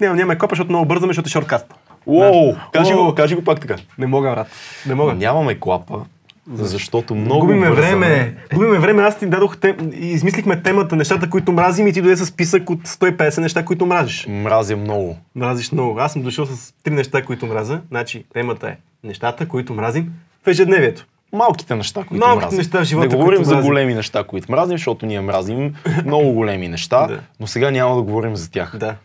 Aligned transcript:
Няма, 0.00 0.16
няма 0.16 0.38
копа, 0.38 0.52
защото 0.52 0.70
много 0.70 0.86
бързаме, 0.86 1.10
защото 1.10 1.26
е 1.26 1.30
шорткаст. 1.30 1.74
Уоу, 2.06 2.54
кажи 2.72 2.94
го, 2.94 3.14
кажи 3.14 3.34
го 3.34 3.44
пак 3.44 3.60
така. 3.60 3.76
Не 3.98 4.06
мога, 4.06 4.30
брат. 4.30 4.46
Не 4.86 4.94
мога. 4.94 5.14
Нямаме 5.14 5.60
клапа, 5.60 6.04
защото 6.52 7.14
много 7.14 7.40
Губиме 7.40 7.68
бързаме. 7.68 7.88
време. 7.90 8.36
Губиме 8.54 8.78
време. 8.78 9.02
Аз 9.02 9.18
ти 9.18 9.26
дадох 9.26 9.56
тем... 9.56 9.76
и 9.94 10.06
измислихме 10.06 10.62
темата 10.62 10.96
нещата, 10.96 11.30
които 11.30 11.52
мразим 11.52 11.86
и 11.86 11.92
ти 11.92 12.02
дойде 12.02 12.16
с 12.16 12.26
списък 12.26 12.70
от 12.70 12.80
150 12.82 13.40
неща, 13.40 13.64
които 13.64 13.86
мразиш. 13.86 14.26
Мразя 14.28 14.76
много. 14.76 15.16
Мразиш 15.34 15.72
много. 15.72 15.98
Аз 16.00 16.12
съм 16.12 16.22
дошъл 16.22 16.46
с 16.46 16.74
три 16.82 16.94
неща, 16.94 17.22
които 17.22 17.46
мразя. 17.46 17.80
Значи, 17.88 18.24
темата 18.34 18.68
е 18.68 18.76
нещата, 19.04 19.48
които 19.48 19.74
мразим 19.74 20.12
в 20.44 20.48
ежедневието. 20.48 21.06
Малките 21.34 21.74
неща, 21.74 22.04
които 22.04 22.26
Малките 22.26 22.44
мразим. 22.46 22.58
неща 22.58 22.80
в 22.80 22.84
живота, 22.84 23.08
Не 23.08 23.16
говорим 23.16 23.44
за 23.44 23.54
мразим. 23.54 23.68
големи 23.70 23.94
неща, 23.94 24.24
които 24.24 24.52
мразим, 24.52 24.76
защото 24.76 25.06
ние 25.06 25.20
мразим 25.20 25.74
много 26.04 26.32
големи 26.32 26.68
неща, 26.68 27.06
Да. 27.06 27.20
но 27.40 27.46
сега 27.46 27.70
няма 27.70 27.96
да 27.96 28.02
говорим 28.02 28.36
за 28.36 28.50
тях. 28.50 28.76
Да. 28.76 28.96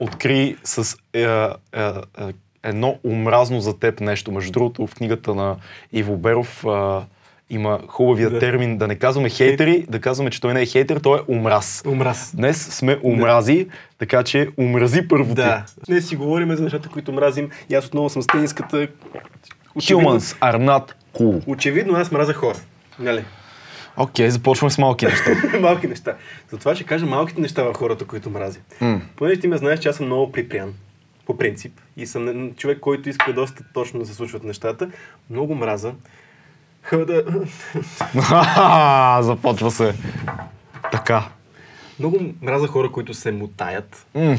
Откри 0.00 0.56
с 0.64 0.96
е, 1.14 1.22
е, 1.22 1.38
е, 1.76 1.90
едно 2.62 2.98
омразно 3.04 3.60
за 3.60 3.78
теб 3.78 4.00
нещо. 4.00 4.32
Между 4.32 4.52
другото, 4.52 4.86
в 4.86 4.94
книгата 4.94 5.34
на 5.34 5.56
Иво 5.92 6.16
Беров 6.16 6.64
е, 6.64 6.68
има 7.50 7.78
хубавия 7.88 8.30
Да. 8.30 8.38
термин 8.38 8.78
да 8.78 8.86
не 8.86 8.94
казваме 8.94 9.30
хейтери, 9.30 9.86
да 9.88 10.00
казваме, 10.00 10.30
че 10.30 10.40
той 10.40 10.54
не 10.54 10.62
е 10.62 10.66
хейтер, 10.66 10.96
той 10.96 11.18
е 11.18 11.32
омраз. 11.32 11.82
Омраз. 11.86 12.32
Днес 12.36 12.68
сме 12.68 12.98
омрази, 13.04 13.68
така 13.98 14.22
че 14.22 14.48
омрази 14.58 15.08
първо 15.08 15.34
Да. 15.34 15.64
Днес 15.86 16.08
си 16.08 16.16
говорим 16.16 16.56
за 16.56 16.62
нещата, 16.62 16.88
които 16.88 17.12
мразим. 17.12 17.50
И 17.70 17.74
аз 17.74 17.86
отново 17.86 18.08
съм 18.08 18.22
с 18.22 18.26
тениската. 18.26 18.86
ти. 19.80 19.94
Humans 19.94 20.18
are 20.18 20.56
not 20.58 20.92
cool. 21.18 21.42
Очевидно 21.46 21.94
аз 21.96 22.10
мразя 22.12 22.32
хора. 22.34 22.58
Нали? 22.98 23.24
Окей, 23.96 24.30
започваме 24.30 24.70
с 24.70 24.78
малки 24.78 25.06
неща. 25.06 25.30
Малки 25.60 25.86
неща. 25.86 26.16
Затова 26.50 26.74
ще 26.74 26.84
кажа 26.84 27.06
малките 27.06 27.40
неща 27.40 27.62
в 27.62 27.74
хората, 27.74 28.04
които 28.04 28.30
мрази. 28.30 28.60
М. 28.80 29.00
Понеже 29.16 29.40
ти 29.40 29.48
ме 29.48 29.56
знаеш, 29.56 29.80
че 29.80 29.88
аз 29.88 29.96
съм 29.96 30.06
много 30.06 30.32
припрян. 30.32 30.74
По 31.26 31.38
принцип. 31.38 31.72
И 31.96 32.06
съм 32.06 32.54
човек, 32.54 32.80
който 32.80 33.08
иска 33.08 33.32
доста 33.32 33.64
точно 33.74 34.00
да 34.00 34.06
се 34.06 34.14
случват 34.14 34.44
нещата. 34.44 34.90
Много 35.30 35.54
мраза. 35.54 35.92
Ха, 36.82 37.04
да... 37.04 37.22
Започва 39.22 39.70
се. 39.70 39.94
Така. 40.92 41.28
Много 41.98 42.20
мраза 42.42 42.66
хора, 42.66 42.92
които 42.92 43.14
се 43.14 43.32
мутаят. 43.32 44.06
М. 44.14 44.36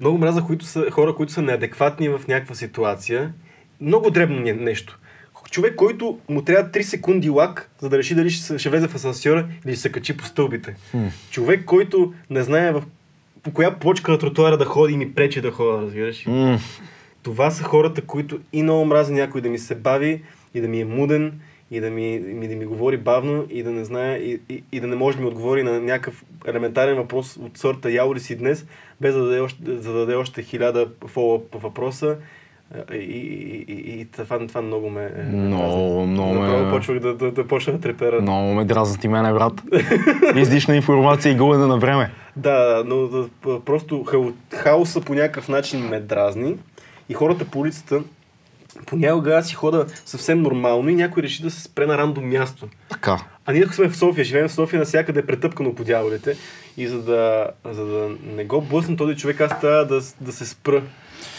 Много 0.00 0.18
мраза 0.18 0.42
които 0.42 0.64
са, 0.64 0.90
хора, 0.90 1.14
които 1.14 1.32
са 1.32 1.42
неадекватни 1.42 2.08
в 2.08 2.20
някаква 2.28 2.54
ситуация. 2.54 3.32
Много 3.80 4.10
дребно 4.10 4.40
не- 4.40 4.52
нещо. 4.52 4.98
Човек, 5.50 5.74
който 5.74 6.18
му 6.28 6.42
трябва 6.42 6.70
3 6.70 6.82
секунди 6.82 7.30
лак, 7.30 7.70
за 7.78 7.88
да 7.88 7.98
реши 7.98 8.14
дали 8.14 8.30
ще, 8.30 8.58
ще 8.58 8.70
влезе 8.70 8.88
в 8.88 8.94
асансьора 8.94 9.46
или 9.66 9.72
ще 9.72 9.82
се 9.82 9.92
качи 9.92 10.16
по 10.16 10.24
стълбите. 10.24 10.76
Човек, 11.30 11.64
който 11.64 12.12
не 12.30 12.42
знае 12.42 12.72
в, 12.72 12.82
по 13.42 13.52
коя 13.52 13.78
почка 13.78 14.12
на 14.12 14.18
тротуара 14.18 14.58
да 14.58 14.64
ходи 14.64 14.94
и 14.94 14.96
ми 14.96 15.14
пречи 15.14 15.40
да 15.40 15.50
ходя, 15.50 15.82
разбираш. 15.82 16.26
ли? 16.26 16.30
М. 16.30 16.58
Това 17.22 17.50
са 17.50 17.64
хората, 17.64 18.02
които 18.02 18.40
и 18.52 18.62
много 18.62 18.84
мрази 18.84 19.12
някой 19.12 19.40
да 19.40 19.48
ми 19.48 19.58
се 19.58 19.74
бави 19.74 20.22
и 20.54 20.60
да 20.60 20.68
ми 20.68 20.80
е 20.80 20.84
муден 20.84 21.40
и 21.70 21.80
да 21.80 21.90
ми, 21.90 22.18
ми, 22.18 22.48
да 22.48 22.56
ми 22.56 22.64
говори 22.64 22.96
бавно 22.96 23.46
и 23.50 23.62
да 23.62 23.70
не 23.70 23.84
знае 23.84 24.16
и, 24.16 24.40
и, 24.48 24.62
и 24.72 24.80
да 24.80 24.86
не 24.86 24.96
може 24.96 25.16
да 25.16 25.22
ми 25.22 25.28
отговори 25.28 25.62
на 25.62 25.80
някакъв 25.80 26.24
елементарен 26.46 26.96
въпрос 26.96 27.36
от 27.36 27.58
сорта 27.58 27.90
ял 27.90 28.14
ли 28.14 28.20
си 28.20 28.36
днес, 28.36 28.66
без 29.00 29.14
да 29.14 29.24
даде 29.24 29.40
още, 29.40 29.62
да 29.62 29.92
даде 29.92 30.14
още 30.14 30.42
хиляда 30.42 30.88
фолъп 31.06 31.54
въпроса. 31.54 32.16
И, 32.92 32.96
и, 32.96 33.64
и, 33.68 34.00
и 34.00 34.04
това, 34.04 34.46
това 34.46 34.62
много 34.62 34.90
ме... 34.90 35.10
е, 35.16 35.22
Много, 35.22 36.06
много 36.06 36.34
ме- 36.34 36.40
Направо 36.40 36.70
почвах 36.70 36.98
да, 36.98 37.14
да, 37.14 37.30
да 37.30 37.46
почна 37.46 37.72
да 37.72 37.80
трепера. 37.80 38.20
Много 38.20 38.54
ме 38.54 38.64
дразнат 38.64 39.04
и 39.04 39.08
мене, 39.08 39.32
брат. 39.32 39.62
Излишна 40.36 40.76
информация 40.76 41.32
и 41.32 41.36
губене 41.36 41.66
на 41.66 41.78
време. 41.78 42.10
Да, 42.36 42.82
но 42.86 43.06
да, 43.06 43.28
просто 43.60 44.04
хао, 44.04 44.24
хаоса 44.54 45.00
по 45.00 45.14
някакъв 45.14 45.48
начин 45.48 45.80
ме 45.80 46.00
дразни 46.00 46.56
и 47.08 47.14
хората 47.14 47.44
по 47.44 47.60
улицата 47.60 48.00
понякога 48.86 49.34
аз 49.34 49.48
си 49.48 49.54
хода 49.54 49.86
съвсем 50.04 50.42
нормално 50.42 50.88
и 50.88 50.94
някой 50.94 51.22
реши 51.22 51.42
да 51.42 51.50
се 51.50 51.62
спре 51.62 51.86
на 51.86 51.98
рандом 51.98 52.28
място. 52.28 52.68
Така. 52.88 53.18
А 53.46 53.52
ние 53.52 53.66
сме 53.66 53.88
в 53.88 53.96
София, 53.96 54.24
живеем 54.24 54.48
в 54.48 54.52
София, 54.52 54.78
навсякъде 54.78 55.20
е 55.20 55.26
претъпкано 55.26 55.74
по 55.74 55.84
дяволите 55.84 56.36
и 56.76 56.86
за 56.86 57.02
да, 57.02 57.46
за 57.64 57.84
да 57.86 58.08
не 58.36 58.44
го 58.44 58.60
блъсна 58.60 58.96
този 58.96 59.16
човек, 59.16 59.40
аз 59.40 59.60
трябва 59.60 59.86
да, 59.86 60.00
да 60.20 60.32
се 60.32 60.46
спра. 60.46 60.82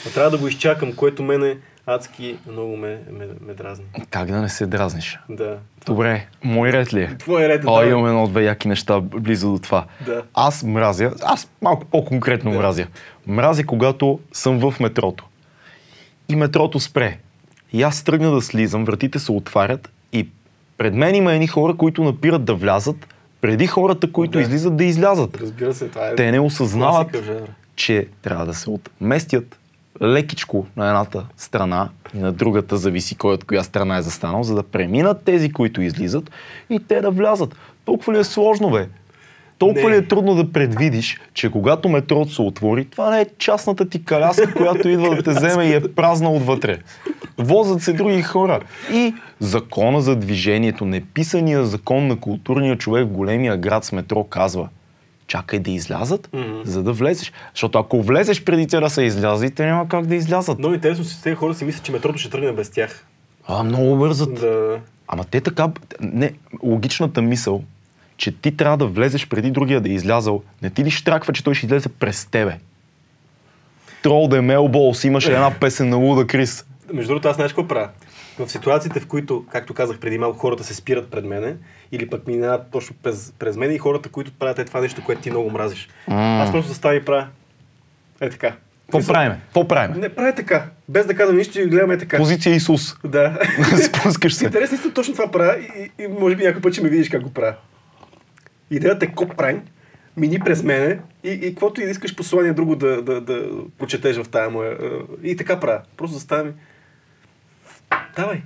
А 0.07 0.13
трябва 0.13 0.31
да 0.31 0.37
го 0.37 0.47
изчакам, 0.47 0.93
което 0.93 1.23
мене 1.23 1.57
адски 1.85 2.37
много 2.47 2.77
ме, 2.77 2.99
ме, 3.11 3.25
ме 3.47 3.53
дразни. 3.53 3.85
Как 4.09 4.27
да 4.27 4.41
не 4.41 4.49
се 4.49 4.65
дразниш? 4.65 5.19
Да. 5.29 5.57
Добре, 5.85 6.27
мой 6.43 6.71
ред 6.71 6.93
ли 6.93 7.01
е? 7.01 7.17
Твой 7.17 7.47
ред 7.47 7.63
е 7.63 7.67
О, 7.67 7.79
да. 7.81 7.87
имам 7.87 8.07
едно-две 8.07 8.43
яки 8.43 8.67
неща 8.67 8.99
близо 8.99 9.51
до 9.51 9.59
това. 9.59 9.85
Да. 10.05 10.23
Аз 10.33 10.63
мразя, 10.63 11.13
аз 11.23 11.49
малко 11.61 11.85
по-конкретно 11.85 12.51
Да. 12.51 12.57
мразя. 12.57 12.87
Мразя, 13.27 13.65
когато 13.65 14.19
съм 14.33 14.59
в 14.61 14.79
метрото. 14.79 15.25
И 16.29 16.35
метрото 16.35 16.79
спре. 16.79 17.17
И 17.73 17.83
аз 17.83 18.03
тръгна 18.03 18.31
да 18.31 18.41
слизам, 18.41 18.85
вратите 18.85 19.19
се 19.19 19.31
отварят 19.31 19.89
и 20.13 20.27
пред 20.77 20.93
мен 20.93 21.15
има 21.15 21.33
едни 21.33 21.47
хора, 21.47 21.73
които 21.73 22.03
напират 22.03 22.45
да 22.45 22.53
влязат, 22.53 23.07
преди 23.41 23.67
хората, 23.67 24.11
които 24.11 24.31
Да. 24.31 24.41
излизат 24.41 24.75
да 24.77 24.83
излязат. 24.83 25.37
Разбира 25.41 25.73
се, 25.73 25.87
това 25.87 26.07
е 26.07 26.15
Те 26.15 26.31
не 26.31 26.39
осъзнават, 26.39 27.17
че 27.75 28.07
трябва 28.21 28.45
да 28.45 28.53
се 28.53 28.69
отместят 28.69 29.57
лекичко 30.03 30.65
на 30.77 30.87
едната 30.87 31.25
страна 31.37 31.89
и 32.15 32.19
на 32.19 32.31
другата, 32.31 32.77
зависи 32.77 33.15
кой 33.15 33.33
от 33.33 33.43
коя 33.43 33.63
страна 33.63 33.97
е 33.97 34.01
застанал, 34.01 34.43
за 34.43 34.55
да 34.55 34.63
преминат 34.63 35.23
тези, 35.23 35.51
които 35.51 35.81
излизат 35.81 36.31
и 36.69 36.79
те 36.79 37.01
да 37.01 37.11
влязат. 37.11 37.55
Толкова 37.85 38.13
ли 38.13 38.19
е 38.19 38.23
сложно, 38.23 38.69
бе? 38.69 38.87
Толкова 39.57 39.89
Не. 39.89 39.95
ли 39.95 39.99
е 39.99 40.07
трудно 40.07 40.35
да 40.35 40.51
предвидиш, 40.51 41.21
че 41.33 41.51
когато 41.51 41.89
метрото 41.89 42.31
се 42.31 42.41
отвори, 42.41 42.85
това 42.85 43.09
не 43.09 43.21
е 43.21 43.25
частната 43.37 43.89
ти 43.89 44.05
каляска, 44.05 44.53
която 44.57 44.89
идва 44.89 45.15
да 45.15 45.23
те 45.23 45.29
вземе 45.31 45.65
и 45.65 45.73
е 45.73 45.93
празна 45.93 46.31
отвътре. 46.31 46.77
Возят 47.37 47.81
се 47.81 47.93
други 47.93 48.21
хора. 48.21 48.59
И 48.93 49.13
закона 49.39 50.01
за 50.01 50.15
движението, 50.15 50.85
неписания 50.85 51.65
закон 51.65 52.07
на 52.07 52.19
културния 52.19 52.77
човек 52.77 53.07
в 53.07 53.11
големия 53.11 53.57
град 53.57 53.85
с 53.85 53.91
метро 53.91 54.23
казва 54.23 54.69
чакай 55.31 55.59
да 55.59 55.71
излязат, 55.71 56.29
Мгм. 56.33 56.61
за 56.63 56.83
да 56.83 56.91
влезеш. 56.93 57.31
Защото 57.53 57.79
ако 57.79 58.01
влезеш 58.01 58.43
преди 58.43 58.67
те 58.67 58.79
да 58.79 58.89
са 58.89 59.03
излязли, 59.03 59.51
те 59.51 59.65
няма 59.65 59.87
как 59.87 60.05
да 60.05 60.15
излязат. 60.15 60.59
Много 60.59 60.75
интересно, 60.75 61.05
че 61.05 61.21
тези 61.21 61.35
хора 61.35 61.53
си 61.53 61.65
мислят, 61.65 61.83
че 61.83 61.91
метрото 61.91 62.17
ще 62.19 62.29
тръгне 62.29 62.51
без 62.51 62.69
тях. 62.69 63.05
А, 63.47 63.63
много 63.63 63.97
бързат. 63.97 64.33
Да. 64.33 64.79
Ама 65.07 65.23
те 65.23 65.41
така... 65.41 65.67
Не, 66.01 66.33
логичната 66.63 67.21
мисъл, 67.21 67.63
че 68.17 68.31
ти 68.31 68.57
трябва 68.57 68.77
да 68.77 68.85
влезеш 68.85 69.27
преди 69.27 69.51
другия 69.51 69.81
да 69.81 69.89
е 69.89 69.93
излязъл, 69.93 70.43
не 70.61 70.69
ти 70.69 70.83
ли 70.83 70.91
штраква, 70.91 71.33
че 71.33 71.43
той 71.43 71.55
ще 71.55 71.65
излезе 71.65 71.89
през 71.89 72.25
тебе? 72.25 72.57
Трол 74.03 74.27
де 74.27 74.41
Мелболс 74.41 75.03
имаше 75.03 75.31
една 75.33 75.51
песен 75.59 75.89
на 75.89 75.95
Луда 75.97 76.27
Крис. 76.27 76.65
Между 76.93 77.07
другото, 77.07 77.27
аз 77.27 77.35
знаеш 77.35 77.51
какво 77.51 77.67
правя? 77.67 77.89
В 78.39 78.49
ситуациите, 78.49 78.99
в 78.99 79.07
които, 79.07 79.45
както 79.51 79.73
казах 79.73 79.99
преди 79.99 80.17
малко, 80.17 80.37
хората 80.39 80.63
се 80.63 80.73
спират 80.75 81.11
пред 81.11 81.25
мене 81.25 81.55
или 81.91 82.09
пък 82.09 82.27
минават 82.27 82.61
точно 82.71 82.95
през, 83.03 83.33
през 83.39 83.57
мен 83.57 83.71
и 83.71 83.77
хората, 83.77 84.09
които 84.09 84.31
правят 84.39 84.59
е 84.59 84.65
това 84.65 84.81
нещо, 84.81 85.03
което 85.05 85.21
ти 85.21 85.29
много 85.31 85.49
мразиш. 85.49 85.89
М. 86.07 86.43
Аз 86.43 86.51
просто 86.51 86.69
заставя 86.69 86.95
и 86.95 87.05
правя. 87.05 87.27
Е 88.21 88.29
така. 88.29 88.55
Какво 88.91 89.13
правиме? 89.13 89.39
Какво 89.45 89.67
правиме? 89.67 89.97
Не, 89.97 90.09
правя 90.09 90.35
така. 90.35 90.65
Без 90.89 91.05
да 91.05 91.13
казвам 91.13 91.37
нищо 91.37 91.59
и 91.61 91.65
гледаме 91.65 91.97
така. 91.97 92.17
Позиция 92.17 92.55
Исус. 92.55 92.95
Да. 93.03 93.39
Спускаш 93.83 94.33
се. 94.33 94.45
Интересно 94.45 94.75
истина, 94.75 94.93
точно 94.93 95.13
това 95.13 95.31
правя 95.31 95.57
и, 95.59 96.03
и, 96.03 96.07
може 96.07 96.35
би 96.35 96.43
някой 96.43 96.61
път 96.61 96.73
ще 96.73 96.83
ме 96.83 96.89
видиш 96.89 97.09
как 97.09 97.23
го 97.23 97.33
правя. 97.33 97.55
Идеята 98.71 99.05
е 99.05 99.11
коп 99.11 99.37
правим, 99.37 99.61
мини 100.17 100.39
през 100.39 100.63
мене 100.63 100.99
и, 101.23 101.29
и 101.29 101.49
каквото 101.49 101.81
и 101.81 101.85
да 101.85 101.91
искаш 101.91 102.15
послание 102.15 102.53
друго 102.53 102.75
да, 102.75 103.01
да, 103.01 103.21
да 103.21 103.49
прочетеш 103.77 104.17
в 104.17 104.29
тая 104.29 104.49
моя. 104.49 104.71
е, 104.71 105.27
И 105.27 105.35
така 105.35 105.59
правя. 105.59 105.81
Просто 105.97 106.13
заставям 106.13 106.47
и... 106.47 106.51
Давай, 108.15 108.41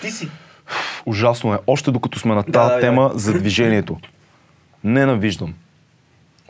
ти 0.00 0.10
си. 0.10 0.28
Ужасно 1.06 1.54
е. 1.54 1.58
Още 1.66 1.90
докато 1.90 2.18
сме 2.18 2.34
на 2.34 2.42
тази 2.42 2.74
Да, 2.74 2.80
тема 2.80 3.10
да. 3.12 3.18
за 3.18 3.32
движението. 3.32 3.98
Ненавиждам. 4.84 5.54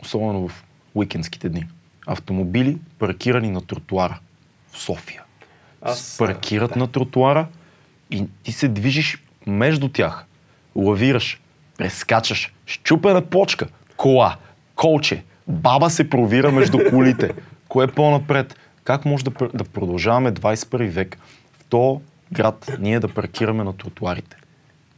Особено 0.01 0.47
в 0.47 0.63
уикендските 0.95 1.49
дни. 1.49 1.67
Автомобили 2.07 2.77
паркирани 2.99 3.49
на 3.49 3.61
тротуара 3.61 4.19
в 4.71 4.77
София. 4.77 5.23
Аз, 5.81 6.15
паркират 6.17 6.73
да. 6.73 6.79
на 6.79 6.87
тротуара 6.87 7.47
и 8.11 8.25
ти 8.43 8.51
се 8.51 8.67
движиш 8.67 9.23
между 9.47 9.89
тях. 9.89 10.25
Лавираш, 10.75 11.41
прескачаш, 11.77 12.53
щупена 12.65 13.25
почка, 13.25 13.67
кола, 13.97 14.35
колче, 14.75 15.23
баба 15.47 15.89
се 15.89 16.09
провира 16.09 16.51
между 16.51 16.79
колите. 16.89 17.31
Кое 17.67 17.85
е 17.85 17.87
по-напред? 17.87 18.55
Как 18.83 19.05
може 19.05 19.23
да, 19.23 19.31
да 19.53 19.63
продължаваме 19.63 20.31
21 20.31 20.89
век 20.89 21.17
в 21.59 21.63
то 21.69 22.01
град 22.33 22.71
ние 22.79 22.99
да 22.99 23.07
паркираме 23.07 23.63
на 23.63 23.77
тротуарите? 23.77 24.37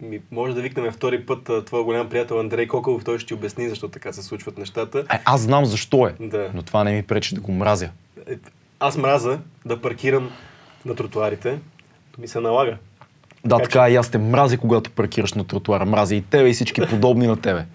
Ми, 0.02 0.20
може 0.32 0.54
да 0.54 0.62
викнем 0.62 0.92
втори 0.92 1.26
път 1.26 1.50
а, 1.50 1.66
твоя 1.66 1.84
голям 1.84 2.10
приятел 2.10 2.40
Андрей 2.40 2.68
Коколов, 2.68 3.04
той 3.04 3.20
ще 3.20 3.28
ти 3.28 3.34
обясни 3.34 3.70
защо 3.70 3.88
така 3.88 4.14
се 4.14 4.24
случват 4.24 4.58
нещата. 4.58 5.00
Е, 5.14 5.20
аз 5.26 5.42
знам 5.42 5.66
защо 5.66 6.08
е, 6.08 6.14
Да. 6.20 6.52
но 6.54 6.64
това 6.64 6.84
не 6.84 6.92
ми 6.92 7.04
пречи 7.04 7.36
да 7.36 7.42
го 7.42 7.52
мразя. 7.52 7.90
Е, 8.30 8.34
Аз 8.80 8.98
мраза 8.98 9.40
да 9.66 9.82
паркирам 9.82 10.30
на 10.86 10.96
тротуарите, 10.96 11.60
ми 12.18 12.28
се 12.28 12.40
налага. 12.40 12.78
Да, 13.46 13.58
Така 13.58 13.64
така 13.64 13.90
и 13.90 13.96
аз 13.96 14.12
те 14.12 14.18
мразя, 14.18 14.58
когато 14.58 14.92
паркираш 14.92 15.34
на 15.34 15.44
тротуара. 15.44 15.86
Мразя 15.86 16.16
и 16.16 16.22
тебе 16.22 16.50
и 16.50 16.54
всички 16.54 16.82
подобни 16.82 17.28
на 17.28 17.42
тебе. 17.42 17.66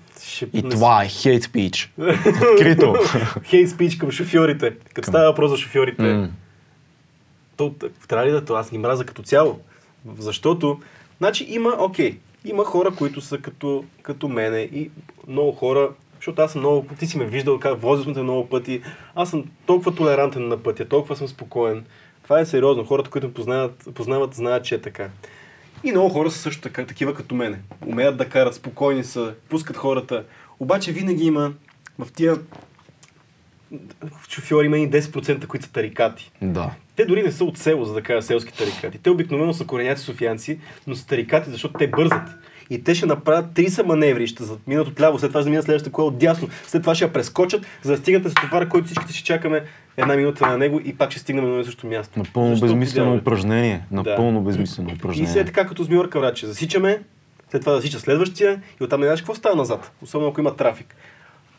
И 0.53 0.62
това 0.62 1.05
е 1.05 1.09
хейт 1.09 1.43
спич. 1.43 1.93
Открито. 2.53 2.95
Хейт 3.45 3.71
спич 3.71 3.97
към 3.97 4.11
шофьорите. 4.11 4.73
Като 4.95 5.09
става 5.09 5.25
въпрос 5.25 5.51
за 5.51 5.56
шофьорите, 5.56 6.03
М. 6.03 6.29
то 7.56 7.75
трябва 8.09 8.27
ли 8.27 8.31
да 8.31 8.45
то? 8.45 8.55
Аз 8.55 8.71
ги 8.71 8.79
мразя 8.79 9.05
като 9.05 9.23
цяло. 9.23 9.61
Защото, 10.19 10.81
значи 11.19 11.47
има, 11.49 11.77
окей, 11.79 12.19
има 12.45 12.65
хора, 12.65 12.91
които 12.99 13.21
са 13.21 13.39
като, 13.39 13.85
като 14.03 14.29
мене 14.29 14.61
и 14.61 14.91
много 15.29 15.53
хора, 15.53 15.91
защото 16.15 16.43
аз 16.43 16.53
съм 16.53 16.61
много, 16.61 16.87
ти 16.99 17.06
си 17.06 17.19
ме 17.19 17.27
виждал, 17.27 17.61
как 17.61 17.81
возил 17.81 18.15
сме 18.15 18.23
много 18.23 18.49
пъти, 18.49 18.83
аз 19.15 19.31
съм 19.31 19.45
толкова 19.67 19.95
толерантен 19.95 20.49
на 20.49 20.62
пътя, 20.62 20.89
толкова 20.89 21.17
съм 21.17 21.29
спокоен. 21.29 21.85
Това 22.23 22.41
е 22.41 22.47
сериозно. 22.47 22.85
Хората, 22.85 23.11
които 23.11 23.35
познават, 23.35 23.89
познават 23.95 24.35
знаят, 24.35 24.65
че 24.65 24.75
е 24.75 24.81
така. 24.81 25.09
И 25.85 25.91
много 25.91 26.09
хора 26.09 26.31
са 26.31 26.39
също 26.39 26.62
така, 26.62 26.87
такива 26.87 27.15
като 27.15 27.35
мене. 27.35 27.61
Умеят 27.87 28.17
да 28.17 28.29
карат, 28.29 28.55
спокойни 28.55 29.05
са, 29.05 29.35
пускат 29.49 29.77
хората. 29.77 30.25
Обаче 30.61 30.93
винаги 30.93 31.25
има 31.25 31.53
в 31.99 32.12
тия 32.12 32.37
шофьори 34.29 34.67
има 34.67 34.79
и 34.79 34.91
10%, 34.91 35.47
които 35.47 35.67
са 35.67 35.73
тарикати. 35.73 36.31
Да. 36.43 36.71
Те 36.97 37.05
дори 37.05 37.23
не 37.23 37.33
са 37.33 37.45
от 37.45 37.59
село, 37.59 37.85
за 37.85 37.95
да 37.95 38.03
кажа 38.03 38.23
селски 38.23 38.53
тарикати. 38.59 38.99
Те 38.99 39.11
обикновено 39.11 39.55
са 39.55 39.65
кореняци 39.65 40.05
софиянци, 40.05 40.59
но 40.87 40.95
са 40.95 41.07
тарикати, 41.07 41.51
защото 41.51 41.75
те 41.79 41.87
бързат. 41.89 42.29
И 42.71 42.85
те 42.85 42.95
ще 42.95 43.07
направят 43.07 43.47
30 43.47 43.83
маневри, 43.83 44.27
ще 44.27 44.43
заминат 44.45 44.89
от 44.89 45.01
ляво, 45.01 45.19
след 45.19 45.31
това 45.31 45.41
ще 45.41 45.45
заминат 45.45 45.65
следващата 45.65 45.93
кола 45.93 46.09
от 46.09 46.19
дясно, 46.19 46.49
след 46.67 46.83
това 46.83 46.95
ще 46.95 47.05
я 47.05 47.13
прескочат, 47.13 47.67
за 47.83 47.93
да 47.93 47.99
стигнат 47.99 48.31
с 48.31 48.35
товара, 48.35 48.69
който 48.69 48.87
всичките 48.87 49.13
ще 49.13 49.25
чакаме 49.25 49.65
една 49.97 50.17
минута 50.17 50.47
на 50.47 50.59
него 50.59 50.81
и 50.85 50.97
пак 50.97 51.11
ще 51.11 51.21
стигнем 51.21 51.45
на 51.45 51.51
едно 51.51 51.65
също 51.65 51.87
място. 51.87 52.19
Напълно 52.19 52.51
Защо 52.51 52.67
безмислено 52.67 53.05
подяваме? 53.05 53.21
упражнение. 53.21 53.85
Напълно 53.91 54.41
безмислено 54.41 54.89
И 54.89 54.93
след 54.93 54.99
упражнение. 54.99 55.45
така, 55.45 55.67
като 55.67 55.85
с 55.85 55.89
Миорка 55.89 56.21
враче, 56.21 56.47
засичаме, 56.47 57.03
след 57.51 57.61
това 57.63 57.77
засича 57.77 58.01
следващия 58.01 58.63
и 58.81 58.85
оттам 58.85 59.01
не 59.01 59.07
знаеш 59.07 59.21
какво 59.21 59.35
става 59.35 59.57
назад, 59.57 59.93
особено 60.03 60.31
ако 60.31 60.41
има 60.41 60.57
трафик. 60.57 60.97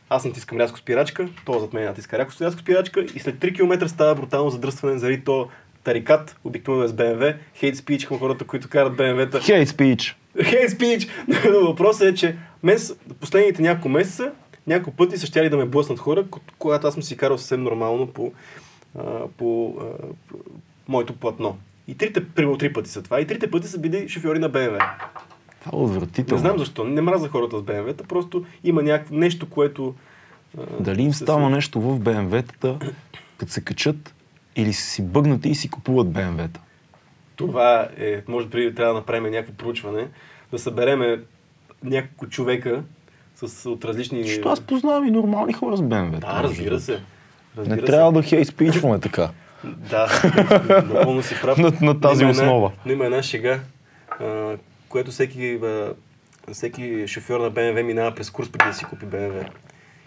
Аз 0.09 0.25
натискам 0.25 0.57
рязко 0.59 0.79
спирачка, 0.79 1.29
то 1.45 1.59
зад 1.59 1.73
мен 1.73 1.83
натиска 1.83 2.17
рязко, 2.17 2.43
рязко 2.43 2.61
спирачка 2.61 3.05
и 3.15 3.19
след 3.19 3.35
3 3.35 3.55
км 3.55 3.89
става 3.89 4.15
брутално 4.15 4.49
задръстване 4.49 4.97
заради 4.97 5.23
то 5.23 5.49
тарикат, 5.83 6.37
обикновено 6.43 6.83
е 6.83 6.87
с 6.87 6.93
BMW, 6.93 7.35
хейт 7.55 7.77
спич 7.77 8.05
към 8.05 8.19
хората, 8.19 8.45
които 8.45 8.69
карат 8.69 8.93
BMW-та. 8.97 9.39
Хейт 9.39 9.69
спич. 9.69 10.17
Хейт 10.43 10.71
спич! 10.71 11.07
Но 11.27 11.67
въпросът 11.67 12.07
е, 12.07 12.15
че 12.15 12.35
мен 12.63 12.77
последните 13.19 13.61
няколко 13.61 13.89
месеца 13.89 14.31
няколко 14.67 14.97
пъти 14.97 15.17
са 15.17 15.25
щяли 15.25 15.49
да 15.49 15.57
ме 15.57 15.65
блъснат 15.65 15.99
хора, 15.99 16.23
ко- 16.23 16.41
когато 16.59 16.87
аз 16.87 16.93
съм 16.93 17.03
си 17.03 17.17
карал 17.17 17.37
съвсем 17.37 17.63
нормално 17.63 18.07
по, 18.07 18.33
по, 19.37 19.75
а, 19.81 19.83
по 20.17 20.47
моето 20.87 21.13
платно. 21.13 21.57
И 21.87 21.97
трите, 21.97 22.29
примерно 22.29 22.57
три 22.57 22.73
пъти 22.73 22.89
са 22.89 23.03
това. 23.03 23.19
И 23.21 23.27
трите 23.27 23.51
пъти 23.51 23.67
са 23.67 23.79
били 23.79 24.09
шофьори 24.09 24.39
на 24.39 24.51
BMW. 24.51 24.89
Това 25.65 25.79
е 25.79 25.83
отвратително. 25.83 26.43
Не 26.43 26.49
знам 26.49 26.59
защо. 26.59 26.83
Не 26.83 27.01
мразя 27.01 27.29
хората 27.29 27.57
с 27.57 27.61
BMW-та, 27.61 28.03
просто 28.03 28.45
има 28.63 28.83
някакво 28.83 29.15
нещо, 29.15 29.49
което... 29.49 29.93
а, 30.57 30.61
Дали 30.79 31.01
им 31.01 31.13
се 31.13 31.17
става 31.17 31.39
случва. 31.39 31.49
нещо 31.49 31.81
в 31.81 31.99
БМВ-тата, 31.99 32.91
като 33.37 33.51
се 33.51 33.61
качат 33.61 34.13
или 34.55 34.73
са 34.73 34.83
си 34.83 35.01
бъгнати 35.03 35.49
и 35.49 35.55
си 35.55 35.69
купуват 35.69 36.07
БМВ-та? 36.07 36.59
Това 37.35 37.87
е, 37.97 38.21
може 38.27 38.47
би 38.47 38.75
трябва 38.75 38.93
да 38.93 38.99
направим 38.99 39.23
някакво 39.25 39.53
проучване, 39.53 40.07
да 40.51 40.59
събереме 40.59 41.19
няколко 41.83 42.27
човека 42.27 42.83
с, 43.35 43.69
от 43.69 43.85
различни... 43.85 44.23
Защото 44.23 44.49
аз 44.49 44.61
познавам 44.61 45.07
и 45.07 45.11
нормални 45.11 45.53
хора 45.53 45.77
с 45.77 45.81
БМВ. 45.81 46.11
Да, 46.11 46.39
разбира 46.43 46.79
се. 46.79 46.99
Разбира 47.57 47.75
Не 47.75 47.81
се. 47.81 47.85
трябва 47.85 48.11
да 48.11 48.23
хейт 48.23 48.47
спичваме 48.47 48.99
така. 48.99 49.29
Да, 49.89 50.21
напълно 50.85 51.23
си 51.23 51.35
прав. 51.41 51.57
На- 51.57 51.71
на 51.81 51.99
тази 51.99 52.23
има 52.23 52.31
основа. 52.31 52.71
Една, 52.79 52.93
има 52.93 53.05
една 53.05 53.23
шега, 53.23 53.59
а, 54.11 54.55
което 54.95 55.11
всеки, 55.11 55.59
всеки 56.51 57.07
шофьор 57.07 57.39
на 57.39 57.51
BMW 57.51 57.81
минава 57.81 58.15
през 58.15 58.29
курс 58.29 58.49
преди 58.49 58.69
да 58.69 58.73
си 58.73 58.85
купи 58.85 59.05
BMW. 59.05 59.49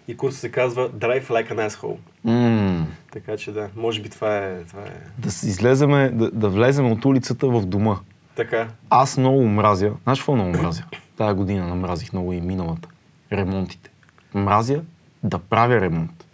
И 0.09 0.17
курсът 0.17 0.41
се 0.41 0.51
казва 0.51 0.91
Drive 0.91 1.27
Like 1.27 1.53
an 1.53 1.69
Asshole. 1.69 1.97
М, 2.25 2.87
Така 3.13 3.37
че 3.37 3.53
да, 3.53 3.69
може 3.77 4.03
би 4.03 4.09
това 4.09 4.37
е, 4.37 4.65
това 4.65 4.81
е 4.83 4.93
Да 5.19 5.29
излеземе, 5.29 6.11
да, 6.11 6.31
да 6.31 6.49
влезем 6.49 6.93
от 6.93 7.05
улицата 7.05 7.49
в 7.49 7.67
дома. 7.67 7.97
така. 8.37 8.69
Аз 8.91 9.19
много 9.19 9.47
мразя. 9.47 9.93
Знаеш 10.03 10.19
какво 10.19 10.35
много 10.35 10.51
мразя? 10.51 10.85
Тая 11.17 11.35
година 11.35 11.67
намразих 11.67 12.13
много 12.13 12.33
и 12.33 12.41
миналата. 12.41 12.89
Ремонтите. 13.33 13.91
Мразя 14.35 14.81
да 15.23 15.39
правя 15.39 15.81
ремонт. 15.81 16.25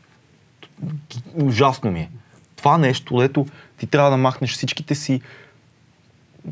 Ужасно 1.35 1.91
ми 1.91 2.01
е. 2.01 2.11
Това 2.56 2.79
нещо, 2.79 3.17
дето 3.19 3.47
ти 3.79 3.87
трябва 3.87 4.11
да 4.11 4.17
махнеш 4.17 4.53
всичките 4.53 4.95
си 4.95 5.21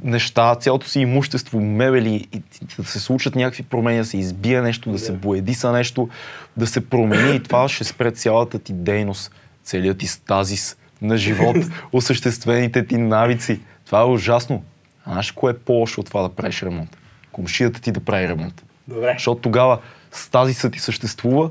неща, 0.05 0.55
цялото 0.55 0.89
си 0.89 1.01
имущество, 1.01 1.61
мебели 1.61 2.29
и 2.33 2.43
да 2.79 2.85
се 2.85 3.01
случат 3.01 3.35
някакви 3.35 3.63
промени, 3.63 3.99
да 3.99 4.05
се 4.05 4.17
избие 4.19 4.61
нещо, 4.61 4.93
да 4.93 4.99
се 4.99 5.13
Да. 5.13 5.19
боедиса 5.19 5.73
нещо, 5.73 6.09
да 6.57 6.67
се 6.67 6.89
промени 6.89 7.37
и 7.37 7.43
това 7.43 7.69
ще 7.69 7.85
спре 7.85 8.11
цялата 8.11 8.59
ти 8.59 8.73
дейност, 8.73 9.33
целият 9.65 9.99
ти 9.99 10.07
стазис 10.07 10.77
на 11.03 11.17
живот, 11.17 11.57
осъществените 11.93 12.87
ти 12.87 12.97
навици. 12.97 13.61
Това 13.87 14.01
е 14.01 14.05
ужасно. 14.05 14.65
А 15.05 15.11
знаеш 15.11 15.33
кое 15.33 15.53
е 15.53 15.59
по-лошо 15.59 16.01
от 16.01 16.07
това 16.07 16.23
да 16.23 16.29
правиш 16.29 16.63
ремонт? 16.63 16.97
Комшията 17.33 17.81
ти 17.81 17.93
да 17.93 18.01
прави 18.01 18.29
ремонт. 18.29 18.63
Добре. 18.89 19.13
Защото 19.13 19.41
тогава 19.41 19.79
стазисът 20.13 20.73
ти 20.73 20.79
съществува, 20.79 21.51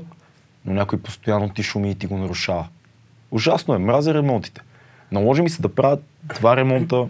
но 0.64 0.72
някой 0.74 0.98
постоянно 0.98 1.48
ти 1.48 1.62
шуми 1.62 1.90
и 1.90 1.94
ти 1.94 2.06
го 2.06 2.18
нарушава. 2.18 2.68
Ужасно 3.30 3.74
е, 3.74 3.78
мразя 3.78 4.14
ремонтите. 4.14 4.60
Наложи 5.12 5.42
ми 5.42 5.50
се 5.50 5.62
да 5.62 5.74
правя 5.74 5.98
два 6.24 6.56
ремонта 6.56 7.06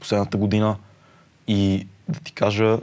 последната 0.00 0.36
година 0.36 0.76
и 1.48 1.86
да 2.08 2.20
ти 2.20 2.32
кажа, 2.32 2.78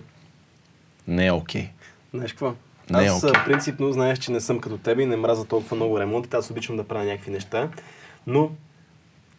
не 1.08 1.26
е 1.26 1.32
окей. 1.32 1.70
Знаеш 2.14 2.32
какво? 2.32 2.54
Не 2.90 3.04
е 3.06 3.08
Аз 3.08 3.24
окей. 3.24 3.40
а, 3.42 3.46
принципно 3.46 3.92
знаеш, 3.92 4.20
че 4.20 4.32
не 4.32 4.40
съм 4.42 4.60
като 4.60 4.78
тебе 4.78 5.04
и 5.04 5.06
не 5.06 5.16
мраза 5.16 5.46
толкова 5.46 5.76
много 5.76 6.00
ремонти. 6.00 6.30
Аз 6.36 6.52
обичам 6.52 6.78
да 6.78 6.84
правя 6.84 7.06
някакви 7.06 7.32
неща. 7.32 7.70
Но, 8.28 8.52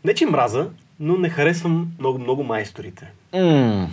не 0.05 0.15
че 0.15 0.27
мраза, 0.27 0.71
но 1.01 1.17
не 1.17 1.29
харесвам 1.29 1.93
много, 1.99 2.19
много 2.19 2.43
майсторите. 2.45 3.13
М, 3.35 3.89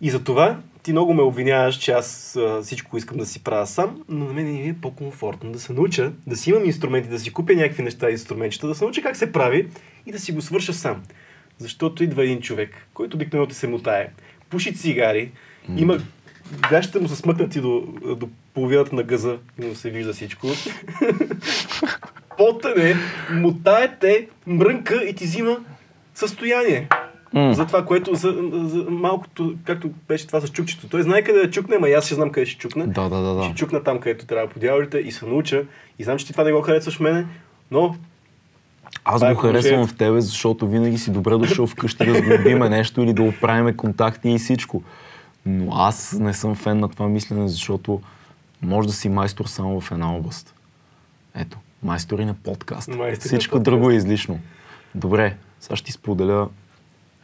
И 0.00 0.10
за 0.10 0.24
това 0.24 0.58
ти 0.82 0.92
много 0.92 1.14
ме 1.14 1.22
обвиняваш, 1.22 1.74
че 1.76 1.92
аз 1.92 2.36
а, 2.36 2.62
всичко 2.62 2.96
искам 2.96 3.16
да 3.16 3.26
си 3.26 3.44
правя 3.44 3.66
сам, 3.66 4.02
но 4.08 4.24
на 4.24 4.32
мен 4.32 4.52
ми 4.52 4.68
е 4.68 4.76
по-комфортно 4.82 5.52
да 5.52 5.60
се 5.60 5.72
науча, 5.72 6.12
да 6.26 6.36
си 6.36 6.50
имам 6.50 6.64
инструменти, 6.64 7.08
да 7.08 7.18
си 7.18 7.32
купя 7.32 7.52
някакви 7.54 7.82
неща, 7.82 8.10
инструментчета, 8.10 8.66
да 8.66 8.74
се 8.74 8.84
науча 8.84 9.02
как 9.02 9.16
се 9.16 9.32
прави 9.32 9.68
и 10.06 10.12
да 10.12 10.18
си 10.18 10.32
го 10.32 10.42
свърша 10.42 10.72
сам. 10.74 11.02
Защото 11.60 12.04
идва 12.04 12.24
един 12.24 12.40
човек, 12.40 12.70
който 12.94 13.16
обикновено 13.16 13.48
ти 13.48 13.54
се 13.54 13.68
мутае, 13.68 14.08
пуши 14.50 14.74
цигари, 14.74 15.30
има 15.76 15.98
гащите 16.70 17.00
му 17.00 17.08
са 17.08 17.16
смъкнати 17.16 17.60
до, 17.60 17.80
до 18.16 18.28
половината 18.54 18.94
на 18.94 19.02
гъза 19.02 19.36
и 19.62 19.66
му 19.66 19.74
се 19.74 19.90
вижда 19.90 20.12
всичко. 20.12 20.46
Потане, 22.38 22.94
мутае 23.32 23.96
те, 24.00 24.28
мрънка 24.46 25.04
и 25.04 25.14
ти 25.14 25.24
взима 25.24 25.56
състояние. 26.14 26.88
М. 27.32 27.54
За 27.54 27.66
това, 27.66 27.84
което 27.84 28.14
за, 28.14 28.34
за 28.52 28.84
малкото, 28.90 29.54
както 29.64 29.90
беше 30.08 30.26
това 30.26 30.40
с 30.40 30.50
чукчето. 30.50 30.88
Той 30.88 31.02
знае 31.02 31.22
къде 31.22 31.38
да 31.38 31.50
чукне, 31.50 31.76
ама 31.76 31.88
и 31.88 31.92
аз 31.92 32.06
ще 32.06 32.14
знам 32.14 32.30
къде 32.30 32.46
ще 32.46 32.58
чукне. 32.58 32.86
Да, 32.86 33.08
да, 33.08 33.22
да, 33.22 33.34
да. 33.34 33.44
Ще 33.44 33.54
чукна 33.54 33.82
там, 33.82 34.00
където 34.00 34.26
трябва 34.26 34.48
по 34.48 34.58
дяволите 34.58 34.98
и 34.98 35.12
се 35.12 35.26
науча. 35.26 35.64
И 35.98 36.04
знам, 36.04 36.18
че 36.18 36.26
ти 36.26 36.32
това 36.32 36.44
не 36.44 36.52
го 36.52 36.62
харесваш 36.62 37.00
мене, 37.00 37.26
но 37.70 37.96
Аз 39.04 39.22
е 39.22 39.34
го 39.34 39.40
харесвам 39.40 39.86
в 39.86 39.96
тебе, 39.96 40.20
защото 40.20 40.68
винаги 40.68 40.98
си 40.98 41.10
добре 41.12 41.36
дошъл 41.36 41.66
вкъщи 41.66 42.06
да 42.06 42.14
сглобиме 42.14 42.68
нещо 42.68 43.02
или 43.02 43.12
да 43.12 43.22
оправиме 43.22 43.76
контакти 43.76 44.30
и 44.30 44.38
всичко. 44.38 44.82
Но 45.46 45.72
аз 45.74 46.12
не 46.12 46.34
съм 46.34 46.54
фен 46.54 46.80
на 46.80 46.88
това 46.88 47.08
мислене, 47.08 47.48
защото 47.48 48.00
може 48.62 48.88
да 48.88 48.94
си 48.94 49.08
майстор 49.08 49.44
само 49.44 49.80
в 49.80 49.92
една 49.92 50.14
област. 50.14 50.54
Ето, 51.34 51.58
майстори 51.82 52.24
на 52.24 52.34
подкаст. 52.34 52.88
Майстори 52.88 53.10
на 53.10 53.16
Всичко 53.16 53.50
подкаст. 53.52 53.64
друго 53.64 53.90
е 53.90 53.94
излишно. 53.94 54.40
Добре, 54.94 55.36
сега 55.60 55.76
ще 55.76 55.86
ти 55.86 55.92
споделя 55.92 56.48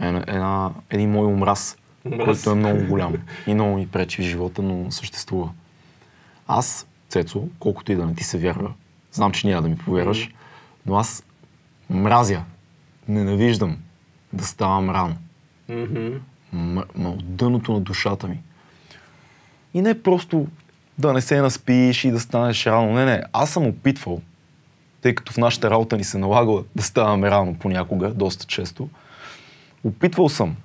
една, 0.00 0.24
една, 0.26 0.70
един 0.90 1.10
мой 1.10 1.26
омраз, 1.26 1.76
Омраз. 2.06 2.24
който 2.24 2.50
е 2.50 2.54
много 2.54 2.86
голям 2.86 3.14
и 3.46 3.54
много 3.54 3.76
ми 3.76 3.88
пречи 3.88 4.22
в 4.22 4.24
живота, 4.24 4.62
но 4.62 4.90
съществува. 4.90 5.48
Аз, 6.48 6.86
Цецо, 7.08 7.48
колкото 7.58 7.92
и 7.92 7.96
да 7.96 8.06
не 8.06 8.14
ти 8.14 8.24
се 8.24 8.38
вярва, 8.38 8.72
знам, 9.12 9.32
че 9.32 9.46
няма 9.46 9.62
да 9.62 9.68
ми 9.68 9.76
повярваш, 9.78 10.30
но 10.86 10.96
аз 10.96 11.24
мразя, 11.90 12.42
ненавиждам 13.08 13.76
да 14.32 14.44
ставам 14.44 14.90
рано. 14.90 15.16
мгм, 15.68 16.08
М- 16.52 16.84
ма 16.94 17.10
от 17.10 17.36
дъното 17.36 17.72
на 17.72 17.80
душата 17.80 18.28
ми. 18.28 18.38
И 19.74 19.82
не 19.82 20.02
просто 20.02 20.46
да 20.98 21.12
не 21.12 21.20
се 21.20 21.40
наспиш 21.40 22.04
и 22.04 22.10
да 22.10 22.20
станеш 22.20 22.66
рано. 22.66 22.92
Не, 22.92 23.04
не. 23.04 23.22
Аз 23.32 23.50
съм 23.50 23.66
опитвал, 23.66 24.22
тъй 25.02 25.14
като 25.14 25.32
в 25.32 25.36
нашата 25.36 25.70
работа 25.70 25.96
ни 25.96 26.04
се 26.04 26.18
налага 26.18 26.62
да 26.76 26.82
ставаме 26.82 27.30
рано 27.30 27.54
понякога, 27.58 28.10
доста 28.10 28.46
често. 28.46 28.88
Опитвал 29.84 30.28
съм 30.28 30.56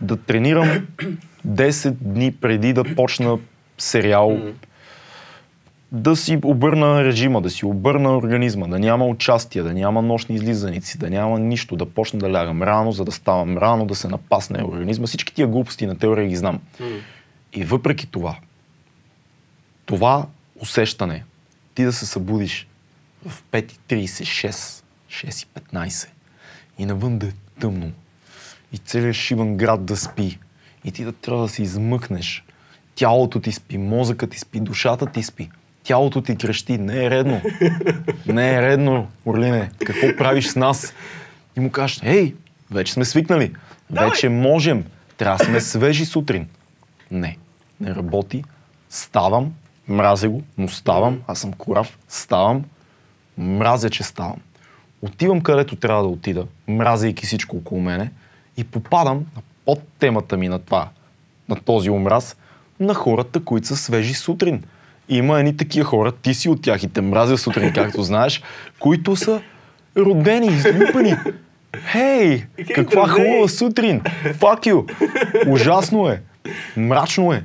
да 0.00 0.16
тренирам 0.16 0.86
10 1.48 1.90
дни 1.90 2.32
преди 2.32 2.72
да 2.72 2.94
почна 2.94 3.38
сериал, 3.78 4.38
да 5.92 6.16
си 6.16 6.38
обърна 6.44 7.04
режима, 7.04 7.40
да 7.40 7.50
си 7.50 7.66
обърна 7.66 8.16
организма, 8.16 8.66
да 8.66 8.78
няма 8.78 9.06
участие, 9.06 9.62
да 9.62 9.74
няма 9.74 10.02
нощни 10.02 10.34
излизаници, 10.34 10.98
да 10.98 11.10
няма 11.10 11.38
нищо, 11.38 11.76
да 11.76 11.86
почна 11.86 12.18
да 12.18 12.32
лягам 12.32 12.62
рано, 12.62 12.92
за 12.92 13.04
да 13.04 13.12
ставам 13.12 13.58
рано, 13.58 13.86
да 13.86 13.94
се 13.94 14.08
напасне 14.08 14.64
организма. 14.64 15.06
Всички 15.06 15.34
тия 15.34 15.46
глупости 15.46 15.86
на 15.86 15.98
теория 15.98 16.28
ги 16.28 16.36
знам. 16.36 16.60
И 17.52 17.64
въпреки 17.64 18.06
това, 18.06 18.36
това 19.86 20.26
усещане, 20.60 21.24
ти 21.74 21.84
да 21.84 21.92
се 21.92 22.06
събудиш 22.06 22.66
в 23.26 23.42
5.30, 23.52 24.04
6, 24.50 24.82
6.15 25.08 26.08
и 26.78 26.86
навън 26.86 27.18
да 27.18 27.26
е 27.26 27.32
тъмно 27.60 27.92
и 28.72 28.78
целият 28.78 29.16
шиван 29.16 29.56
град 29.56 29.84
да 29.84 29.96
спи 29.96 30.38
и 30.84 30.92
ти 30.92 31.04
да 31.04 31.12
трябва 31.12 31.42
да 31.42 31.48
се 31.48 31.62
измъкнеш. 31.62 32.44
Тялото 32.94 33.40
ти 33.40 33.52
спи, 33.52 33.78
мозъкът 33.78 34.30
ти 34.30 34.38
спи, 34.38 34.60
душата 34.60 35.06
ти 35.06 35.22
спи. 35.22 35.50
Тялото 35.84 36.22
ти 36.22 36.36
крещи. 36.36 36.78
Не 36.78 37.04
е 37.04 37.10
редно. 37.10 37.40
Не 38.26 38.54
е 38.54 38.62
редно, 38.62 39.08
Орлине. 39.26 39.70
Какво 39.78 40.16
правиш 40.16 40.46
с 40.46 40.56
нас? 40.56 40.94
И 41.56 41.60
му 41.60 41.70
кажеш, 41.70 42.00
ей, 42.02 42.34
вече 42.70 42.92
сме 42.92 43.04
свикнали. 43.04 43.52
Вече 43.90 44.28
можем. 44.28 44.84
Трябва 45.16 45.38
да 45.38 45.44
сме 45.44 45.60
свежи 45.60 46.04
сутрин. 46.04 46.48
Не, 47.10 47.36
не 47.80 47.94
работи. 47.94 48.44
Ставам, 48.90 49.54
мразя 49.88 50.28
го, 50.28 50.42
но 50.58 50.68
ставам. 50.68 51.22
Аз 51.26 51.38
съм 51.38 51.52
корав. 51.52 51.98
Ставам, 52.08 52.64
мразя, 53.38 53.90
че 53.90 54.02
ставам. 54.02 54.36
Отивам 55.02 55.40
където 55.40 55.76
трябва 55.76 56.02
да 56.02 56.08
отида, 56.08 56.46
мразейки 56.68 57.26
всичко 57.26 57.56
около 57.56 57.80
мене 57.80 58.10
и 58.56 58.64
попадам 58.64 59.16
на 59.36 59.42
под 59.64 59.82
темата 59.98 60.36
ми 60.36 60.48
на 60.48 60.58
това, 60.58 60.88
на 61.48 61.56
този 61.56 61.90
омраз, 61.90 62.36
на 62.80 62.94
хората, 62.94 63.44
които 63.44 63.66
са 63.66 63.76
свежи 63.76 64.14
сутрин. 64.14 64.64
Има 65.10 65.38
едни 65.38 65.56
такива 65.56 65.84
хора, 65.84 66.12
ти 66.12 66.34
си 66.34 66.48
от 66.48 66.62
тях 66.62 66.82
и 66.82 66.88
те 66.88 67.00
мразя 67.00 67.38
сутрин, 67.38 67.72
както 67.72 68.02
знаеш, 68.02 68.42
които 68.78 69.16
са 69.16 69.40
родени, 69.96 70.46
излюпени. 70.46 71.14
Хей, 71.76 72.44
каква 72.74 73.08
хубава 73.08 73.48
сутрин! 73.48 74.00
Fuck 74.24 74.72
you! 74.72 74.92
Ужасно 75.48 76.08
е! 76.08 76.22
Мрачно 76.76 77.32
е! 77.32 77.44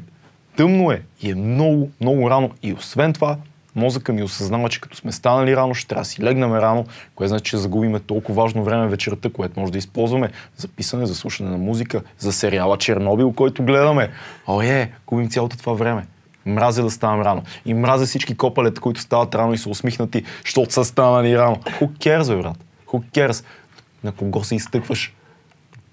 Тъмно 0.58 0.92
е! 0.92 1.02
И 1.22 1.32
е 1.32 1.36
много, 1.36 1.90
много 2.02 2.30
рано. 2.30 2.50
И 2.64 2.74
освен 2.74 3.14
това, 3.14 3.38
мозъка 3.76 4.14
ми 4.14 4.24
осъзнава, 4.24 4.70
че 4.70 4.82
като 4.82 4.98
сме 4.98 5.12
станали 5.12 5.56
рано, 5.56 5.74
ще 5.74 5.88
трябва 5.88 6.02
да 6.02 6.10
си 6.10 6.24
легнем 6.24 6.54
рано, 6.54 6.86
което 7.16 7.30
значи, 7.30 7.50
че 7.50 7.58
загубиме 7.58 8.00
толкова 8.00 8.44
важно 8.44 8.64
време 8.64 8.88
вечерта, 8.88 9.30
което 9.30 9.60
може 9.60 9.72
да 9.72 9.78
използваме 9.78 10.30
за 10.58 10.68
писане, 10.68 11.06
за 11.06 11.16
слушане 11.16 11.50
на 11.50 11.58
музика, 11.58 12.02
за 12.20 12.34
сериала 12.34 12.78
Чернобил, 12.78 13.32
който 13.32 13.64
гледаме. 13.64 14.10
О, 14.48 14.62
е, 14.62 14.92
губим 15.08 15.30
цялото 15.30 15.58
това 15.58 15.74
време. 15.74 16.06
Мразя 16.46 16.84
да 16.84 16.90
ставам 16.92 17.22
рано. 17.22 17.44
И 17.66 17.74
мразя 17.74 18.06
всички 18.06 18.36
копалета, 18.38 18.82
които 18.82 19.02
стават 19.02 19.36
рано 19.36 19.54
и 19.54 19.58
са 19.58 19.70
усмихнати, 19.70 20.24
защото 20.46 20.74
са 20.74 20.86
станали 20.86 21.38
рано. 21.38 21.56
Who 21.56 21.90
cares, 21.90 22.36
бе, 22.36 22.42
брат? 22.42 22.58
Who 22.88 23.04
cares? 23.12 23.46
На 24.04 24.12
кого 24.12 24.44
се 24.44 24.56
изтъкваш? 24.56 25.14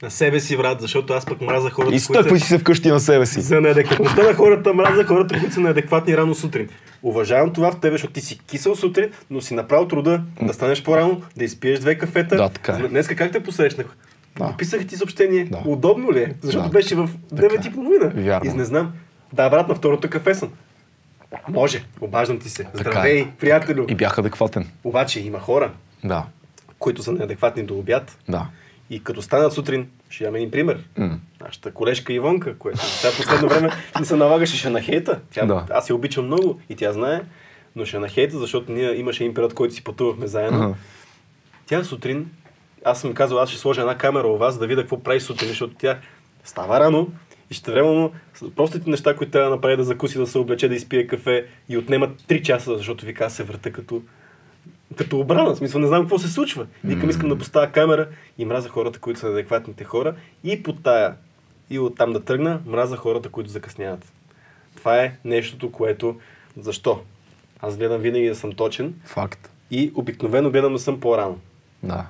На 0.02 0.10
себе 0.10 0.40
си, 0.40 0.56
брат, 0.56 0.80
защото 0.80 1.12
аз 1.12 1.26
пък 1.26 1.40
мраза 1.40 1.70
хората, 1.70 1.94
Изтъквай 1.94 2.40
си 2.40 2.46
се 2.46 2.58
вкъщи 2.58 2.88
на 2.88 3.00
себе 3.00 3.26
си. 3.26 3.40
За 3.40 3.60
неадекватността 3.60 4.22
на 4.22 4.34
хората, 4.34 4.74
мраза 4.74 5.04
хората, 5.04 5.38
които 5.38 5.54
са 5.54 5.60
неадекватни 5.60 6.16
рано 6.16 6.34
сутрин. 6.34 6.68
Уважавам 7.02 7.52
това 7.52 7.72
в 7.72 7.80
тебе, 7.80 7.94
защото 7.94 8.12
ти 8.12 8.20
си 8.20 8.38
кисел 8.38 8.76
сутрин, 8.76 9.10
но 9.30 9.40
си 9.40 9.54
направил 9.54 9.88
труда 9.88 10.22
да 10.42 10.52
станеш 10.52 10.82
по-рано, 10.82 11.22
да 11.36 11.44
изпиеш 11.44 11.78
две 11.78 11.98
кафета. 11.98 12.36
Да, 12.36 12.48
така 12.48 12.72
е. 12.72 12.88
Днеска 12.88 13.16
как 13.16 13.32
те 13.32 13.42
посрещнах? 13.42 13.86
Да. 14.38 14.44
Написах 14.44 14.86
ти 14.86 14.96
съобщение. 14.96 15.44
Да. 15.44 15.62
Удобно 15.66 16.12
ли 16.12 16.18
е? 16.22 16.34
Защото 16.42 16.64
Да. 16.68 16.72
беше 16.72 16.94
в 16.94 17.08
Така 17.30 17.46
е. 17.46 17.48
9.30. 17.48 18.14
Вярно. 18.14 18.50
И 18.50 18.54
не 18.54 18.64
знам. 18.64 18.92
Да, 19.32 19.50
брат, 19.50 19.68
на 19.68 19.74
второто 19.74 20.10
кафе 20.10 20.34
съм. 20.34 20.52
Може, 21.48 21.84
обаждам 22.00 22.38
ти 22.38 22.48
се. 22.50 22.64
Така 22.64 22.78
Здравей, 22.78 23.20
е. 23.20 23.28
приятелю. 23.38 23.84
И 23.88 23.94
бях 23.94 24.18
адекватен. 24.18 24.70
Обаче 24.84 25.20
има 25.20 25.40
хора, 25.40 25.72
Да, 26.04 26.24
които 26.78 27.02
са 27.02 27.12
неадекватни 27.12 27.62
до 27.62 27.78
обяд. 27.78 28.18
да. 28.28 28.46
И 28.90 29.04
като 29.04 29.22
станат 29.22 29.52
сутрин, 29.52 29.88
ще 30.10 30.24
имаме 30.24 30.38
един 30.38 30.50
пример. 30.50 30.84
М. 30.98 31.18
Нашата 31.40 31.72
колежка 31.72 32.12
Ивонка, 32.12 32.58
която 32.58 32.78
сега 32.80 33.12
последно 33.16 33.48
време 33.48 33.70
не 34.00 34.06
се 34.06 34.16
налагаше 34.16 34.56
ще 34.56 34.70
нахейта. 34.70 35.20
Тя, 35.30 35.46
Да. 35.46 35.64
Аз 35.70 35.90
я 35.90 35.94
обичам 35.96 36.26
много 36.26 36.60
и 36.68 36.76
тя 36.76 36.92
знае, 36.92 37.20
но 37.76 37.84
ще 37.84 37.98
нахейта, 37.98 38.38
защото 38.38 38.72
ние 38.72 38.94
имаше 38.94 39.24
един 39.24 39.34
период, 39.34 39.54
който 39.54 39.74
си 39.74 39.84
пътувахме 39.84 40.26
заедно. 40.26 40.62
Ага. 40.62 40.74
Тя 41.66 41.84
сутрин, 41.84 42.30
аз 42.84 43.00
съм 43.00 43.14
казал, 43.14 43.38
аз 43.40 43.48
ще 43.50 43.58
сложа 43.58 43.80
една 43.80 43.98
камера 43.98 44.26
у 44.26 44.36
вас, 44.36 44.58
да 44.58 44.66
видя 44.66 44.80
какво 44.80 45.02
прави 45.02 45.20
сутрин, 45.20 45.48
защото 45.48 45.74
тя 45.78 45.98
става 46.44 46.80
рано 46.80 47.08
и 47.52 47.54
ще 47.54 47.72
временно 47.72 48.12
простите 48.56 48.90
неща, 48.90 49.16
които 49.16 49.32
трябва 49.32 49.50
да 49.50 49.56
направи 49.56 49.76
да 49.76 49.84
закуси, 49.84 50.18
да 50.18 50.26
се 50.26 50.38
облече, 50.38 50.68
да 50.68 50.74
изпие 50.74 51.06
кафе 51.06 51.46
и 51.68 51.78
отнемат 51.78 52.22
3 52.22 52.42
часа, 52.42 52.76
защото 52.76 53.06
вика 53.06 53.30
се 53.30 53.42
върта 53.42 53.72
като 53.72 54.02
като 54.96 55.20
обрана. 55.20 55.54
В 55.54 55.56
смисъл, 55.56 55.80
не 55.80 55.86
знам 55.86 56.02
какво 56.02 56.18
се 56.18 56.28
случва. 56.28 56.66
Викам, 56.84 57.10
искам 57.10 57.28
да 57.28 57.38
поставя 57.38 57.72
камера 57.72 58.08
и 58.38 58.44
мраза 58.44 58.68
хората, 58.68 58.98
които 58.98 59.20
са 59.20 59.28
адекватните 59.28 59.84
хора. 59.84 60.14
И 60.44 60.62
по 60.62 60.72
тая, 60.72 61.14
и 61.70 61.78
оттам 61.78 62.12
да 62.12 62.24
тръгна, 62.24 62.60
мраза 62.66 62.96
хората, 62.96 63.28
които 63.28 63.50
закъсняват. 63.50 64.12
Това 64.76 65.02
е 65.02 65.16
нещото, 65.24 65.72
което... 65.72 66.20
Защо? 66.60 67.00
Аз 67.60 67.76
гледам 67.76 68.00
винаги 68.00 68.28
да 68.28 68.34
съм 68.34 68.52
точен 68.52 68.94
Факт. 69.04 69.50
и 69.70 69.92
обикновено 69.94 70.50
гледам 70.50 70.72
да 70.72 70.78
съм 70.78 71.00
по-рано. 71.00 71.38
Да. 71.82 72.06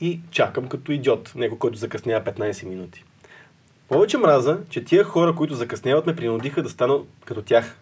И 0.00 0.20
чакам 0.30 0.68
като 0.68 0.92
идиот, 0.92 1.32
него, 1.34 1.58
който 1.58 1.78
закъснява 1.78 2.24
15 2.24 2.66
минути. 2.66 3.04
Повече 3.88 4.18
мраза, 4.18 4.58
че 4.70 4.84
тия 4.84 5.04
хора, 5.04 5.34
които 5.34 5.54
закъсняват, 5.54 6.06
ме 6.06 6.16
принудиха 6.16 6.62
да 6.62 6.68
стана 6.68 6.98
като 7.24 7.42
тях. 7.42 7.78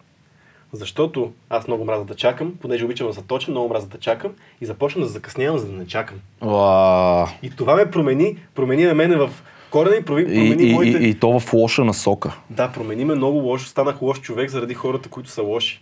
Защото 0.73 1.31
аз 1.49 1.67
много 1.67 1.85
мраза 1.85 2.05
да 2.05 2.15
чакам, 2.15 2.53
понеже 2.61 2.85
обичам 2.85 3.07
да 3.07 3.13
съм 3.13 3.23
точен, 3.23 3.53
много 3.53 3.69
мраза 3.69 3.87
да 3.87 3.97
чакам 3.97 4.31
и 4.61 4.65
започна 4.65 5.01
да 5.01 5.07
закъснявам, 5.07 5.57
за 5.57 5.65
да 5.67 5.73
не 5.73 5.87
чакам. 5.87 6.17
Уа. 6.41 7.27
И 7.41 7.49
това 7.49 7.75
ме 7.75 7.91
промени, 7.91 8.37
промени 8.55 8.83
на 8.83 8.93
мене 8.93 9.15
в 9.15 9.29
корена 9.71 9.95
и 9.95 9.99
И, 9.99 10.05
промени 10.05 10.63
и, 10.63 10.73
моите... 10.73 10.97
и, 10.97 11.09
и 11.09 11.13
то 11.15 11.39
в 11.39 11.53
лоша 11.53 11.83
насока. 11.83 12.37
Да, 12.49 12.71
промени 12.71 13.05
ме 13.05 13.15
много 13.15 13.37
лошо, 13.37 13.67
станах 13.67 14.01
лош 14.01 14.21
човек 14.21 14.49
заради 14.49 14.73
хората, 14.73 15.09
които 15.09 15.29
са 15.29 15.41
лоши. 15.41 15.81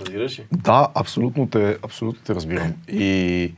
Разбираш 0.00 0.38
ли? 0.38 0.44
Да, 0.52 0.88
абсолютно 0.94 1.46
те, 1.46 1.78
абсолютно 1.82 2.22
те 2.24 2.34
разбирам. 2.34 2.72
И 2.88 3.52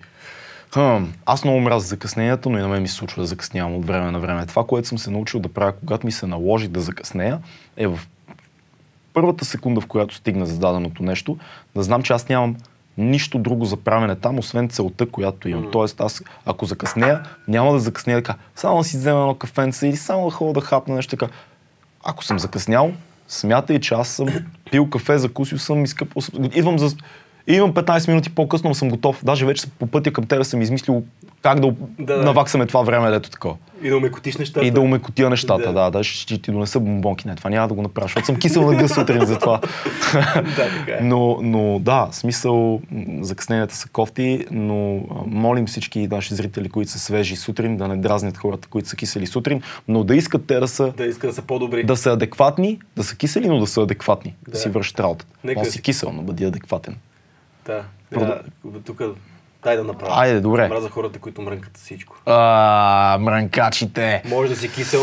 хъм, 0.75 1.13
аз 1.27 1.45
много 1.45 1.61
мразя 1.61 1.87
закъсненията, 1.87 2.51
но 2.51 2.59
и 2.59 2.63
на 2.63 2.69
мен 2.69 2.83
ми 2.83 2.89
се 2.89 2.95
случва 2.95 3.23
да 3.23 3.27
закъснявам 3.27 3.75
от 3.77 3.87
време 3.87 4.11
на 4.11 4.21
време. 4.21 4.47
Това, 4.47 4.65
което 4.67 4.89
съм 4.89 4.99
се 4.99 5.11
научил 5.11 5.41
да 5.41 5.49
правя, 5.49 5.73
когато 5.73 6.07
ми 6.07 6.13
се 6.13 6.27
наложи 6.27 6.69
да 6.69 6.81
закъснея, 6.81 7.39
е 7.77 7.87
в 7.87 8.01
първата 9.13 9.45
секунда, 9.45 9.81
в 9.81 9.87
която 9.87 10.15
стигна 10.15 10.47
за 10.47 10.59
даденото 10.59 11.03
нещо, 11.03 11.39
да 11.77 11.83
знам, 11.83 12.03
че 12.03 12.13
аз 12.13 12.29
нямам 12.29 12.57
нищо 12.99 13.39
друго 13.39 13.65
за 13.65 13.77
правене 13.77 14.17
там, 14.17 14.39
освен 14.39 14.69
целта, 14.69 15.07
която 15.07 15.49
имам. 15.49 15.69
Тоест, 15.73 16.01
аз 16.01 16.23
ако 16.47 16.65
закъснея, 16.65 17.23
няма 17.49 17.73
да 17.73 17.79
закъснея 17.79 18.19
така, 18.19 18.39
само 18.55 18.79
да 18.79 18.85
си 18.85 18.97
взема 18.97 19.21
едно 19.21 19.35
кафенце 19.35 19.89
или 19.89 19.97
само 19.97 20.25
да 20.25 20.31
ходя 20.31 20.53
да 20.53 20.61
хапна 20.61 20.95
нещо 20.95 21.17
така. 21.17 21.33
Ако 22.05 22.25
съм 22.25 22.39
закъснял, 22.39 22.93
смятай, 23.29 23.81
че 23.81 23.95
аз 23.95 24.09
съм 24.09 24.29
пил 24.71 24.91
кафе, 24.91 25.19
закусил 25.19 25.59
съм, 25.59 25.85
изкъпал 25.85 26.23
съм. 26.23 26.45
Идвам 26.45 26.79
за... 26.79 26.97
Идвам 27.47 27.75
15 27.75 28.09
минути 28.09 28.31
по-късно, 28.31 28.69
но 28.69 28.75
съм 28.75 28.89
готов. 28.89 29.21
Даже 29.25 29.47
вече 29.47 29.67
по 29.69 29.87
пътя 29.87 30.13
към 30.13 30.27
тебе 30.27 30.45
съм 30.45 30.63
измислил 30.63 31.03
как 31.43 31.61
да, 31.61 31.73
Да, 31.99 32.17
наваксаме 32.17 32.67
това 32.67 32.83
време, 32.83 33.11
дето 33.11 33.31
такова. 33.31 33.57
И 33.83 33.89
да 33.89 33.97
умекотиш 33.97 34.37
нещата. 34.37 34.67
И 34.67 34.71
да 34.71 34.81
умекотия 34.81 35.31
нещата, 35.31 35.63
Да. 35.65 35.73
да, 35.75 35.91
да, 35.91 36.05
ще, 36.05 36.39
ти 36.39 36.51
донеса 36.51 36.81
бомбонки. 36.81 37.29
Не, 37.29 37.35
това 37.35 37.51
няма 37.51 37.69
да 37.69 37.75
го 37.75 37.83
направя, 37.83 38.05
защото 38.05 38.27
съм 38.27 38.37
кисел 38.37 38.63
на 38.63 38.77
гъс 38.77 38.95
сутрин 38.95 39.25
за 39.25 39.39
това. 39.39 39.61
Да, 40.35 40.43
така 40.71 40.93
е. 40.93 40.99
но, 41.03 41.39
но 41.43 41.79
да, 41.79 42.09
смисъл, 42.13 42.81
закъсненията 43.21 43.75
са 43.75 43.89
кофти, 43.89 44.47
но 44.51 45.01
молим 45.27 45.67
всички 45.67 46.09
наши 46.09 46.35
зрители, 46.35 46.69
които 46.69 46.91
са 46.91 46.99
свежи 46.99 47.37
сутрин, 47.37 47.77
да 47.77 47.89
не 47.89 47.97
дразнят 47.97 48.37
хората, 48.37 48.69
които 48.69 48.89
са 48.89 48.97
кисели 48.97 49.27
сутрин, 49.27 49.63
но 49.89 50.05
да 50.05 50.17
искат 50.17 50.47
те 50.47 50.55
да 50.55 50.69
са, 50.69 50.93
Да 50.93 51.05
иска 51.05 51.27
да 51.27 51.33
са 51.33 51.43
по-добри. 51.43 51.85
да 51.85 51.97
са 51.97 52.11
адекватни, 52.11 52.79
да 52.97 53.05
са 53.05 53.17
кисели, 53.17 53.49
но 53.49 53.59
да 53.61 53.67
са 53.67 53.83
адекватни, 53.83 54.35
да, 54.45 54.51
Да. 54.51 54.59
си 54.59 54.69
вършат 54.69 55.01
работата. 55.01 55.33
Нека 55.45 55.61
да 55.61 55.71
си- 55.73 55.83
кисел, 55.83 56.13
но 56.13 56.23
бъди 56.23 56.45
адекватен. 56.45 56.97
Да. 57.67 57.85
Да. 58.13 58.43
Тук 58.85 59.03
дай 59.63 59.77
да 59.77 59.85
направя. 59.85 60.13
Айде, 60.15 60.41
добре. 60.41 60.69
Мраза 60.69 60.89
хората, 60.89 61.19
които 61.19 61.43
мрънкат 61.43 61.77
всичко. 61.77 62.17
А, 62.27 63.19
мранкачите! 63.21 64.23
Може 64.29 64.51
да 64.51 64.57
си 64.57 64.73
кисел, 64.73 65.03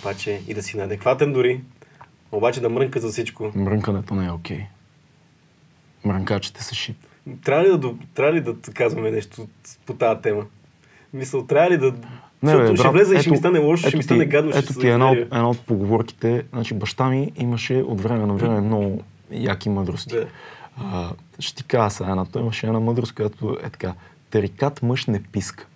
обаче 0.00 0.40
и 0.48 0.54
да 0.54 0.62
си 0.62 0.76
неадекватен 0.76 1.32
дори, 1.32 1.60
обаче 2.32 2.60
да 2.60 2.68
мрънка 2.68 3.00
за 3.00 3.08
всичко. 3.08 3.52
Мрънкането 3.54 4.14
не 4.14 4.26
е 4.26 4.30
окей. 4.30 4.66
Мрънкачите 6.04 6.64
са 6.64 6.74
шит. 6.74 6.96
Трябва 7.44 7.64
ли 7.64 7.78
да, 7.78 7.94
трябва 8.14 8.32
ли 8.32 8.40
да 8.40 8.54
казваме 8.74 9.10
нещо 9.10 9.46
по 9.86 9.94
тази 9.94 10.20
тема? 10.20 10.42
Мисъл, 11.12 11.46
трябва 11.46 11.70
ли 11.70 11.78
да... 11.78 11.94
Не, 12.42 12.50
Защото 12.50 12.72
бе, 12.72 12.76
ще 12.76 12.82
брат, 12.82 12.92
влезе 12.92 13.16
и 13.16 13.20
ще 13.20 13.30
ми 13.30 13.36
стане 13.36 13.58
лошо, 13.58 13.88
ще 13.88 13.96
ми 13.96 14.02
стане 14.02 14.26
гадно, 14.26 14.52
Ето 14.54 14.74
ти 14.74 14.88
една 14.88 15.10
от, 15.10 15.18
една 15.18 15.50
от 15.50 15.60
поговорките. 15.60 16.44
Значи 16.52 16.74
баща 16.74 17.08
ми 17.08 17.32
имаше 17.36 17.74
от 17.74 18.00
време 18.00 18.26
на 18.26 18.34
време 18.34 18.60
много 18.60 19.02
яки 19.30 19.68
мъдрости. 19.68 20.14
Да. 20.14 20.26
А, 20.80 21.10
ще 21.38 21.54
ти 21.56 21.64
кажа 21.64 21.90
сега 21.90 22.10
една. 22.10 22.24
Той 22.24 22.42
имаше 22.42 22.66
една 22.66 22.80
мъдрост, 22.80 23.14
която 23.14 23.56
е 23.64 23.70
така. 23.70 23.94
Терикат 24.30 24.82
мъж 24.82 25.06
не 25.06 25.22
писка. 25.22 25.66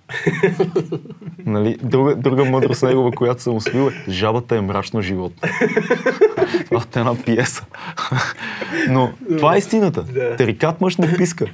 нали? 1.47 1.77
друга, 1.83 2.17
друга 2.17 2.45
мъдрост 2.45 2.83
негова, 2.83 3.13
която 3.13 3.43
съм 3.43 3.57
усвоил 3.57 3.91
е 3.91 4.11
жабата 4.11 4.57
е 4.57 4.61
мрачно 4.61 5.03
животно. 5.03 5.49
Това 6.65 6.85
е 6.97 6.99
една 6.99 7.23
пиеса. 7.25 7.65
Но 8.89 9.13
това 9.29 9.55
е 9.55 9.59
истината. 9.59 10.03
Да. 10.03 10.37
Терикат 10.37 10.81
мъж 10.81 10.97
не 10.97 11.17
писка. 11.17 11.47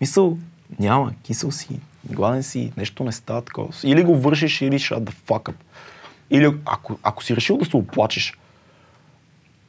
Мисъл, 0.00 0.38
няма, 0.78 1.12
кисел 1.22 1.50
си, 1.50 1.80
гладен 2.10 2.42
си, 2.42 2.72
нещо 2.76 3.04
не 3.04 3.12
става 3.12 3.42
такова. 3.42 3.68
Или 3.84 4.02
го 4.02 4.18
вършиш, 4.18 4.60
или 4.60 4.78
shut 4.78 5.00
the 5.00 5.14
fuck 5.28 5.42
up. 5.42 5.54
Или 6.30 6.54
ако, 6.64 6.98
ако 7.02 7.24
си 7.24 7.36
решил 7.36 7.56
да 7.56 7.64
се 7.64 7.76
оплачеш, 7.76 8.34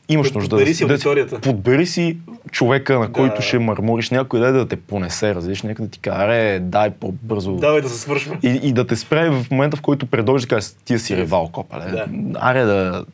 имаш 0.09 0.27
Под- 0.27 0.35
нужда 0.35 0.49
подбери 0.49 0.69
да 0.69 0.75
си 0.75 0.85
да 0.85 0.93
аудиторията. 0.93 1.39
Подбери 1.41 1.85
си 1.85 2.17
човека, 2.51 2.93
на 2.93 3.05
Да. 3.05 3.11
който 3.11 3.41
ще 3.41 3.59
мърмориш, 3.59 4.09
някой 4.09 4.39
да, 4.39 4.51
да 4.51 4.67
те 4.67 4.75
понесе, 4.75 5.35
разбираш, 5.35 5.61
нека 5.61 5.81
да 5.81 5.87
ти 5.87 5.99
каже, 5.99 6.17
аре, 6.17 6.59
дай 6.59 6.89
по-бързо. 6.89 7.51
Давай 7.53 7.81
да 7.81 7.89
се 7.89 7.99
свършва. 7.99 8.37
И, 8.43 8.59
и 8.63 8.73
да 8.73 8.87
те 8.87 8.95
спре 8.95 9.29
в 9.29 9.45
момента, 9.51 9.77
в 9.77 9.81
който 9.81 10.05
предложи 10.05 10.45
да 10.45 10.55
каже, 10.55 10.67
ти 10.85 10.99
си 10.99 11.17
ревал, 11.17 11.49
копале. 11.49 11.85
Да. 11.85 12.05
Аре 12.35 12.63
да, 12.63 13.05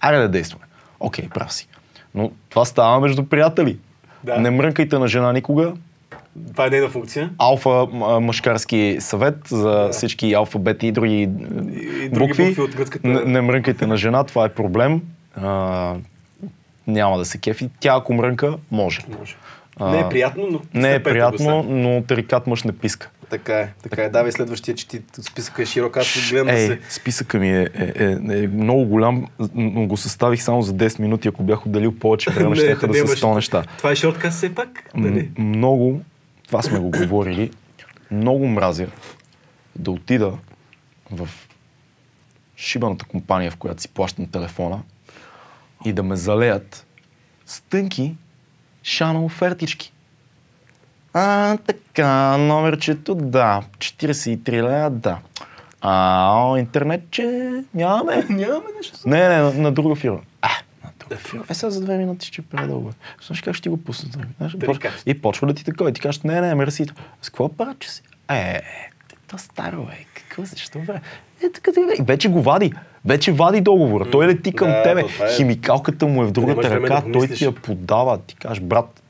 аре 0.00 0.18
да 0.18 0.28
действаме. 0.28 0.64
Окей, 1.00 1.28
прав 1.28 1.52
си. 1.52 1.68
Но 2.14 2.30
това 2.48 2.64
става 2.64 3.00
между 3.00 3.24
приятели. 3.24 3.78
Да. 4.24 4.36
Не 4.36 4.50
мрънкайте 4.50 4.98
на 4.98 5.08
жена 5.08 5.32
никога. 5.32 5.72
Това 6.52 6.66
е 6.66 6.70
нейна 6.70 6.88
функция. 6.88 7.30
Алфа 7.38 7.86
мъжкарски 8.20 8.96
съвет 9.00 9.34
за 9.46 9.88
всички 9.92 10.34
алфабети 10.34 10.86
и 10.86 10.92
други, 10.92 11.14
И 11.14 11.22
и 11.22 11.28
други 12.08 12.08
букви. 12.28 12.44
букви 12.44 12.62
от 12.62 12.76
гръцката. 12.76 13.08
Не, 13.08 13.20
не 13.22 13.40
мрънкайте 13.40 13.86
на 13.86 13.96
жена, 13.96 14.24
това 14.24 14.44
е 14.44 14.48
проблем. 14.48 15.00
А, 15.36 15.94
няма 16.88 17.18
да 17.18 17.24
се 17.24 17.38
кефи. 17.38 17.70
Тя 17.80 17.94
ако 17.96 18.14
мрънка, 18.14 18.56
може. 18.70 19.00
Може. 19.18 19.36
А, 19.76 19.90
Не 19.90 20.00
е 20.00 20.08
приятно, 20.08 20.46
но... 20.50 20.60
Не 20.74 20.94
е 20.94 21.02
приятно, 21.02 21.62
но 21.62 22.02
тарикат 22.02 22.46
мъж 22.46 22.64
не 22.64 22.72
писка. 22.72 23.10
Така 23.30 23.60
е, 23.60 23.72
така 23.82 24.02
е. 24.02 24.08
Давай 24.08 24.32
следващия, 24.32 24.74
че 24.74 24.88
ти 24.88 25.00
списъка 25.20 25.62
е 25.62 25.66
широк. 25.66 25.96
Аз 25.96 26.28
гледам 26.30 26.46
да 26.46 26.60
Ей, 26.60 26.66
се... 26.66 26.80
списъка 26.88 27.38
ми 27.38 27.50
е, 27.50 27.68
е, 27.74 27.92
е, 28.04 28.42
е 28.42 28.48
много 28.48 28.84
голям, 28.84 29.26
но 29.54 29.86
го 29.86 29.96
съставих 29.96 30.42
само 30.42 30.62
за 30.62 30.74
10 30.74 31.00
минути. 31.00 31.28
Ако 31.28 31.42
бях 31.42 31.66
отделил 31.66 31.98
повече 31.98 32.30
време, 32.30 32.56
ще 32.56 32.74
да 32.74 32.80
са 32.80 32.86
нямаш. 32.86 33.20
100 33.20 33.34
неща. 33.34 33.64
Това 33.76 33.90
е 33.90 33.96
шорткаст 33.96 34.36
все 34.36 34.54
пак? 34.54 34.90
М- 34.94 35.08
Нали? 35.08 35.30
много, 35.38 36.00
това 36.46 36.62
сме 36.62 36.78
го 36.78 36.90
говорили, 36.90 37.50
много 38.10 38.46
мразя 38.46 38.86
да 39.76 39.90
отида 39.90 40.32
в 41.10 41.28
шибаната 42.56 43.04
компания, 43.04 43.50
в 43.50 43.56
която 43.56 43.82
си 43.82 43.88
плащам 43.88 44.26
телефона 44.26 44.80
и 45.84 45.92
да 45.92 46.02
ме 46.02 46.16
залеят 46.16 46.86
с 47.46 47.60
тънки 47.60 48.16
шана 48.82 49.24
офертички. 49.24 49.92
А, 51.12 51.56
така, 51.56 52.36
номерчето, 52.36 53.14
да. 53.14 53.62
43 53.78 54.52
лева, 54.52 54.90
да. 54.90 55.18
А, 55.80 56.32
о, 56.36 56.56
интернет, 56.56 57.02
че 57.10 57.52
нямаме. 57.74 58.26
Нямаме 58.30 58.66
нещо. 58.76 58.98
Не, 59.06 59.28
не, 59.28 59.36
на, 59.36 59.52
на 59.52 59.72
друга 59.72 59.94
фирма. 59.94 60.20
А, 60.42 60.48
на 60.84 60.90
друга 60.98 61.16
фирма. 61.16 61.44
Е, 61.50 61.54
сега 61.54 61.70
за 61.70 61.80
две 61.80 61.98
минути 61.98 62.26
ще 62.26 62.42
предълга. 62.42 62.90
Знаеш 63.26 63.40
как 63.40 63.54
ще 63.54 63.62
ти 63.62 63.68
го 63.68 63.76
пусна? 63.76 64.10
Знаеш, 64.38 64.56
как? 64.80 65.02
и 65.06 65.22
почва 65.22 65.46
да 65.46 65.54
ти 65.54 65.64
такова. 65.64 65.90
И 65.90 65.92
ти 65.92 66.00
кажеш, 66.00 66.22
не, 66.22 66.40
не, 66.40 66.54
мерси. 66.54 66.86
С 67.22 67.30
какво 67.30 67.44
апарат, 67.44 67.78
че 67.78 67.90
си? 67.90 68.02
Е, 68.28 68.60
то 69.26 69.38
старо, 69.38 69.88
е. 69.92 70.06
Защо, 70.44 70.78
бе? 70.78 70.92
Е, 71.42 71.52
така, 71.54 71.72
така. 71.72 71.92
И 71.98 72.02
вече 72.02 72.28
го 72.28 72.42
вади. 72.42 72.72
Вече 73.04 73.32
вади 73.32 73.60
договора. 73.60 74.10
Той 74.10 74.26
лети 74.26 74.52
към 74.52 74.68
Да, 74.68 74.82
тебе. 74.82 75.00
е- 75.00 75.36
Химикалката 75.36 76.06
му 76.06 76.22
е 76.22 76.26
в 76.26 76.32
другата 76.32 76.68
време 76.68 76.80
ръка. 76.80 77.00
да 77.00 77.12
той 77.12 77.28
ти 77.28 77.44
я 77.44 77.52
подава. 77.52 78.18
Ти 78.18 78.34
кажеш, 78.34 78.60
брат, 78.62 79.02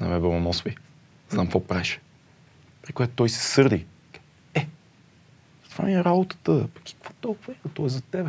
не 0.00 0.08
ме 0.08 0.18
бълносвай. 0.20 0.74
Знам 1.30 1.46
какво 1.46 1.60
правиш. 1.60 2.00
При 2.82 2.92
което 2.92 3.12
той 3.16 3.28
се 3.28 3.42
сърди. 3.42 3.84
Е, 4.54 4.66
това 5.70 5.84
ми 5.84 5.94
е 5.94 6.04
работата. 6.04 6.66
Какво 6.74 7.12
толкова 7.20 7.52
е? 7.52 7.68
То 7.74 7.86
е 7.86 7.88
за 7.88 8.00
тебе. 8.02 8.28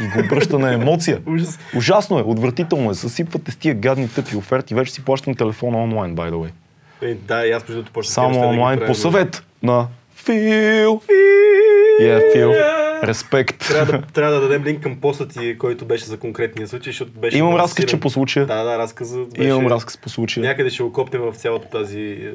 И 0.00 0.08
го 0.08 0.26
обръща 0.26 0.58
на 0.58 0.74
емоция. 0.74 1.20
Ужас. 1.26 1.58
Ужасно 1.76 2.18
е, 2.18 2.22
отвратително 2.22 2.90
е. 2.90 2.94
Съсипвате 2.94 3.50
с 3.50 3.56
тия 3.56 3.74
гадни 3.74 4.08
тъпи 4.08 4.36
оферти. 4.36 4.74
Вече 4.74 4.92
си 4.92 5.04
плащам 5.04 5.34
телефона 5.34 5.78
онлайн, 5.78 6.16
by 6.16 6.30
the 6.30 6.34
way. 6.34 6.50
Е, 7.02 7.14
да, 7.14 7.46
и 7.46 7.50
аз 7.50 7.68
между 7.68 7.84
почнах 7.84 8.14
Само 8.14 8.40
онлайн 8.40 8.80
по 8.86 8.94
съвет 8.94 9.44
на 9.62 9.86
Фил. 10.26 11.00
Yeah, 12.00 12.32
Фил. 12.32 12.52
Респект. 13.08 13.58
Трябва 13.58 13.92
да, 13.92 14.06
трябва 14.12 14.34
да 14.34 14.40
дадем 14.40 14.64
линк 14.64 14.82
към 14.82 14.96
поста 14.96 15.28
ти, 15.28 15.58
който 15.58 15.84
беше 15.84 16.04
за 16.04 16.18
конкретния 16.18 16.68
случай, 16.68 16.92
защото 16.92 17.12
беше... 17.12 17.38
Имам 17.38 17.54
разказ, 17.56 17.84
че 17.84 18.00
по 18.00 18.10
случая. 18.10 18.46
Да, 18.46 18.64
да, 18.64 18.78
разказа 18.78 19.20
беше... 19.36 19.48
Имам 19.48 19.66
разказ 19.66 19.98
по 19.98 20.08
случая. 20.08 20.46
Някъде 20.46 20.70
ще 20.70 20.82
го 20.82 20.92
копнем 20.92 21.22
в 21.22 21.34
цялата 21.34 21.70
тази... 21.70 22.00
е, 22.00 22.32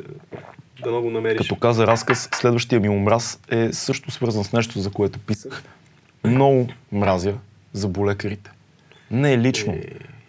Да 0.83 0.89
много 0.89 1.09
намериш. 1.09 1.37
Като 1.37 1.55
каза 1.55 1.87
разказ, 1.87 2.29
следващия 2.35 2.79
ми 2.79 2.89
омраз 2.89 3.39
е 3.51 3.73
също 3.73 4.11
свързан 4.11 4.43
с 4.43 4.53
нещо, 4.53 4.79
за 4.79 4.91
което 4.91 5.19
писах. 5.19 5.63
Много 6.23 6.67
мразя 6.91 7.33
заболекарите. 7.73 8.51
Не 9.11 9.33
е 9.33 9.37
лично. 9.37 9.75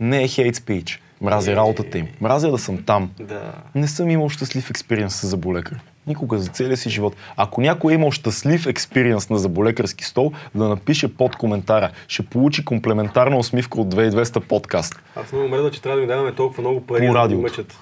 Не 0.00 0.24
е 0.24 0.28
хейт 0.28 0.56
спич. 0.56 1.02
Мразя 1.20 1.56
работата 1.56 1.98
им. 1.98 2.08
Мразя 2.20 2.50
да 2.50 2.58
съм 2.58 2.82
там. 2.82 3.10
Да. 3.20 3.52
Не 3.74 3.88
съм 3.88 4.10
имал 4.10 4.28
щастлив 4.28 4.70
експириенс 4.70 5.14
с 5.14 5.26
заболекар. 5.26 5.80
Никога 6.06 6.38
за 6.38 6.50
целия 6.50 6.76
си 6.76 6.90
живот. 6.90 7.16
Ако 7.36 7.60
някой 7.60 7.92
е 7.92 7.94
имал 7.94 8.10
щастлив 8.10 8.66
експириенс 8.66 9.30
на 9.30 9.38
заболекарски 9.38 10.04
стол, 10.04 10.32
да 10.54 10.68
напише 10.68 11.16
под 11.16 11.36
коментара. 11.36 11.90
Ще 12.08 12.22
получи 12.22 12.64
комплементарна 12.64 13.36
усмивка 13.36 13.80
от 13.80 13.94
2200 13.94 14.40
подкаст. 14.40 15.02
Аз 15.16 15.32
много 15.32 15.48
мръдна, 15.48 15.70
че 15.70 15.82
трябва 15.82 15.96
да 15.96 16.02
ми 16.02 16.06
даваме 16.08 16.32
толкова 16.32 16.60
много 16.60 16.86
пари, 16.86 17.06
По 17.06 17.12
да 17.12 17.18
радиото. 17.18 17.36
го 17.36 17.42
мъчат. 17.42 17.78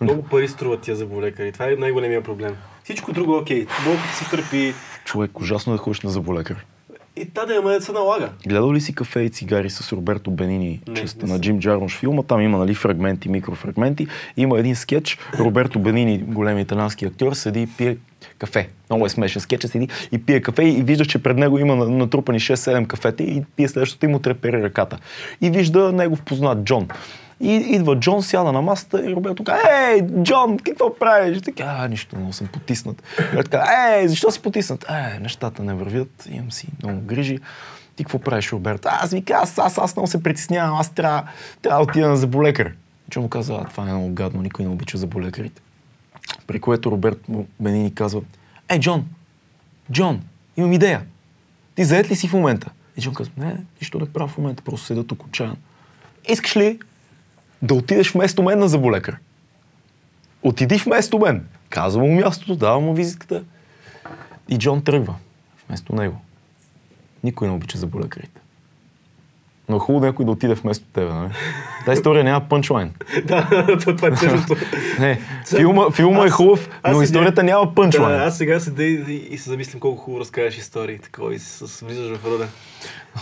Много 0.00 0.22
пари 0.22 0.48
струват 0.48 0.80
тия 0.80 0.96
заболекари. 0.96 1.52
Това 1.52 1.66
е 1.66 1.74
най-големия 1.78 2.22
проблем. 2.22 2.56
Всичко 2.84 3.12
друго 3.12 3.34
е 3.34 3.38
окей. 3.38 3.66
Болката 3.84 4.14
си 4.14 4.30
търпи. 4.30 4.74
Човек, 5.04 5.40
ужасно 5.40 5.72
е 5.72 5.76
да 5.76 5.82
ходиш 5.82 6.00
на 6.00 6.10
заболекар. 6.10 6.64
И 7.16 7.24
та 7.24 7.46
да 7.46 7.80
се 7.80 7.92
налага. 7.92 8.28
Гледал 8.46 8.72
ли 8.72 8.80
си 8.80 8.94
кафе 8.94 9.20
и 9.20 9.30
цигари 9.30 9.70
с 9.70 9.92
Роберто 9.92 10.30
Бенини, 10.30 10.80
Не, 10.88 10.94
частта 10.94 11.26
не 11.26 11.32
на. 11.32 11.40
Джим 11.40 11.60
Джармуш 11.60 11.98
филма? 11.98 12.22
Там 12.22 12.40
има 12.40 12.58
нали, 12.58 12.74
фрагменти, 12.74 13.28
микрофрагменти. 13.28 14.06
Има 14.36 14.58
един 14.58 14.76
скетч. 14.76 15.18
Роберто 15.38 15.78
Бенини, 15.78 16.18
големи 16.18 16.60
италиански 16.60 17.04
актьор, 17.04 17.32
седи 17.32 17.62
и 17.62 17.66
пие 17.66 17.96
кафе. 18.38 18.68
Много 18.90 19.06
е 19.06 19.08
смешен 19.08 19.42
скетч. 19.42 19.66
Седи 19.66 19.88
и 20.12 20.18
пие 20.18 20.40
кафе 20.40 20.62
и 20.64 20.82
вижда, 20.82 21.04
че 21.04 21.22
пред 21.22 21.36
него 21.36 21.58
има 21.58 21.76
на- 21.76 21.88
натрупани 21.88 22.40
6-7 22.40 22.86
кафета 22.86 23.22
и 23.22 23.42
пие 23.56 23.68
следващото 23.68 24.04
и 24.04 24.08
му 24.08 24.18
трепери 24.18 24.62
ръката. 24.62 24.98
И 25.40 25.50
вижда 25.50 25.92
негов 25.92 26.22
познат 26.22 26.64
Джон. 26.64 26.88
И 27.40 27.54
идва 27.54 28.00
Джон, 28.00 28.22
сяда 28.22 28.52
на 28.52 28.62
масата 28.62 29.10
и 29.10 29.14
Роберто 29.14 29.44
казва, 29.44 29.68
ей, 29.70 30.02
Джон, 30.22 30.58
какво 30.58 30.94
правиш? 30.98 31.42
Така, 31.42 31.76
а, 31.78 31.88
нищо, 31.88 32.16
много 32.16 32.32
съм 32.32 32.46
потиснат. 32.46 33.02
И 33.32 33.36
така, 33.36 33.64
ей, 33.96 34.08
защо 34.08 34.30
си 34.30 34.42
потиснат? 34.42 34.84
Е, 34.90 35.18
нещата 35.20 35.62
не 35.62 35.74
вървят, 35.74 36.28
имам 36.30 36.52
си 36.52 36.68
много 36.82 37.00
грижи. 37.00 37.38
Ти 37.96 38.04
какво 38.04 38.18
правиш, 38.18 38.52
Роберто? 38.52 38.88
Аз 38.92 39.10
ви 39.10 39.24
аз, 39.34 39.58
аз, 39.58 39.78
аз 39.78 39.96
много 39.96 40.06
се 40.06 40.22
притеснявам, 40.22 40.78
аз 40.80 40.90
трябва, 40.90 41.22
трябва 41.62 41.84
да 41.84 41.90
отида 41.90 42.08
на 42.08 42.16
заболекар. 42.16 42.72
Джон 43.10 43.22
му 43.22 43.28
каза, 43.28 43.54
а, 43.54 43.64
това 43.64 43.82
е 43.82 43.86
много 43.86 44.12
гадно, 44.12 44.42
никой 44.42 44.64
не 44.64 44.70
обича 44.70 44.98
заболекарите. 44.98 45.62
При 46.46 46.60
което 46.60 46.90
Роберт 46.90 47.28
му- 47.28 47.46
Бенини 47.60 47.94
казва, 47.94 48.20
е, 48.68 48.80
Джон, 48.80 49.06
Джон, 49.92 50.22
имам 50.56 50.72
идея. 50.72 51.02
Ти 51.74 51.84
заед 51.84 52.10
ли 52.10 52.16
си 52.16 52.28
в 52.28 52.32
момента? 52.32 52.70
И 52.96 53.00
Джон 53.00 53.14
казва, 53.14 53.32
не, 53.36 53.56
нищо 53.80 53.98
не 53.98 54.06
правя 54.12 54.28
в 54.28 54.38
момента, 54.38 54.62
просто 54.62 54.86
седа 54.86 55.06
тук 55.06 55.24
отчаян. 55.24 55.56
Искаш 56.28 56.56
ли 56.56 56.78
да 57.64 57.74
отидеш 57.74 58.12
вместо 58.12 58.42
мен 58.42 58.58
на 58.58 58.68
заболекар? 58.68 59.16
Отиди 60.42 60.76
вместо 60.76 61.18
мен. 61.18 61.46
Казва 61.70 62.02
му 62.02 62.14
мястото, 62.14 62.56
дава 62.56 62.80
му 62.80 62.94
визитката. 62.94 63.44
И 64.48 64.58
Джон 64.58 64.84
тръгва 64.84 65.14
вместо 65.68 65.94
него. 65.94 66.20
Никой 67.24 67.48
не 67.48 67.54
обича 67.54 67.78
заболекарите. 67.78 68.40
Но 69.68 69.76
е 69.76 69.80
хубаво 69.80 70.06
някой 70.06 70.24
да 70.24 70.30
отиде 70.30 70.54
вместо 70.54 70.84
тебе, 70.84 71.08
нали? 71.08 71.30
Тази 71.84 71.94
история 71.94 72.24
няма 72.24 72.40
пънчлайн. 72.40 72.90
да, 73.24 73.48
то- 73.84 73.96
това 73.96 74.08
е 74.08 74.12
тъжното. 74.12 74.56
Не, 75.00 75.20
филма, 75.48 75.90
филма 75.90 76.26
е 76.26 76.30
хубав, 76.30 76.68
но 76.84 77.02
историята 77.02 77.42
няма 77.42 77.74
пънчлайн. 77.74 78.18
Да, 78.18 78.24
аз 78.24 78.38
сега 78.38 78.60
седя 78.60 78.84
и, 78.84 79.28
и, 79.30 79.38
се 79.38 79.50
замислям 79.50 79.80
колко 79.80 79.96
хубаво 79.98 80.20
разказваш 80.20 80.58
истории, 80.58 80.98
такова 80.98 81.34
и 81.34 81.38
с, 81.38 81.80
влизаш 81.80 82.16
в 82.16 82.26
рода. 82.26 82.46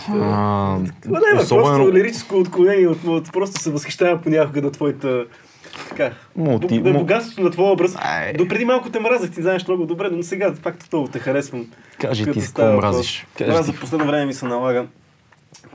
А, 0.09 0.77
не, 1.05 1.19
бе, 1.33 1.41
особено- 1.41 1.63
просто 1.65 1.93
лирическо 1.93 2.37
отклонение 2.37 2.87
от, 2.87 3.31
просто 3.33 3.61
се 3.61 3.71
възхищавам 3.71 4.21
понякога 4.21 4.61
на 4.61 4.71
твоята 4.71 5.25
така, 5.89 6.11
Мулти- 6.35 6.79
му- 6.83 6.93
богатството 6.93 7.41
на 7.41 7.51
твоя 7.51 7.71
образ. 7.71 7.95
Ай. 7.97 8.33
До 8.33 8.47
преди 8.47 8.65
малко 8.65 8.89
те 8.89 8.99
мразах, 8.99 9.31
ти 9.31 9.41
знаеш 9.41 9.67
много 9.67 9.85
добре, 9.85 10.09
но 10.11 10.23
сега 10.23 10.53
пак 10.63 10.75
много 10.91 11.07
те 11.07 11.19
харесвам. 11.19 11.65
Кажи 11.99 12.25
ти 12.25 12.39
какво 12.39 12.73
мразиш. 12.73 13.25
Кажи 13.37 13.49
Това 13.49 13.61
ти. 13.61 13.65
за 13.65 13.73
последно 13.73 14.07
време 14.07 14.25
ми 14.25 14.33
се 14.33 14.45
налага, 14.45 14.85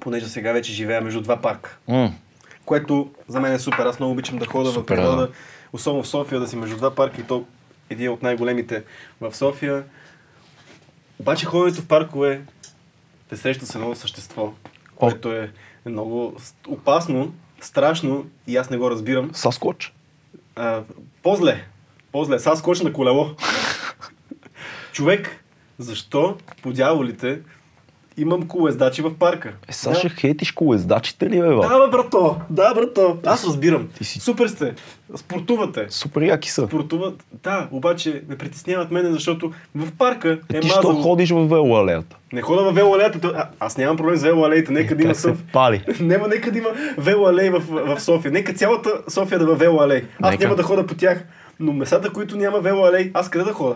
понеже 0.00 0.26
сега 0.28 0.52
вече 0.52 0.72
живея 0.72 1.00
между 1.00 1.20
два 1.20 1.36
парка. 1.36 1.78
М, 1.88 2.12
Което 2.64 3.10
за 3.28 3.40
мен 3.40 3.52
е 3.52 3.58
супер. 3.58 3.86
Аз 3.86 3.98
много 3.98 4.12
обичам 4.12 4.38
да 4.38 4.46
хода 4.46 4.70
Супер, 4.70 4.94
в 4.94 4.98
природа, 4.98 5.16
да. 5.26 5.32
особено 5.72 6.02
в 6.02 6.08
София, 6.08 6.40
да 6.40 6.48
си 6.48 6.56
между 6.56 6.76
два 6.76 6.94
парка 6.94 7.20
и 7.20 7.24
то 7.24 7.44
един 7.90 8.10
от 8.10 8.22
най-големите 8.22 8.84
в 9.20 9.36
София. 9.36 9.84
Обаче 11.18 11.46
ходенето 11.46 11.82
в 11.82 11.86
паркове 11.88 12.40
те 13.28 13.36
среща 13.36 13.66
с 13.66 13.74
едно 13.74 13.94
същество, 13.94 14.52
което 14.96 15.32
е 15.32 15.50
много 15.86 16.36
опасно, 16.68 17.34
страшно 17.60 18.26
и 18.46 18.56
аз 18.56 18.70
не 18.70 18.76
го 18.76 18.90
разбирам. 18.90 19.30
Саскоч. 19.34 19.92
А, 20.56 20.82
по-зле. 21.22 21.64
По-зле. 22.12 22.38
Сега 22.38 22.56
скоча 22.56 22.84
на 22.84 22.92
колело. 22.92 23.30
Човек, 24.92 25.44
защо 25.78 26.36
по 26.62 26.72
дяволите 26.72 27.40
имам 28.18 28.42
колездачи 28.42 29.02
в 29.02 29.14
парка. 29.14 29.52
Е, 29.68 29.72
сега 29.72 29.94
ще 29.94 30.08
хейтиш 30.10 30.52
колездачите 30.52 31.26
ли, 31.26 31.40
бе, 31.40 31.48
бе? 31.48 31.54
Да, 31.58 31.80
бе, 31.80 31.90
брато. 31.92 32.36
Да, 32.50 32.74
брато. 32.74 33.18
Аз 33.26 33.46
разбирам. 33.46 33.88
Ти 33.88 34.04
си- 34.04 34.20
Супер 34.20 34.48
сте. 34.48 34.74
Спортувате. 35.16 35.86
Супер 35.88 36.22
яки 36.22 36.50
са. 36.50 36.66
Спортуват. 36.66 37.14
Да, 37.34 37.68
обаче 37.70 38.22
ме 38.28 38.38
притесняват 38.38 38.90
мене, 38.90 39.12
защото 39.12 39.52
в 39.74 39.88
парка 39.92 40.28
е, 40.28 40.56
Е, 40.56 40.60
ти 40.60 40.68
мазало. 40.68 41.02
ходиш 41.02 41.30
в 41.30 41.46
велоалеята? 41.46 42.16
Не 42.32 42.42
хода 42.42 42.62
в 42.62 42.74
велоалеята. 42.74 43.32
а- 43.36 43.48
Аз 43.60 43.76
нямам 43.78 43.96
проблем 43.96 44.16
с 44.16 44.22
велоалеите. 44.22 44.72
Нека 44.72 44.96
да 44.96 45.02
има 45.02 45.14
съв. 45.14 45.44
пали? 45.52 45.84
Нема, 46.00 46.28
нека 46.28 46.52
да 46.52 46.58
има 46.58 46.68
велоалей 46.98 47.50
в, 47.50 47.62
в 47.68 48.00
София. 48.00 48.32
Нека 48.32 48.52
цялата 48.54 48.90
София 49.08 49.38
да 49.38 49.52
е 49.52 49.56
велоалей. 49.56 50.02
Аз 50.20 50.30
Нека. 50.30 50.44
няма 50.44 50.56
да 50.56 50.62
хода 50.62 50.86
по 50.86 50.94
тях. 50.94 51.24
Но 51.60 51.72
местата, 51.72 52.10
които 52.10 52.36
няма 52.36 52.60
велоалей, 52.60 53.10
аз 53.14 53.30
къде 53.30 53.44
да 53.44 53.52
хода? 53.52 53.74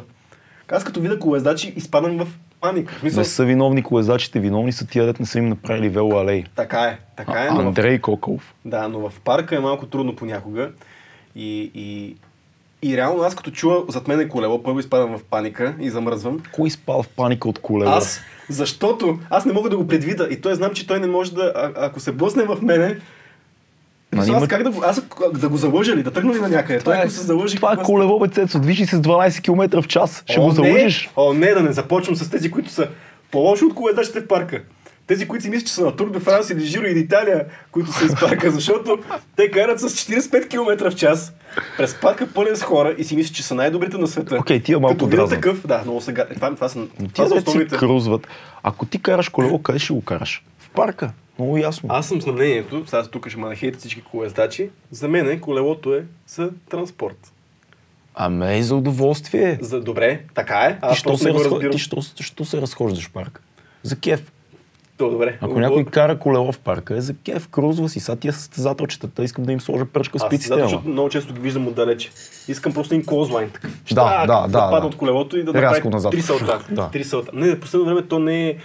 Аз 0.68 0.85
като 0.85 1.00
видя 1.00 1.18
колездачи, 1.18 1.72
изпадам 1.76 2.18
в 2.18 2.26
паника. 2.62 2.94
В 2.94 3.01
смисъл, 3.01 3.18
Не 3.20 3.25
са 3.25 3.44
виновни 3.44 3.83
колездачите, 3.83 4.40
виновни 4.40 4.72
са 4.72 4.87
тия, 4.87 5.07
дет 5.07 5.20
не 5.20 5.27
са 5.27 5.38
им 5.38 5.48
направили 5.48 5.88
велоалей. 5.88 6.44
Така 6.57 6.81
е, 6.83 6.98
така 7.16 7.44
е. 7.44 7.46
А, 7.46 7.55
Но 7.55 7.62
в, 7.62 7.66
Андрей 7.66 7.98
Коколов. 7.98 8.55
да, 8.64 8.88
но 8.88 9.11
в 9.11 9.20
парка 9.20 9.57
е 9.57 9.61
малко 9.61 9.87
трудно 9.87 10.16
понякога. 10.16 10.70
И, 11.37 11.70
и, 11.75 12.16
и 12.83 12.96
реално 12.96 13.22
аз 13.22 13.35
като 13.35 13.51
чуя 13.51 13.81
зад 13.88 14.09
мен 14.09 14.20
е 14.20 14.29
колело, 14.29 14.62
първо 14.62 14.79
изпадам 14.79 15.18
в 15.18 15.25
паника 15.25 15.75
и 15.81 15.90
замръзвам. 15.90 16.40
Кой 16.53 16.70
спал 16.70 17.03
в 17.03 17.09
паника 17.09 17.48
от 17.48 17.59
колело? 17.59 17.92
Аз, 17.92 18.20
защото 18.48 19.18
аз 19.31 19.44
не 19.44 19.53
мога 19.53 19.70
да 19.70 19.77
го 19.77 19.87
предвида 19.87 20.29
и 20.31 20.40
той 20.40 20.55
знам, 20.55 20.75
че 20.75 20.87
той 20.87 21.01
не 21.01 21.07
може 21.07 21.35
да, 21.35 21.53
а, 21.57 21.72
ако 21.77 22.01
се 22.01 22.12
блъсне 22.12 22.44
в 22.44 22.59
мене, 22.62 22.96
Нали 24.12 24.31
аз 24.31 24.48
как 24.48 24.62
да 24.62 24.70
го, 24.70 24.83
аз 24.87 25.03
да 25.35 25.48
го 25.48 25.57
залъжа 25.57 25.96
ли, 25.96 26.03
да 26.03 26.11
тръгна 26.11 26.35
ли 26.35 26.40
на 26.40 26.48
някъде? 26.48 26.79
Той 26.79 26.96
ако 26.96 27.11
се 27.11 27.22
залъжи... 27.22 27.57
това 27.57 27.72
е 27.72 27.77
колело, 27.77 28.18
бе, 28.18 28.29
Цецо. 28.29 28.59
Движи 28.59 28.87
се 28.87 28.96
с 28.96 29.01
12 29.01 29.42
км 29.42 29.83
в 29.83 29.88
час. 29.88 30.22
Ще 30.27 30.40
О, 30.40 30.42
го 30.42 30.48
не, 30.48 30.55
залъжиш. 30.55 31.11
О, 31.16 31.33
не, 31.33 31.55
да 31.55 31.62
не 31.62 31.72
започвам 31.72 32.16
с 32.16 32.31
тези, 32.31 32.51
които 32.51 32.70
са 32.70 32.88
по-лоши 33.31 33.64
от 33.64 33.75
коледачите 33.75 34.20
в 34.20 34.29
парка. 34.29 34.62
Тези, 35.07 35.29
които 35.29 35.42
си 35.42 35.51
мислят, 35.51 35.66
че 35.66 35.72
са 35.72 35.85
на 35.85 35.96
Тур 35.96 36.11
де 36.11 36.20
Франс 36.20 36.51
или 36.51 36.61
Жиро 36.61 36.87
или 36.87 36.98
Италия, 36.98 37.44
които 37.70 37.92
са 37.92 38.05
из 38.05 38.20
парка, 38.20 38.51
защото 38.59 38.98
те 39.37 39.51
карат 39.51 39.81
с 39.81 39.88
45 39.88 40.48
км 40.48 40.90
в 40.90 40.94
час 40.94 41.33
през 41.77 41.94
парка 42.01 42.27
пълен 42.35 42.57
с 42.57 42.62
хора 42.62 42.94
и 42.98 43.05
си 43.05 43.16
мислят, 43.16 43.37
че 43.37 43.42
са 43.42 43.55
най-добрите 43.55 43.98
на 43.98 44.07
света. 44.07 44.37
Окей, 44.40 44.61
тия 44.61 44.81
малко 44.81 44.94
Като 44.94 45.07
видят 45.07 45.31
такъв, 45.31 45.66
да, 45.66 45.83
много 45.85 46.01
сега. 46.01 46.27
Това, 46.35 46.55
това, 46.55 46.68
са, 46.68 46.79
Но 46.79 46.87
това 46.87 47.09
Тия 47.12 47.29
са 47.29 47.35
дет 47.35 47.44
си 47.44 47.48
основните. 47.48 47.77
крузват. 47.77 48.27
Ако 48.62 48.87
ти 48.87 49.03
караш 49.03 49.29
колело, 49.29 49.62
къде 49.62 49.79
ще 49.79 49.92
го 49.92 50.01
караш? 50.01 50.44
В 50.59 50.70
парка. 50.70 51.11
Много 51.42 51.59
ясно. 51.59 51.88
Аз 51.92 52.09
съм 52.09 52.22
с 52.22 52.26
мнението, 52.26 52.83
сега 52.87 53.02
тук 53.02 53.28
ще 53.28 53.38
ме 53.38 53.48
нахейтят 53.48 53.81
всички 53.81 54.02
колездачи, 54.02 54.70
за 54.90 55.09
мен 55.09 55.40
колелото 55.40 55.94
е 55.94 56.05
за 56.26 56.50
транспорт. 56.70 57.33
Аме 58.14 58.59
и 58.59 58.62
за 58.62 58.76
удоволствие. 58.76 59.59
За, 59.61 59.81
добре, 59.81 60.20
така 60.35 60.55
е. 60.57 60.72
Ти 60.72 60.78
Аз 60.83 60.98
що 60.98 61.09
просто 61.09 61.24
се, 61.24 61.35
разбирам. 61.35 61.72
ти 61.72 61.78
що, 61.78 61.96
що 62.20 62.44
се 62.44 62.61
разхождаш 62.61 63.07
в 63.07 63.12
парка? 63.12 63.40
За 63.83 63.96
кеф. 63.96 64.33
То, 64.96 65.11
добре. 65.11 65.38
Ако 65.40 65.44
Отговор- 65.46 65.61
някой 65.61 65.85
кара 65.85 66.18
колело 66.18 66.52
в 66.52 66.59
парка, 66.59 66.96
е 66.96 67.00
за 67.00 67.14
кеф, 67.14 67.48
крузва 67.48 67.88
си. 67.88 68.00
Са 68.00 68.16
тия 68.16 68.33
състезателчетата, 68.33 69.24
искам 69.24 69.44
да 69.44 69.52
им 69.52 69.61
сложа 69.61 69.85
пръчка 69.85 70.18
с 70.18 70.22
Аз 70.22 70.31
пиците. 70.31 70.55
защото 70.55 70.88
много 70.88 71.09
често 71.09 71.35
ги 71.35 71.40
виждам 71.40 71.68
отдалече. 71.68 72.11
Искам 72.48 72.72
просто 72.74 72.94
един 72.94 73.07
козлайн 73.07 73.50
такъв. 73.50 73.70
Да, 73.70 73.87
Щак, 73.87 74.26
да, 74.26 74.40
да, 74.42 74.59
падна 74.61 74.81
да. 74.81 74.87
от 74.87 74.96
колелото 74.96 75.38
и 75.38 75.44
да 75.44 75.52
направи 75.52 75.88
назад. 75.88 76.11
три 76.12 76.22
салта. 76.22 76.64
Да. 76.70 76.88
Три 76.88 77.05
салта. 77.05 77.31
Не, 77.35 77.61
последно 77.61 77.87
време 77.87 78.02
то 78.02 78.18
не 78.18 78.48
е 78.48 78.57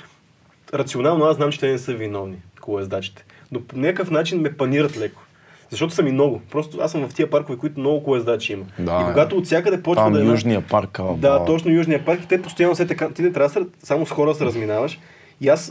рационално, 0.74 1.26
аз 1.26 1.36
знам, 1.36 1.52
че 1.52 1.60
те 1.60 1.68
не 1.68 1.78
са 1.78 1.94
виновни, 1.94 2.38
колездачите. 2.68 3.26
Но 3.52 3.62
по 3.62 3.78
някакъв 3.78 4.12
начин 4.12 4.42
ме 4.42 4.54
панират 4.54 4.98
леко. 4.98 5.22
Защото 5.70 5.94
са 5.94 6.04
ми 6.04 6.12
много. 6.12 6.42
Просто 6.52 6.78
аз 6.82 6.92
съм 6.92 7.10
в 7.10 7.14
тия 7.14 7.30
паркове, 7.30 7.58
които 7.58 7.80
много 7.80 8.04
колездачи 8.04 8.54
има. 8.54 8.66
Да, 8.80 9.02
и 9.02 9.06
когато 9.12 9.38
от 9.38 9.46
всякъде 9.46 9.84
почва 9.84 10.04
Там 10.04 10.14
да 10.14 10.22
е. 10.22 10.26
Южния 10.26 10.62
парк. 10.62 11.00
а, 11.00 11.04
Да, 11.18 11.46
точно 11.46 11.72
Южния 11.72 12.06
парк 12.06 12.24
и 12.24 12.28
те 12.28 12.42
постоянно 12.42 12.76
се 12.76 12.88
така. 12.88 13.10
Ти 13.10 13.22
не 13.22 13.32
трябва 13.32 13.62
да 13.62 13.68
само 13.84 14.06
с 14.06 14.12
хора 14.12 14.36
се 14.36 14.46
разминаваш. 14.46 15.00
И 15.42 15.50
аз 15.50 15.70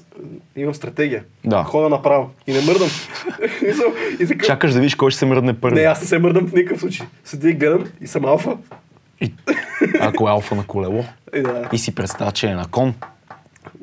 е, 0.57 0.61
имам 0.61 0.75
стратегия. 0.75 1.25
Да. 1.45 1.63
Хода 1.63 1.89
направо. 1.89 2.31
И 2.47 2.53
не 2.53 2.61
мърдам. 2.61 2.89
И 4.21 4.27
така. 4.27 4.47
Чакаш 4.47 4.73
да 4.73 4.81
видиш 4.81 4.95
кой 4.95 5.11
ще 5.11 5.19
се 5.19 5.27
мръдне 5.27 5.61
първи. 5.61 5.81
Не, 5.81 5.87
аз 5.87 6.01
не 6.01 6.07
се 6.07 6.19
мърдам 6.19 6.47
в 6.47 6.53
никакъв 6.53 6.81
случай. 6.81 7.07
Седи 7.25 7.49
и 7.49 7.53
гледам 7.55 7.85
и 8.01 8.07
съм 8.07 8.25
алфа. 8.25 8.57
И... 9.21 9.33
Ако 10.01 10.29
е 10.29 10.31
алфа 10.31 10.55
на 10.55 10.67
колело. 10.67 11.05
И 11.37 11.43
да. 11.43 11.69
И 11.73 11.79
си 11.79 11.95
представя, 11.95 12.33
че 12.33 12.47
е 12.47 12.55
на 12.55 12.67
кон. 12.67 12.95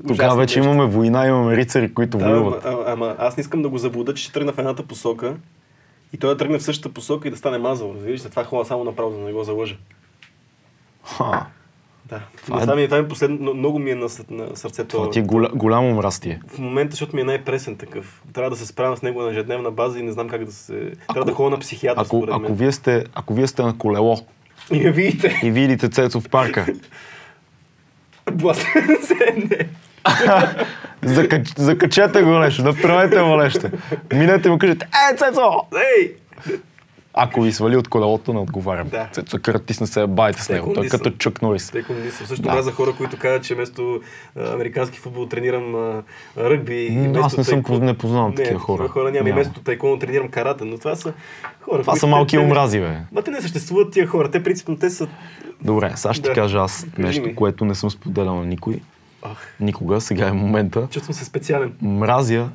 Тогава 0.08 0.36
вече 0.36 0.60
нещо. 0.60 0.71
имаме 0.71 0.89
война, 0.89 1.27
имаме 1.27 1.58
рицари, 1.58 1.93
които 1.93 2.17
Да, 2.17 2.25
воюват. 2.25 2.65
ама, 2.65 2.84
ама, 2.88 3.15
аз 3.19 3.38
не 3.38 3.41
искам 3.41 3.62
да 3.62 3.69
го 3.69 3.77
заблуда, 3.77 4.13
че 4.13 4.23
ще 4.23 4.34
тръгна 4.34 4.53
в 4.53 4.58
едната 4.58 4.84
посока 4.84 5.36
и 6.13 6.17
той 6.17 6.29
да 6.29 6.38
тръгне 6.38 6.58
в 6.58 6.63
същата 6.63 6.93
посока 6.93 7.27
и 7.27 7.32
да 7.32 7.38
стане 7.38 7.58
мазал. 7.58 7.93
Разбираш, 7.95 8.19
затова 8.19 8.43
ходя 8.43 8.65
само 8.65 8.84
направо, 8.84 9.12
за 9.12 9.17
да 9.17 9.23
не 9.23 9.34
го 9.34 9.43
залъжа. 9.43 9.75
Ха, 11.08 11.45
Да. 12.06 12.19
Това 12.38 12.60
Това, 12.60 12.73
е- 12.73 12.75
ми, 12.75 12.86
това 12.86 13.01
ми 13.01 13.08
последно, 13.08 13.53
много 13.53 13.79
ми 13.79 13.91
е 13.91 13.95
на, 13.95 14.08
на 14.29 14.56
сърцето. 14.56 14.88
това 14.89 15.10
ти 15.10 15.19
е 15.19 15.23
голя, 15.23 15.49
голямо 15.53 15.93
мрастие. 15.93 16.41
В 16.47 16.60
момента, 16.60 16.91
защото 16.91 17.15
ми 17.15 17.21
е 17.21 17.25
най-пресен 17.25 17.75
такъв. 17.75 18.21
Трябва 18.34 18.49
да 18.49 18.56
се 18.56 18.65
справям 18.65 18.97
с 18.97 19.01
него 19.01 19.21
на 19.21 19.29
ежедневна 19.29 19.71
база 19.71 19.99
и 19.99 20.03
не 20.03 20.12
знам 20.12 20.29
как 20.29 20.45
да 20.45 20.51
се... 20.51 20.73
Трябва 21.10 21.25
да 21.25 21.34
ходя 21.34 21.49
на 21.49 21.60
психиатър, 21.60 22.01
Ако, 22.01 22.08
според 22.17 22.29
мен. 22.32 22.43
ако, 22.43 22.53
вие 22.53 22.71
сте, 22.71 23.06
ако 23.13 23.34
вие 23.34 23.47
сте 23.47 23.63
на 23.63 23.77
колело 23.77 24.17
И 24.71 24.89
видите. 24.89 25.39
и 25.43 25.51
видите 25.51 25.89
Цецо 25.89 26.19
в 26.21 26.29
парка, 26.29 26.65
Бластен 28.31 28.97
се, 29.01 29.36
не. 29.38 29.67
закач, 31.03 31.47
закачете 31.57 32.21
го 32.21 32.29
нещо, 32.29 32.63
направете 32.63 33.21
му 33.21 33.36
нещо. 33.36 33.67
Минете 34.13 34.49
му 34.49 34.57
кажете, 34.57 34.88
е, 35.12 35.15
Цецо! 35.15 35.51
Ей! 35.75 36.15
Ако 37.15 37.41
ви 37.41 37.52
свали 37.52 37.78
от 37.78 37.88
колелото, 37.88 38.34
не 38.34 38.39
отговарям. 38.39 38.88
Да. 38.88 39.10
Цецо 39.12 39.39
кратисна 39.39 39.88
се 39.88 40.08
байте 40.08 40.41
с 40.41 40.49
него. 40.49 40.65
Той 40.65 40.84
Секунди 40.84 40.89
като. 41.04 41.12
Чук 41.12 41.41
Норис. 41.41 41.73
Не 41.73 41.84
съм 42.12 42.28
също 42.28 42.43
Да. 42.43 42.62
за 42.62 42.71
хора, 42.71 42.93
които 42.93 43.17
казват, 43.17 43.43
че 43.43 43.56
вместо 43.56 44.02
американски 44.38 44.99
футбол 44.99 45.26
тренирам 45.26 45.76
а, 45.76 46.04
ръгби. 46.39 46.76
и 46.76 46.89
М, 46.91 47.04
вместо 47.04 47.19
аз 47.19 47.38
не 47.38 47.43
съм 47.43 47.63
не 47.71 47.93
познавам 47.93 48.36
такива 48.36 48.60
хора. 48.60 48.88
хора 48.88 49.12
няма. 49.12 49.30
И 49.30 49.32
вместо 49.32 49.60
тайконо 49.60 49.99
тренирам 49.99 50.28
карата, 50.28 50.65
но 50.65 50.78
това 50.78 50.95
са 50.95 51.13
хора. 51.62 51.82
Това 51.82 51.95
са 51.95 52.08
малки 52.08 52.32
те 52.32 52.39
омрази, 52.39 52.80
бе. 52.80 52.97
Ма 53.12 53.21
те 53.21 53.32
не 53.32 53.41
съществуват 53.41 53.91
тия 53.91 54.08
хора. 54.08 54.32
Те 54.32 54.43
принципно 54.43 54.78
те 54.78 54.89
са... 54.89 55.08
Добре, 55.62 55.91
сега 55.95 56.13
ще 56.13 56.21
Да. 56.23 56.34
кажа 56.34 56.58
аз 56.58 56.86
нещо, 56.97 57.21
ми. 57.21 57.36
което 57.36 57.65
не 57.65 57.76
съм 57.76 57.91
споделял 57.91 58.36
на 58.36 58.45
никой. 58.45 58.80
Ах, 59.21 59.56
Никога, 59.60 60.02
сега 60.02 60.28
е 60.28 60.32
момента. 60.32 60.88
чувствам 60.91 61.13
се 61.13 61.26
специален. 61.26 61.73
Мразя 61.82 62.49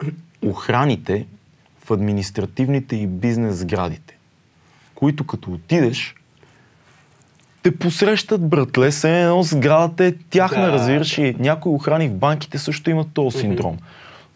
охраните 0.46 1.26
в 1.84 1.90
административните 1.90 2.96
и 2.96 3.06
бизнес 3.06 3.56
сградите, 3.56 4.16
които 4.94 5.26
като 5.26 5.50
отидеш, 5.50 6.14
те 7.62 7.76
посрещат, 7.76 8.48
братле, 8.48 8.92
се 8.92 9.20
едно 9.22 9.42
сградата 9.42 10.04
е 10.04 10.12
тяхна, 10.30 10.66
Да, 10.66 10.72
разбираш 10.72 11.18
и 11.18 11.36
някои 11.38 11.72
охрани 11.72 12.08
в 12.08 12.14
банките 12.14 12.58
също 12.58 12.90
имат 12.90 13.08
този 13.14 13.38
синдром. 13.38 13.78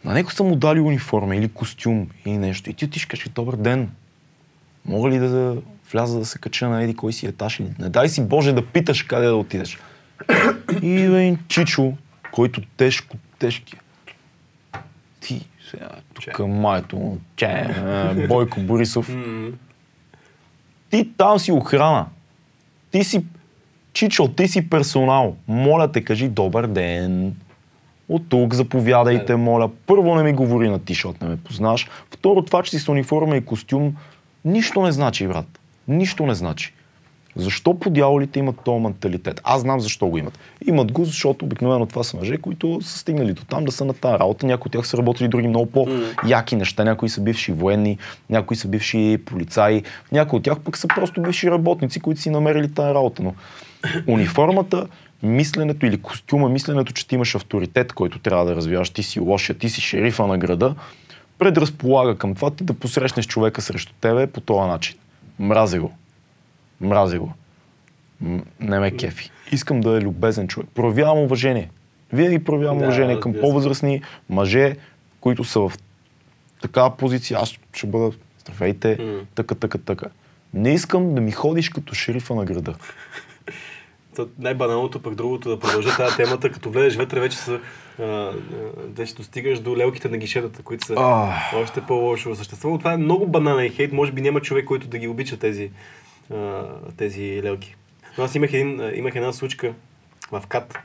На 0.04 0.14
него 0.14 0.30
са 0.30 0.44
му 0.44 0.56
дали 0.56 0.80
униформа 0.80 1.37
или 1.37 1.48
костюм 1.48 2.08
или 2.26 2.38
нещо. 2.38 2.70
И 2.70 2.74
ти 2.74 2.84
отиш 2.84 3.06
кажеш, 3.06 3.28
добър 3.28 3.56
ден, 3.56 3.90
мога 4.84 5.11
ли 5.11 5.18
да 5.18 5.56
вляза 5.92 6.18
да 6.18 6.24
се 6.24 6.38
кача 6.38 6.68
на 6.68 6.82
еди 6.82 6.94
кой 6.96 7.12
си 7.12 7.26
етаж 7.26 7.61
или 7.61 7.68
не 7.78 7.88
дай 7.88 8.08
си 8.08 8.22
Боже 8.22 8.52
да 8.52 8.66
питаш 8.66 9.02
къде 9.02 9.26
да 9.26 9.34
отидеш. 9.34 9.78
И 10.82 10.90
един 10.90 11.38
чичо, 11.48 11.92
който 12.32 12.61
тежко, 12.76 13.16
тежки. 13.38 13.76
Ти, 15.20 15.48
сега, 15.70 15.88
тук 16.14 16.38
майто 16.48 16.96
му, 16.96 17.18
че, 17.37 17.46
е, 17.46 18.26
Бойко 18.26 18.61
Борисов. 18.61 19.16
Ти 20.90 21.09
там 21.16 21.38
си 21.38 21.52
охрана. 21.52 22.07
Ти 22.90 23.04
си, 23.04 23.24
чичо, 23.92 24.28
ти 24.28 24.48
си 24.48 24.70
персонал. 24.70 25.37
Моля 25.48 25.92
те, 25.92 26.04
кажи 26.04 26.28
добър 26.28 26.66
ден. 26.66 27.37
От 28.09 28.28
тук 28.28 28.54
заповядайте, 28.54 29.37
моля. 29.37 29.70
Първо 29.87 30.14
не 30.14 30.22
ми 30.22 30.33
говори 30.33 30.68
на 30.68 30.78
ти, 30.78 30.92
защото 30.92 31.24
не 31.24 31.31
ме 31.31 31.37
познаш. 31.37 31.88
Второ, 32.11 32.42
това, 32.42 32.62
че 32.62 32.70
си 32.70 32.78
с 32.78 32.88
униформа 32.88 33.37
и 33.37 33.44
костюм, 33.44 33.96
нищо 34.44 34.83
не 34.83 34.92
значи, 34.92 35.26
брат. 35.26 35.61
Нищо 35.88 36.26
не 36.26 36.35
значи. 36.35 36.72
Защо 37.37 37.75
по 37.75 37.91
дяволите 37.91 38.38
имат 38.38 38.57
този 38.64 38.83
менталитет? 38.83 39.41
Аз 39.45 39.61
знам 39.61 39.81
защо 39.81 40.07
го 40.07 40.19
имат. 40.19 40.38
Имат 40.67 40.93
го, 40.93 41.05
защото 41.05 41.45
обикновено 41.45 41.87
това 41.87 42.05
са 42.05 42.17
мъже, 42.17 42.37
които 42.37 42.79
са 42.83 42.99
стигнали 42.99 43.33
до 43.33 43.45
там 43.45 43.64
да 43.64 43.73
са 43.73 43.85
на 43.85 43.95
тази 43.95 44.19
работа. 44.19 44.47
Някои 44.47 44.69
от 44.69 44.73
тях 44.73 44.87
са 44.87 44.97
работили 44.97 45.29
други 45.29 45.49
много 45.49 45.67
по-яки 45.67 46.57
неща. 46.57 46.85
Някои 46.85 47.09
са 47.09 47.21
бивши 47.21 47.53
военни, 47.53 47.99
някои 48.31 48.57
са 48.57 48.69
бивши 48.69 49.19
полицаи, 49.27 49.83
някои 50.12 50.37
от 50.37 50.43
тях 50.43 50.61
пък 50.61 50.77
са 50.77 50.88
просто 50.88 51.23
бивши 51.23 51.51
работници, 51.51 52.01
които 52.01 52.21
си 52.21 52.31
намерили 52.31 52.75
тази 52.75 52.95
работа. 52.95 53.23
Но 53.23 53.35
униформата, 54.07 54.87
мисленето 55.23 55.87
или 55.87 56.03
костюма, 56.03 56.49
мисленето, 56.49 56.93
че 56.93 57.09
ти 57.09 57.14
имаш 57.14 57.35
авторитет, 57.35 57.93
който 57.93 58.19
трябва 58.19 58.45
да 58.45 58.57
развиваш, 58.57 58.91
ти 58.91 59.03
си 59.03 59.21
лошия, 59.21 59.59
ти 59.59 59.71
си 59.71 59.81
шерифа 59.81 60.27
на 60.27 60.38
града, 60.38 60.75
предразполага 61.38 62.19
към 62.19 62.35
това 62.35 62.51
ти 62.51 62.64
да 62.64 62.75
посрещнеш 62.75 63.27
човека 63.27 63.62
срещу 63.62 63.93
тебе 64.01 64.27
по 64.27 64.41
този 64.41 64.69
начин. 64.69 64.97
Мрази 65.38 65.79
го. 65.79 65.93
Мрази 66.81 67.19
го. 67.19 67.33
Не 68.61 68.79
ме 68.79 68.97
кефи. 68.97 69.31
Искам 69.53 69.81
да 69.81 69.97
е 69.99 70.01
любезен 70.01 70.49
човек. 70.49 70.69
Проявявам 70.75 71.19
уважение. 71.19 71.71
Винаги 72.12 72.45
проявявам 72.45 72.79
Да, 72.79 72.85
уважение 72.85 73.21
към 73.21 73.35
по-възрастни 73.41 74.03
мъже, 74.31 74.77
които 75.21 75.45
са 75.45 75.61
в 75.61 75.73
такава 76.62 76.97
позиция. 76.97 77.38
Аз 77.43 77.55
ще 77.75 77.87
бъда, 77.87 78.11
здравейте, 78.41 78.97
М. 79.01 79.21
така, 79.35 79.55
така, 79.55 79.79
така. 79.79 80.07
Не 80.55 80.75
искам 80.75 81.14
да 81.14 81.21
ми 81.21 81.33
ходиш 81.33 81.69
като 81.69 81.95
шерифа 81.95 82.35
на 82.35 82.45
града. 82.45 82.75
Най-баналното 84.38 85.03
пък 85.03 85.14
другото 85.14 85.49
да 85.49 85.59
продължа 85.59 85.97
тази 85.97 86.17
темата, 86.17 86.53
като 86.53 86.71
влезеш 86.71 86.97
вътре 86.97 87.21
вече 87.21 87.38
са 87.38 87.61
вече 88.79 89.14
достигаш 89.14 89.61
до 89.61 89.77
лелките 89.77 90.09
на 90.09 90.17
гишетата, 90.19 90.62
които 90.62 90.87
са 90.87 90.95
А. 90.97 91.35
още 91.57 91.81
по-лошо 91.81 92.35
същество. 92.35 92.79
Това 92.79 92.93
е 92.93 92.97
много 92.97 93.27
банален 93.27 93.71
хейт, 93.71 93.93
може 93.93 94.12
би 94.12 94.21
няма 94.21 94.41
човек, 94.41 94.64
който 94.64 94.88
да 94.88 94.99
ги 94.99 95.09
обича 95.09 95.37
тези, 95.37 95.71
а, 96.35 96.67
тези 96.97 97.43
лелки. 97.43 97.77
Но 98.19 98.25
аз 98.25 98.35
имах, 98.35 98.53
един, 98.53 98.91
имах 98.95 99.17
една 99.17 99.33
случка 99.33 99.75
в 100.31 100.43
КАТ 100.49 100.79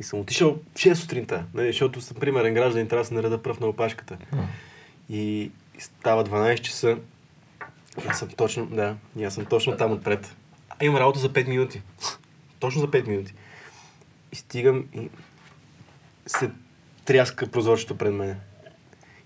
и 0.00 0.02
съм 0.02 0.20
отишъл 0.20 0.58
6 0.74 0.94
сутринта, 0.94 1.44
нали, 1.54 1.66
защото 1.66 2.00
съм 2.00 2.16
примерен 2.20 2.54
гражданин, 2.54 2.88
трябва 2.88 3.02
да 3.02 3.08
се 3.08 3.14
нареда 3.14 3.42
пръв 3.42 3.60
на 3.60 3.66
опашката. 3.66 4.16
И 5.10 5.50
става 5.78 6.24
12 6.24 6.60
часа. 6.60 6.98
Аз 8.08 8.18
съм 8.18 8.28
точно, 8.28 8.66
да, 8.66 8.96
аз 9.26 9.34
съм 9.34 9.44
точно 9.44 9.76
там 9.76 9.92
отпред. 9.92 10.36
А 10.70 10.84
имам 10.84 11.00
работа 11.00 11.18
за 11.18 11.28
5 11.28 11.48
минути. 11.48 11.82
Точно 12.58 12.80
за 12.80 12.88
5 12.88 13.06
минути. 13.06 13.34
И 14.32 14.36
стигам 14.36 14.84
и 14.94 15.08
се 16.26 16.50
тряска 17.04 17.46
прозорчето 17.46 17.98
пред 17.98 18.14
мен. 18.14 18.36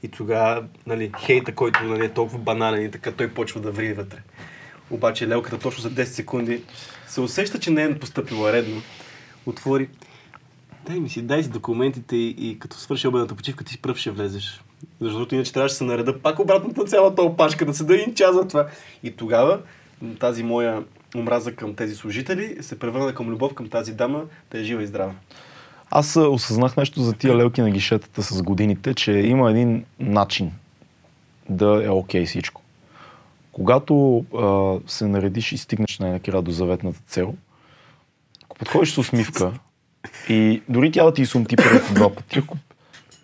И 0.03 0.09
тогава, 0.09 0.65
нали, 0.87 1.13
хейта, 1.21 1.55
който 1.55 1.85
нали, 1.85 2.05
е 2.05 2.13
толкова 2.13 2.39
банален 2.39 2.85
и 2.85 2.91
така, 2.91 3.13
той 3.13 3.35
почва 3.35 3.61
да 3.61 3.71
ври 3.71 3.93
вътре. 3.93 4.19
Обаче 4.91 5.29
лелката 5.29 5.59
точно 5.59 5.83
за 5.83 5.91
10 5.91 6.05
секунди 6.05 6.63
се 7.07 7.21
усеща, 7.21 7.59
че 7.59 7.71
не 7.71 7.83
е 7.83 7.99
поступила 7.99 8.53
редно. 8.53 8.83
Отвори. 9.47 9.89
Дай 10.87 11.01
ми 11.01 11.09
си, 11.09 11.23
дай 11.23 11.43
си 11.43 11.51
документите 11.51 12.17
и, 12.17 12.29
и 12.39 12.59
като 12.59 12.77
свърши 12.77 13.09
обедната 13.09 13.35
почивка, 13.35 13.65
ти 13.65 13.79
пръв 13.79 13.99
ще 13.99 14.11
влезеш. 14.11 14.63
Защото 15.01 15.35
иначе 15.35 15.53
трябваше 15.53 15.73
да 15.73 15.77
се 15.77 15.85
нареда 15.85 16.19
пак 16.19 16.39
обратно 16.39 16.75
на 16.77 16.85
цялата 16.85 17.23
опашка, 17.23 17.67
да 17.67 17.75
се 17.75 17.85
да 17.85 17.95
един 17.95 18.15
час 18.15 18.35
за 18.35 18.49
това. 18.49 18.67
И 19.03 19.17
тогава 19.17 19.61
тази 20.21 20.43
моя 20.43 20.85
омраза 21.17 21.53
към 21.53 21.75
тези 21.75 21.95
служители 21.95 22.57
се 22.61 22.79
превърна 22.79 23.15
към 23.15 23.29
любов 23.29 23.55
към 23.55 23.69
тази 23.69 23.93
дама, 23.93 24.23
да 24.51 24.59
е 24.59 24.65
жива 24.65 24.83
и 24.83 24.87
здрава. 24.87 25.15
Аз 25.91 26.17
осъзнах 26.17 26.77
нещо 26.77 27.01
за 27.01 27.13
тия 27.13 27.37
лелки 27.37 27.61
на 27.61 27.71
гишетата 27.71 28.23
с 28.23 28.43
годините, 28.43 28.95
че 28.95 29.13
има 29.13 29.51
един 29.51 29.85
начин 30.01 30.53
да 31.49 31.85
е 31.85 31.89
окей 31.89 32.25
всичко. 32.25 32.64
Когато 33.55 34.25
а, 34.39 34.75
се 34.91 35.07
наредиш 35.07 35.53
и 35.53 35.59
стигнеш 35.59 35.99
най-накрая 35.99 36.43
до 36.43 36.51
заветната 36.51 37.01
цел, 37.07 37.35
ако 38.45 38.57
подходиш 38.57 38.93
с 38.93 38.99
усмивка 38.99 39.53
и 40.29 40.63
дори 40.69 40.93
тя 40.93 41.05
да 41.05 41.15
ти 41.15 41.27
сумти 41.27 41.57
първите 41.57 41.95
два 41.95 42.15
пъти, 42.15 42.39
ако 42.39 42.57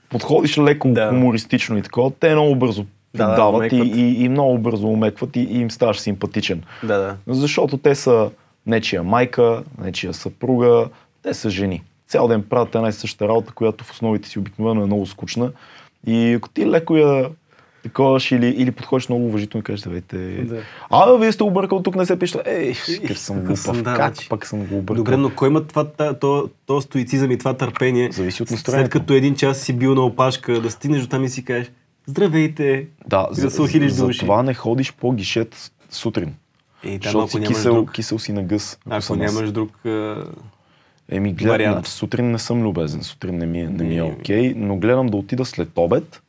подходиш 0.08 0.58
леко 0.58 0.88
Да. 0.88 1.04
да. 1.04 1.10
хумористично 1.10 1.78
и 1.78 1.82
такова, 1.82 2.10
те 2.10 2.34
много 2.34 2.56
бързо 2.56 2.82
Да, 3.14 3.26
да, 3.26 3.30
поддават 3.30 3.72
и, 3.72 3.76
и, 3.76 4.24
и 4.24 4.28
много 4.28 4.58
бързо 4.58 4.88
умекват 4.88 5.36
и, 5.36 5.40
и 5.40 5.58
им 5.60 5.70
ставаш 5.70 6.00
симпатичен. 6.00 6.62
Да, 6.82 6.98
да. 6.98 7.16
Защото 7.26 7.78
те 7.78 7.94
са 7.94 8.30
нечия 8.66 9.02
майка, 9.02 9.62
нечия 9.78 10.14
съпруга, 10.14 10.88
те 11.22 11.34
са 11.34 11.50
жени. 11.50 11.82
Цял 12.08 12.28
ден 12.28 12.42
правят 12.42 12.74
една 12.74 12.88
и 12.88 12.92
съща 12.92 13.28
работа, 13.28 13.52
която 13.52 13.84
в 13.84 13.90
основите 13.90 14.28
си 14.28 14.38
обикновено 14.38 14.82
е 14.82 14.86
много 14.86 15.06
скучна. 15.06 15.52
И 16.06 16.32
ако 16.32 16.48
ти 16.48 16.66
леко 16.66 16.96
я 16.96 17.30
таковаш 17.82 18.32
или, 18.32 18.46
или 18.46 18.70
подходиш 18.70 19.08
много 19.08 19.26
уважително 19.26 19.60
и 19.60 19.64
кажеш, 19.64 19.80
давайте, 19.80 20.16
Да. 20.44 20.62
а, 20.90 21.12
вие 21.12 21.32
сте 21.32 21.42
объркал, 21.44 21.82
тук 21.82 21.96
не 21.96 22.06
се 22.06 22.18
пише. 22.18 22.38
Ей, 22.46 22.74
какъв 22.94 23.18
съм 23.18 23.36
глупав, 23.36 23.58
съм, 23.58 23.76
да, 23.76 23.94
как 23.94 24.14
значи. 24.14 24.28
пък 24.28 24.46
съм 24.46 24.66
го 24.66 24.76
объркал. 24.76 25.04
Добре, 25.04 25.16
но 25.16 25.30
кой 25.30 25.48
има 25.48 25.64
това, 25.64 25.84
то, 26.14 26.48
то 26.66 26.80
стоицизъм 26.80 27.30
и 27.30 27.38
това 27.38 27.54
търпение? 27.54 28.12
Зависи 28.12 28.42
от 28.42 28.48
След 28.48 28.56
настроението. 28.56 28.90
като 28.90 29.12
един 29.12 29.34
час 29.34 29.60
си 29.60 29.72
бил 29.72 29.94
на 29.94 30.00
опашка, 30.00 30.60
да 30.60 30.70
стигнеш 30.70 31.00
до 31.02 31.08
там 31.08 31.24
и 31.24 31.28
си 31.28 31.44
кажеш 31.44 31.70
Здравейте! 32.06 32.86
Да, 33.06 33.28
и 33.32 33.34
за, 33.34 33.42
да 33.42 33.50
се 33.50 33.62
ухилиш 33.62 33.92
за, 33.92 34.06
уши. 34.06 34.18
това 34.18 34.42
не 34.42 34.54
ходиш 34.54 34.92
по 34.92 35.12
гишет 35.12 35.72
сутрин. 35.90 36.34
И 36.84 36.88
там, 36.90 36.98
Защото 37.02 37.18
ако 37.18 37.30
си 37.30 37.42
кисел, 37.44 37.74
друг, 37.74 37.92
кисел 37.92 38.18
си 38.18 38.32
на 38.32 38.42
гъс. 38.42 38.78
ако 38.86 38.96
аз. 38.96 39.10
нямаш 39.10 39.50
друг... 39.50 39.70
Еми, 41.08 41.32
гледам, 41.32 41.84
сутрин 41.84 42.30
не 42.30 42.38
съм 42.38 42.62
любезен, 42.62 43.02
сутрин 43.02 43.38
не 43.38 43.46
ми 43.46 43.60
е, 43.60 43.66
не 43.66 43.84
ми 43.84 43.96
е 43.96 44.02
окей, 44.02 44.54
но 44.56 44.76
гледам 44.76 45.06
да 45.06 45.16
отида 45.16 45.44
след 45.44 45.68
обед 45.76 46.22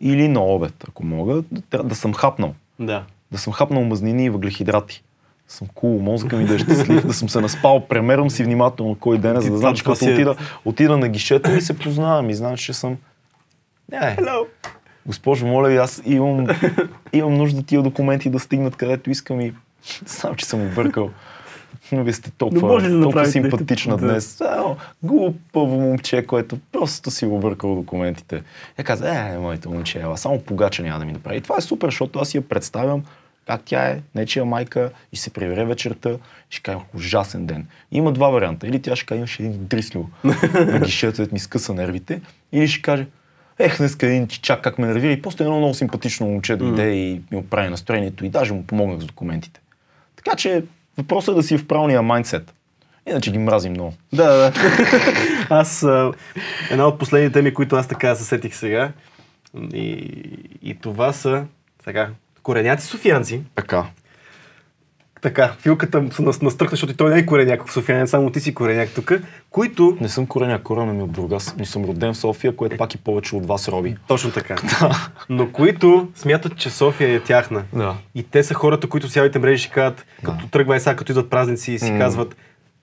или 0.00 0.28
на 0.28 0.40
обед, 0.40 0.84
ако 0.88 1.04
мога, 1.04 1.42
да, 1.70 1.82
да 1.82 1.94
съм 1.94 2.14
хапнал. 2.14 2.54
Да. 2.78 3.04
Да 3.32 3.38
съм 3.38 3.52
хапнал 3.52 3.84
мазнини 3.84 4.24
и 4.24 4.30
въглехидрати. 4.30 5.02
Да 5.48 5.52
съм 5.52 5.68
кул, 5.74 5.98
cool, 5.98 6.02
мозъка 6.02 6.36
ми 6.36 6.44
да 6.44 6.54
е 6.54 6.58
щастлив, 6.58 7.06
да 7.06 7.12
съм 7.12 7.28
се 7.28 7.40
наспал, 7.40 7.86
премервам 7.88 8.30
си 8.30 8.44
внимателно 8.44 8.94
кой 8.94 9.18
ден 9.18 9.36
е, 9.36 9.40
за 9.40 9.50
да 9.50 9.58
знам, 9.58 9.74
че 9.74 9.84
като 9.84 9.96
си 9.96 10.10
е- 10.10 10.12
отида, 10.12 10.36
отида 10.64 10.96
на 10.96 11.08
гишето 11.08 11.50
и 11.50 11.60
се 11.60 11.78
познавам 11.78 12.30
и 12.30 12.34
знам, 12.34 12.56
че 12.56 12.72
съм... 12.72 12.96
Не, 13.92 13.98
Hello! 13.98 14.46
госпожо, 15.06 15.46
моля 15.46 15.68
ви, 15.68 15.76
аз 15.76 16.02
имам, 16.04 16.46
имам 17.12 17.34
нужда 17.34 17.62
тия 17.62 17.82
документи 17.82 18.30
да 18.30 18.38
стигнат 18.38 18.76
където 18.76 19.10
искам 19.10 19.40
и 19.40 19.52
знам, 20.06 20.34
че 20.34 20.46
съм 20.46 20.66
объркал. 20.66 21.10
Вие 21.92 22.12
сте 22.12 22.30
толкова, 22.30 22.68
може 22.68 22.88
да 22.88 23.02
толкова 23.02 23.26
симпатична? 23.26 23.96
Да. 23.96 24.06
днес. 24.06 24.40
Ало, 24.40 24.76
глупаво 25.02 25.80
момче, 25.80 26.26
което 26.26 26.58
просто 26.72 27.10
си 27.10 27.26
объркал 27.26 27.74
документите. 27.74 28.42
Я 28.78 28.84
каза, 28.84 29.14
е, 29.14 29.38
моето 29.38 29.70
момче, 29.70 30.00
ела, 30.00 30.16
само 30.16 30.40
погача 30.40 30.82
няма 30.82 30.98
да 30.98 31.04
ми 31.04 31.12
направи. 31.12 31.36
И 31.36 31.40
това 31.40 31.56
е 31.58 31.60
супер, 31.60 31.88
защото 31.88 32.18
аз 32.18 32.34
я 32.34 32.48
представям 32.48 33.02
как 33.46 33.62
тя 33.64 33.88
е, 33.88 34.00
нечия 34.14 34.44
майка 34.44 34.90
и 35.12 35.16
се 35.16 35.30
прибере 35.30 35.64
вечерта 35.64 36.10
и 36.10 36.16
ще 36.50 36.62
каже 36.62 36.78
ужасен 36.94 37.46
ден. 37.46 37.66
Има 37.92 38.12
два 38.12 38.28
варианта. 38.28 38.66
Или 38.66 38.82
тя 38.82 38.96
ще 38.96 39.06
каже, 39.06 39.18
имаш 39.18 39.40
един 39.40 39.66
дрислю 39.66 40.06
на 40.54 40.80
гишето, 40.80 41.26
ми 41.32 41.38
скъса 41.38 41.74
нервите, 41.74 42.20
или 42.52 42.68
ще 42.68 42.82
каже, 42.82 43.06
ех, 43.58 43.78
днеска 43.78 44.06
един 44.06 44.28
чак 44.28 44.62
как 44.62 44.78
ме 44.78 44.86
нервира 44.86 45.12
и 45.12 45.22
после 45.22 45.44
едно 45.44 45.58
много 45.58 45.74
симпатично 45.74 46.26
момче 46.26 46.56
дойде 46.56 46.90
и 46.90 47.20
ми 47.30 47.36
оправи 47.36 47.68
настроението 47.68 48.24
и 48.24 48.28
даже 48.28 48.52
му 48.52 48.66
помогнах 48.66 49.00
с 49.00 49.04
документите. 49.04 49.60
Така 50.16 50.36
че 50.36 50.64
въпросът 50.98 51.32
е 51.32 51.36
да 51.36 51.42
си 51.42 51.58
в 51.58 51.66
правилния 51.66 52.02
майндсет. 52.02 52.54
Иначе 53.06 53.32
ги 53.32 53.38
мразим 53.38 53.72
много. 53.72 53.92
Да, 54.12 54.36
да. 54.36 54.52
Аз, 55.50 55.82
а, 55.82 56.12
една 56.70 56.86
от 56.86 56.98
последните 56.98 57.32
теми, 57.32 57.54
които 57.54 57.76
аз 57.76 57.88
така 57.88 58.14
се 58.14 58.24
сетих 58.24 58.54
сега, 58.54 58.92
и, 59.74 60.12
и 60.62 60.78
това 60.80 61.12
са, 61.12 61.44
така, 61.84 62.10
кореняци 62.42 62.86
софиянци. 62.86 63.42
Така. 63.54 63.86
Така, 65.26 65.52
филката 65.58 66.02
се 66.10 66.22
нас- 66.22 66.42
настръхна, 66.42 66.70
защото 66.70 66.92
и 66.92 66.96
той 66.96 67.10
не 67.10 67.18
е 67.18 67.26
кореняк 67.26 67.70
софиянец, 67.70 68.10
само 68.10 68.30
ти 68.30 68.40
си 68.40 68.54
кореняк 68.54 68.88
тук, 68.90 69.12
които... 69.50 69.96
Не 70.00 70.08
съм 70.08 70.26
кореня, 70.26 70.62
корена 70.62 70.92
ми 70.92 71.02
от 71.02 71.10
Бургас, 71.10 71.54
но 71.58 71.64
съм 71.64 71.84
роден 71.84 72.12
в 72.12 72.16
София, 72.16 72.56
което 72.56 72.76
пак 72.76 72.94
и 72.94 72.98
повече 72.98 73.36
от 73.36 73.46
вас 73.46 73.68
роби. 73.68 73.96
Точно 74.08 74.30
така. 74.30 74.56
Но 75.28 75.52
които 75.52 76.08
смятат, 76.14 76.56
че 76.56 76.70
София 76.70 77.14
е 77.14 77.20
тяхна. 77.20 77.62
Да. 77.72 77.94
И 78.14 78.22
те 78.22 78.42
са 78.42 78.54
хората, 78.54 78.86
които 78.86 79.06
в 79.06 79.10
социалните 79.10 79.38
мрежи 79.38 79.62
ще 79.62 79.72
кажат, 79.72 80.06
като 80.24 80.48
тръгва 80.48 80.76
е 80.76 80.80
сега, 80.80 80.96
като 80.96 81.12
идват 81.12 81.30
празници 81.30 81.72
и 81.72 81.78
си 81.78 81.92
М. 81.92 81.98
казват, 81.98 82.36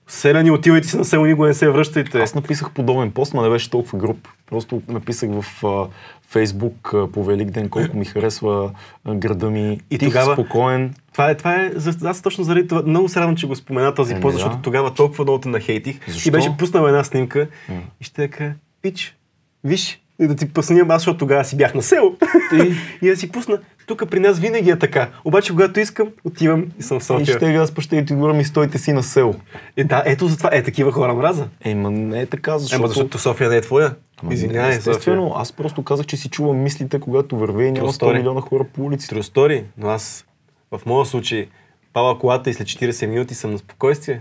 селяни, 0.08 0.50
отивайте 0.50 0.88
си 0.88 0.96
на 0.96 1.04
село, 1.04 1.26
никога 1.26 1.48
не 1.48 1.54
се 1.54 1.68
връщайте. 1.68 2.18
Аз 2.18 2.34
написах 2.34 2.70
подобен 2.70 3.10
пост, 3.10 3.34
но 3.34 3.42
не 3.42 3.50
беше 3.50 3.70
толкова 3.70 3.98
груп. 3.98 4.28
Просто 4.46 4.82
написах 4.88 5.30
в 5.32 5.64
а, 5.64 5.86
Фейсбук 6.28 6.94
а, 6.94 7.12
по 7.12 7.24
Велик 7.24 7.50
ден 7.50 7.68
колко 7.68 7.96
ми 7.96 8.04
харесва 8.04 8.70
а, 9.04 9.14
града 9.14 9.50
ми. 9.50 9.80
И 9.90 9.98
Тих, 9.98 10.08
тогава- 10.08 10.32
спокоен. 10.32 10.94
Това 11.12 11.30
е, 11.30 11.34
това 11.34 11.54
е, 11.54 11.70
за- 11.74 12.08
аз 12.08 12.22
точно 12.22 12.44
заради 12.44 12.68
това, 12.68 12.82
много 12.82 13.08
се 13.08 13.20
радвам, 13.20 13.36
че 13.36 13.46
го 13.46 13.56
спомена 13.56 13.94
този 13.94 14.12
Еми, 14.12 14.22
пост, 14.22 14.32
да. 14.32 14.38
защото 14.38 14.62
тогава 14.62 14.94
толкова 14.94 15.24
много 15.24 15.38
те 15.40 15.48
нахейтих. 15.48 16.00
Защо? 16.08 16.28
И 16.28 16.32
беше 16.32 16.56
пуснал 16.58 16.86
една 16.86 17.04
снимка 17.04 17.48
М. 17.68 17.74
и 18.00 18.04
ще 18.04 18.28
кажа, 18.28 18.52
пич, 18.82 19.16
виж, 19.64 20.00
и 20.18 20.26
да 20.26 20.36
ти 20.36 20.52
поснимам 20.52 20.90
аз, 20.90 21.02
защото 21.02 21.18
тогава 21.18 21.44
си 21.44 21.56
бях 21.56 21.74
на 21.74 21.82
село. 21.82 22.16
И? 22.52 22.74
и 23.06 23.10
да 23.10 23.16
си 23.16 23.32
пусна, 23.32 23.58
тук 23.86 24.10
при 24.10 24.20
нас 24.20 24.38
винаги 24.38 24.70
е 24.70 24.78
така. 24.78 25.10
Обаче, 25.24 25.52
когато 25.52 25.80
искам, 25.80 26.08
отивам 26.24 26.66
и 26.78 26.82
съм 26.82 27.00
в 27.00 27.02
И 27.02 27.04
София. 27.04 27.36
ще 27.36 27.54
аз 27.54 27.72
пък 27.72 27.84
ще 27.84 28.04
ти 28.04 28.14
говоря 28.14 28.34
ми 28.34 28.44
стойте 28.44 28.78
си 28.78 28.92
на 28.92 29.02
село. 29.02 29.34
Е, 29.76 29.84
да, 29.84 30.02
ето 30.06 30.26
затова, 30.26 30.50
е, 30.52 30.62
такива 30.62 30.92
хора 30.92 31.14
мраза. 31.14 31.48
Е, 31.64 31.74
ма 31.74 31.90
не 31.90 32.20
е 32.20 32.26
така, 32.26 32.58
защото... 32.58 32.80
Ема, 32.82 32.88
защото 32.88 33.18
София 33.18 33.50
не 33.50 33.56
е 33.56 33.60
твоя. 33.60 33.94
Извинявай, 34.30 34.70
естествено, 34.70 35.22
София. 35.22 35.40
аз 35.42 35.52
просто 35.52 35.82
казах, 35.82 36.06
че 36.06 36.16
си 36.16 36.28
чувам 36.28 36.62
мислите, 36.62 37.00
когато 37.00 37.36
вървя 37.36 37.64
и 37.64 37.72
няма 37.72 37.78
100 37.78 37.90
Трустори. 37.90 38.18
милиона 38.18 38.40
хора 38.40 38.64
по 38.74 38.82
улиците. 38.82 39.14
Story, 39.14 39.64
но 39.78 39.88
аз 39.88 40.24
в 40.72 40.80
моя 40.86 41.06
случай 41.06 41.48
пала 41.92 42.18
колата 42.18 42.50
и 42.50 42.54
след 42.54 42.66
40 42.66 43.06
минути 43.06 43.34
съм 43.34 43.52
на 43.52 43.58
спокойствие. 43.58 44.20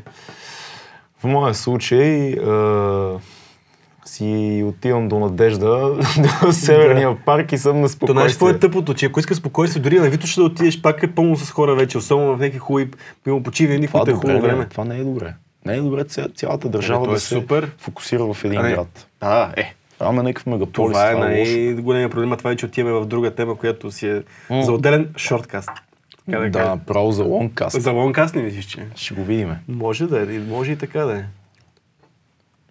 В 1.20 1.24
моя 1.24 1.54
случай 1.54 2.34
а, 2.34 2.50
си 4.14 4.64
отивам 4.68 5.08
до 5.08 5.20
Надежда, 5.20 5.98
до 6.42 6.54
Северния 6.54 7.18
парк 7.26 7.52
и 7.52 7.58
съм 7.58 7.82
на 7.82 7.90
спокойствие. 7.90 8.14
знаеш 8.14 8.32
какво 8.34 8.50
е 8.50 8.60
тъпото, 8.60 8.94
че 8.94 9.06
ако 9.06 9.20
искаш 9.20 9.38
спокойствие, 9.38 9.82
дори 9.82 10.00
на 10.00 10.10
Витоша 10.10 10.42
да 10.42 10.46
отидеш, 10.46 10.82
пак 10.82 11.04
е 11.04 11.08
пълно 11.08 11.38
с 11.38 11.52
хора 11.52 11.76
вече, 11.76 11.98
особено 11.98 12.36
в 12.36 12.40
някакви 12.40 12.60
хубави, 12.60 12.90
това, 13.24 14.00
които 14.00 14.12
е 14.12 14.14
хубаво 14.14 14.42
време. 14.42 14.66
това 14.66 14.86
не 14.86 14.98
е 14.98 15.04
добре. 15.04 15.34
Не 15.66 15.74
е 15.74 15.78
добре 15.78 16.04
ця, 16.04 16.28
цялата 16.36 16.70
държава 16.70 17.04
то 17.06 17.10
да 17.10 17.16
е 17.16 17.20
се 17.20 17.46
фокусира 17.78 18.34
в 18.34 18.44
един 18.44 18.60
А, 18.60 18.70
град. 18.70 19.08
Да, 19.20 19.54
е. 19.58 19.74
Ама 20.00 20.24
някакъв 20.24 20.46
мегаполис. 20.46 20.92
Това 20.92 21.10
е 21.10 21.14
лошо. 21.14 21.26
най-големия 21.26 22.10
проблем, 22.10 22.32
а 22.32 22.38
това 22.38 22.52
е, 22.52 22.56
че 22.56 22.66
отиваме 22.66 23.00
в 23.00 23.06
друга 23.06 23.32
тема, 23.32 23.56
която 23.56 23.92
си 23.92 24.08
е 24.08 24.24
М. 24.50 24.64
за 24.64 24.72
отделен 24.72 25.10
шорткаст. 25.18 25.70
Да, 26.28 26.50
Да, 26.50 26.78
право 26.88 27.12
за 27.12 27.24
лонгкаст. 27.24 27.82
За 27.82 27.92
лонкаст 27.92 28.36
не 28.36 28.42
мислиш, 28.42 28.66
че? 28.66 28.86
Ще 28.96 29.14
го 29.14 29.24
видим. 29.24 29.56
Може 29.68 30.08
да 30.08 30.22
е, 30.22 30.40
може 30.40 30.72
и 30.72 30.76
така 30.76 31.00
да 31.00 31.18
е. 31.18 31.24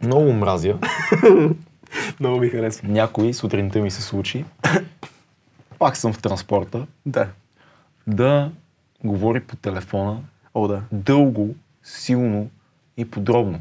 Много 0.03 0.33
мразя. 0.33 0.79
Много 2.21 2.39
ми 2.39 2.49
харесва. 2.49 2.89
Някой 2.89 3.33
сутринта 3.33 3.79
ми 3.79 3.91
се 3.91 4.03
случи. 4.03 4.45
Пак 5.79 5.97
съм 5.97 6.13
в 6.13 6.19
транспорта. 6.19 6.87
Да. 7.07 7.27
Да 8.07 8.51
говори 9.05 9.41
по 9.41 9.57
телефона 9.57 10.17
О, 10.55 10.69
да. 10.69 10.83
дълго, 10.93 11.55
силно 11.83 12.49
и 12.97 13.05
подробно. 13.05 13.61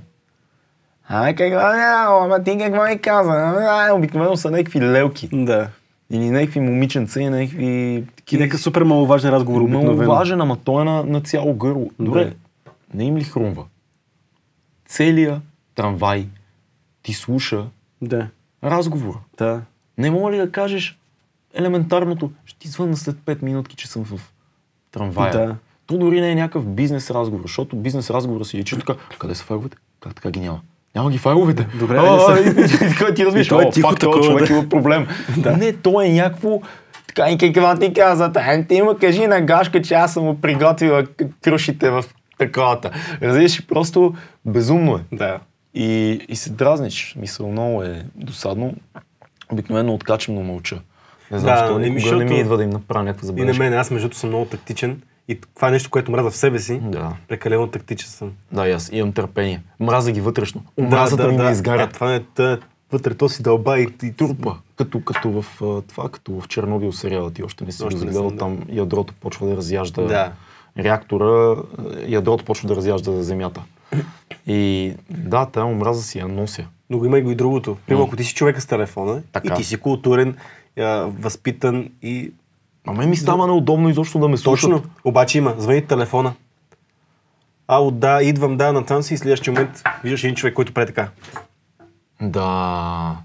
Ай, 1.08 1.36
какво 1.36 1.58
няма, 1.58 2.26
ама 2.26 2.44
ти 2.44 2.58
какво 2.58 2.84
ми 2.84 3.00
каза? 3.00 3.56
Обикновено 3.94 4.38
са 4.38 4.52
някакви 4.52 4.82
лелки. 4.82 5.30
Да. 5.34 5.70
Или 6.10 6.30
някакви 6.30 6.60
момиченца 6.60 7.22
и 7.22 7.30
някакви 7.30 7.66
И 8.32 8.38
нека 8.38 8.58
супер 8.58 8.82
маловажен 8.84 9.32
разговор 9.32 9.62
обикновено. 9.62 10.12
важен, 10.12 10.42
ама 10.42 10.58
той 10.58 10.82
е 10.82 10.86
на, 10.86 11.04
на 11.04 11.22
цяло 11.22 11.54
гърло. 11.54 11.92
Добре, 12.00 12.26
Да. 12.26 12.72
не 12.94 13.04
им 13.04 13.18
ли 13.18 13.24
хрумва? 13.24 13.64
Целият 14.86 15.40
трамвай 15.76 16.28
ти 17.04 17.14
слуша 17.14 17.66
Да. 18.02 18.28
разговора. 18.64 19.18
Да. 19.38 19.62
Не 19.98 20.12
мога 20.12 20.32
ли 20.32 20.38
да 20.38 20.52
кажеш 20.52 21.00
елементарното, 21.54 22.32
ще 22.46 22.60
ти 22.60 22.68
звънна 22.68 22.98
след 22.98 23.16
5 23.16 23.44
минутки, 23.44 23.76
че 23.76 23.88
съм 23.88 24.04
в 24.04 24.34
трамвая. 24.92 25.32
Да. 25.32 25.56
То 25.86 25.98
дори 25.98 26.22
не 26.22 26.32
е 26.32 26.36
някакъв 26.36 26.66
бизнес 26.66 27.12
разговор, 27.12 27.42
защото 27.44 27.76
бизнес 27.76 28.10
разговора 28.10 28.46
си 28.46 28.58
личи 28.58 28.78
така, 28.80 28.96
къде 29.20 29.36
са 29.36 29.44
файловете? 29.44 29.78
Как 30.00 30.16
така 30.16 30.32
ги 30.32 30.40
няма? 30.40 30.62
Няма 30.96 31.12
ги 31.12 31.18
файловете. 31.18 31.68
Добре, 31.80 31.98
а, 31.98 32.36
така 32.98 33.14
ти 33.14 33.26
разбираш, 33.26 33.48
той 33.48 33.66
е 33.66 33.70
тихо 33.70 33.96
такова, 33.96 34.24
човек 34.24 34.48
да. 34.48 34.54
има 34.54 34.70
проблем. 34.70 35.08
Не, 35.58 35.74
то 35.74 36.02
е 36.02 36.10
някакво 36.10 36.62
така 37.08 37.30
и 37.30 37.38
какво 37.38 37.80
ти 37.80 37.94
каза, 37.94 38.32
ти 38.68 38.76
има 38.76 38.98
кажи 38.98 39.28
на 39.28 39.42
Гашка, 39.42 39.82
че 39.82 39.94
аз 39.94 40.14
съм 40.14 40.24
му 40.24 40.42
приготвила 40.42 41.04
крушите 41.42 41.90
в 41.90 42.06
таковата. 42.38 42.92
Разбираш, 43.22 43.68
просто 43.68 44.16
безумно 44.46 44.96
е. 44.96 45.16
Да. 45.16 45.40
И, 45.74 46.20
и 46.30 46.36
се 46.36 46.50
дразниш. 46.50 47.16
Мисъл, 47.20 47.52
много 47.52 47.84
е 47.84 48.06
досадно. 48.16 48.74
Обикновено 49.52 49.94
откачам, 49.94 50.36
но 50.36 50.44
мълча. 50.44 50.82
Не 51.32 51.40
знам, 51.40 51.54
Да, 51.54 51.60
защо 51.60 51.80
еми, 51.80 51.90
никога 51.90 52.16
не 52.16 52.26
ми 52.26 52.40
идва 52.40 52.58
да 52.58 52.64
им 52.64 52.70
направя 52.70 53.04
някаква 53.04 53.26
И 53.26 53.28
на 53.28 53.28
забележка. 53.28 53.64
мен, 53.64 53.74
аз 53.74 53.92
между 53.92 54.14
съм 54.14 54.30
много 54.30 54.46
тактичен. 54.46 55.02
И 55.28 55.40
това 55.56 55.68
е 55.68 55.72
нещо, 55.72 55.90
което 55.90 56.12
мраза 56.12 56.30
в 56.32 56.36
себе 56.36 56.60
си. 56.60 56.80
Да. 56.84 57.14
Прекалено 57.28 57.68
тактичен 57.68 58.10
съм. 58.10 58.32
Да, 58.52 58.68
и 58.68 58.72
аз 58.72 58.90
имам 58.94 59.14
търпение. 59.14 59.62
Мраза 59.80 60.12
ги 60.12 60.22
вътрешно. 60.22 60.64
Омразата 60.78 61.28
ми 61.28 61.38
ми 61.38 61.52
изгаря. 61.52 61.84
А, 61.84 61.88
това 61.90 62.16
е 62.16 62.20
тъ, 62.20 62.60
вътре, 62.92 63.14
то 63.14 63.30
си 63.30 63.44
дълба 63.44 63.80
и, 63.80 63.88
и 64.04 64.12
Турпа. 64.14 64.56
Като, 64.76 65.02
като 65.04 65.42
в 65.42 65.46
това, 65.88 66.10
като 66.10 66.42
в 66.42 66.48
Чернобил 66.48 66.92
сериала, 66.92 67.32
ти 67.32 67.44
още 67.44 67.66
не 67.66 67.72
си 67.72 67.84
Още 67.84 68.00
го 68.00 68.06
не 68.06 68.12
гледал, 68.12 68.30
съм, 68.30 68.38
да. 68.38 68.40
там 68.40 68.60
ядрото 68.70 69.14
почва 69.14 69.48
да 69.48 69.56
разяжда 69.58 70.02
Да. 70.02 70.32
реактора, 70.78 71.56
ядрото 72.08 72.46
почва 72.46 72.68
да 72.68 72.76
разяжда 72.76 73.12
земята. 73.24 73.62
И 74.48 74.94
да, 75.10 75.46
тая 75.46 75.66
омраза 75.66 76.04
си 76.04 76.20
я 76.20 76.28
нося. 76.28 76.68
Но 76.90 76.98
го 76.98 77.06
има 77.06 77.20
и 77.20 77.22
го 77.22 77.32
и 77.32 77.36
другото. 77.36 77.78
Примерно, 77.88 78.06
ако 78.06 78.16
ти 78.16 78.24
си 78.24 78.34
човека 78.34 78.62
с 78.62 78.66
телефона 78.66 79.22
Така. 79.32 79.54
и 79.54 79.58
ти 79.58 79.64
си 79.64 79.78
културен, 79.78 80.36
а, 80.80 80.84
възпитан 81.20 81.90
и... 82.02 82.32
А 82.88 82.92
мен 82.94 83.10
ми 83.10 83.16
става 83.16 83.48
неудобно 83.48 83.90
изобщо 83.90 84.20
да 84.20 84.28
ме 84.28 84.38
слушат. 84.38 84.72
Точно. 84.72 84.92
Обаче 85.04 85.38
има. 85.38 85.56
Звъни 85.58 85.86
телефона. 85.86 86.34
Ало, 87.68 87.92
да, 87.92 88.24
идвам, 88.24 88.58
да, 88.58 88.74
натам 88.74 89.04
си 89.04 89.14
и 89.14 89.18
следващия 89.18 89.54
момент 89.54 89.84
виждаш 90.04 90.24
един 90.24 90.36
човек, 90.36 90.54
който 90.54 90.74
прави 90.74 90.88
така. 90.88 91.10
Да. 92.22 93.18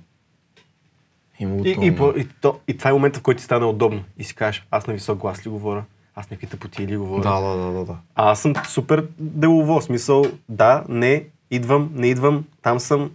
Има 1.39 1.57
И, 1.69 1.77
и, 1.83 1.97
по, 1.97 2.13
и, 2.17 2.29
то, 2.41 2.59
и 2.69 2.77
това 2.79 2.91
е 2.91 2.93
момента, 2.93 3.19
в 3.19 3.23
който 3.23 3.39
ти 3.39 3.45
стане 3.45 3.67
удобно. 3.67 4.05
И 4.19 4.25
си 4.25 4.35
кажеш, 4.35 4.67
аз 4.71 4.87
на 4.87 4.95
висок 4.95 5.19
глас 5.19 5.47
ли 5.47 5.51
говоря? 5.51 5.85
Аз 6.17 6.31
някакви 6.31 6.47
тъпоти 6.47 6.87
ли 6.87 6.97
говоря? 6.97 7.23
Да, 7.23 7.41
да, 7.41 7.57
да, 7.57 7.73
да, 7.73 7.85
да. 7.85 7.97
А 8.15 8.31
аз 8.31 8.41
съм 8.41 8.53
супер 8.69 9.07
делово. 9.19 9.81
Смисъл, 9.81 10.25
да, 10.49 10.85
не, 10.89 11.25
идвам, 11.51 11.91
не 11.95 12.07
идвам, 12.07 12.45
там 12.63 12.81
съм 12.81 13.11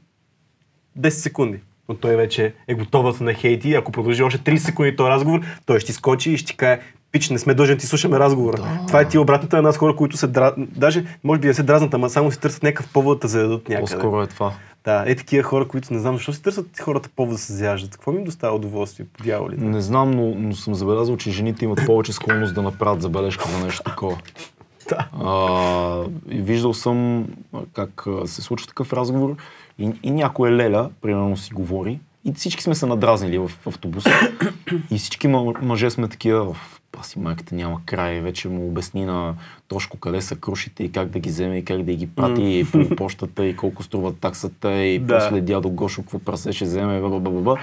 10 1.00 1.10
секунди. 1.10 1.60
Но 1.90 1.96
той 1.96 2.16
вече 2.16 2.54
е 2.68 2.76
готов 2.76 3.18
да 3.18 3.24
на 3.24 3.34
хейти. 3.34 3.74
Ако 3.74 3.92
продължи 3.92 4.24
още 4.24 4.40
30 4.40 4.58
секунди 4.58 4.96
този 4.96 5.10
разговор, 5.10 5.42
той 5.66 5.80
ще 5.80 5.88
ти 5.88 5.94
скочи 5.94 6.32
и 6.32 6.38
ще 6.38 6.52
ти 6.52 6.58
каже, 6.58 6.80
пич, 7.12 7.30
не 7.30 7.40
сме 7.40 7.54
дължни 7.54 7.76
да 7.76 7.80
ти 7.80 7.88
слушаме 7.88 8.20
разговора. 8.20 8.58
Да. 8.58 8.86
Това 8.88 9.02
е 9.02 9.08
ти 9.08 9.18
обратната 9.18 9.56
на 9.56 9.62
нас 9.62 9.78
хора, 9.78 9.96
които 9.96 10.18
се 10.18 10.28
дразнат. 10.28 10.70
Даже, 10.80 11.06
може 11.24 11.42
би 11.42 11.48
не 11.48 11.54
се 11.54 11.64
дразнат, 11.64 11.94
ама 11.94 12.10
само 12.10 12.32
си 12.32 12.40
търсят 12.40 12.64
някакъв 12.64 12.94
повод 12.94 13.20
да 13.20 13.30
се 13.30 13.38
дадат 13.38 13.70
някъде. 13.70 13.94
По-скоро 13.94 14.22
е 14.22 14.28
това. 14.28 14.54
Да, 14.84 15.04
е 15.08 15.16
такива 15.16 15.44
хора, 15.44 15.68
които 15.68 15.94
не 15.94 16.00
знам 16.00 16.16
защо 16.16 16.34
си 16.34 16.44
търсят 16.44 16.80
хората 16.80 17.10
повод 17.16 17.32
да 17.32 17.38
се 17.38 17.54
зяждат. 17.54 17.92
Какво 17.92 18.12
ми 18.12 18.18
им 18.18 18.24
доставя 18.24 18.56
удоволствие, 18.56 19.06
дяволите? 19.24 19.64
Не 19.64 19.82
знам, 19.82 20.12
но, 20.12 20.36
но 20.36 20.56
съм 20.56 20.76
забелязал, 20.76 21.18
че 21.18 21.32
жените 21.32 21.66
имат 21.66 21.86
повече 21.86 22.14
склонност 22.14 22.56
да 22.56 22.62
направят 22.62 23.02
забележка 23.02 23.50
за 23.50 23.66
нещо 23.66 23.84
такова. 23.84 24.18
Да. 24.90 25.08
А, 25.26 26.04
и 26.30 26.42
виждал 26.42 26.74
съм 26.74 27.28
как 27.74 28.06
се 28.26 28.42
случва 28.42 28.68
такъв 28.68 28.94
разговор 28.94 29.36
и, 29.80 29.92
и 30.04 30.12
някоя 30.12 30.52
леля, 30.52 30.90
примерно, 31.02 31.38
си 31.38 31.54
говори 31.54 32.00
и 32.26 32.34
всички 32.34 32.64
сме 32.64 32.76
се 32.76 32.86
надразнили 32.86 33.38
в 33.38 33.52
автобуса 33.68 34.10
и 34.92 34.98
всички 34.98 35.28
мъже 35.28 35.90
сме 35.90 36.08
такива, 36.08 36.50
«Оф, 36.50 36.82
паси 36.92 37.20
майката 37.20 37.56
няма 37.56 37.82
край, 37.86 38.22
вече 38.22 38.50
му 38.50 38.68
обясни 38.68 39.06
на 39.06 39.36
Тошко 39.68 39.98
къде 39.98 40.22
са 40.22 40.36
крушите 40.36 40.84
и 40.84 40.92
как 40.92 41.10
да 41.10 41.20
ги 41.20 41.30
вземе 41.30 41.58
и 41.58 41.66
как 41.66 41.84
да 41.84 41.94
ги 41.94 42.08
прати 42.08 42.66
по 42.72 42.96
почтата 42.96 43.46
и 43.46 43.56
колко 43.56 43.84
струва 43.84 44.14
таксата 44.14 44.84
и 44.84 45.00
Да. 45.00 45.18
после 45.18 45.42
дядо 45.42 45.70
Гошо 45.70 46.02
какво 46.02 46.20
прасе 46.20 46.54
ще 46.54 46.66
вземе, 46.66 47.02
ба, 47.02 47.10
ба, 47.10 47.20
ба, 47.20 47.42
ба. 47.42 47.58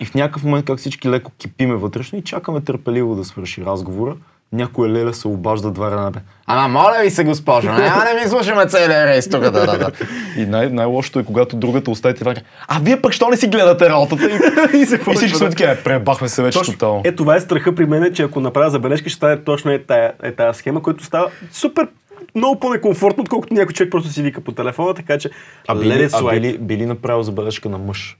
И 0.00 0.04
в 0.04 0.14
някакъв 0.14 0.44
момент, 0.44 0.66
как 0.66 0.78
всички 0.78 1.10
леко 1.10 1.32
кипиме 1.38 1.74
вътрешно 1.74 2.18
и 2.18 2.22
чакаме 2.22 2.60
търпеливо 2.60 3.14
да 3.16 3.24
свърши 3.24 3.64
разговора, 3.64 4.16
някоя 4.56 4.90
леля 4.90 5.14
се 5.14 5.28
обажда 5.28 5.70
два 5.70 5.90
рена. 5.90 6.10
бе. 6.10 6.18
Ама 6.46 6.68
моля 6.68 7.00
ви 7.02 7.10
се, 7.10 7.24
госпожо, 7.24 7.68
няма 7.68 8.04
да 8.04 8.20
ми 8.20 8.28
слушаме 8.28 8.66
целия 8.66 9.06
рейс 9.06 9.28
тук. 9.28 9.40
Да, 9.40 9.50
да, 9.50 9.66
да. 9.66 9.90
И 10.36 10.46
най- 10.46 10.68
най-лошото 10.68 11.18
е, 11.18 11.24
когато 11.24 11.56
другата 11.56 11.90
оставите 11.90 12.24
така, 12.24 12.40
а 12.68 12.78
вие 12.82 13.00
пък 13.00 13.12
що 13.12 13.28
не 13.28 13.36
си 13.36 13.48
гледате 13.48 13.88
работата? 13.88 14.30
И, 14.74 14.80
И 14.80 14.86
се 14.86 15.00
и 15.10 15.14
всички 15.14 15.38
сме 15.38 15.48
такива, 15.48 15.70
«Е, 15.72 15.76
пребахме 15.76 16.28
се 16.28 16.42
вече 16.42 16.62
тотално. 16.62 17.02
Е, 17.04 17.12
това 17.12 17.36
е 17.36 17.40
страха 17.40 17.74
при 17.74 17.86
мен, 17.86 18.14
че 18.14 18.22
ако 18.22 18.40
направя 18.40 18.70
забележка, 18.70 19.08
ще 19.08 19.16
стане 19.16 19.36
точно 19.36 19.70
е 19.70 19.78
тая, 19.78 20.12
е 20.22 20.32
тая 20.32 20.54
схема, 20.54 20.82
която 20.82 21.04
става 21.04 21.30
супер 21.52 21.88
много 22.34 22.60
по-некомфортно, 22.60 23.22
отколкото 23.22 23.54
някой 23.54 23.72
човек 23.72 23.90
просто 23.90 24.10
си 24.10 24.22
вика 24.22 24.40
по 24.40 24.52
телефона, 24.52 24.94
така 24.94 25.18
че 25.18 25.30
А 25.68 25.74
били, 25.74 26.08
а 26.12 26.30
били, 26.30 26.58
били 26.58 26.86
направил 26.86 27.22
забележка 27.22 27.68
на 27.68 27.78
мъж. 27.78 28.18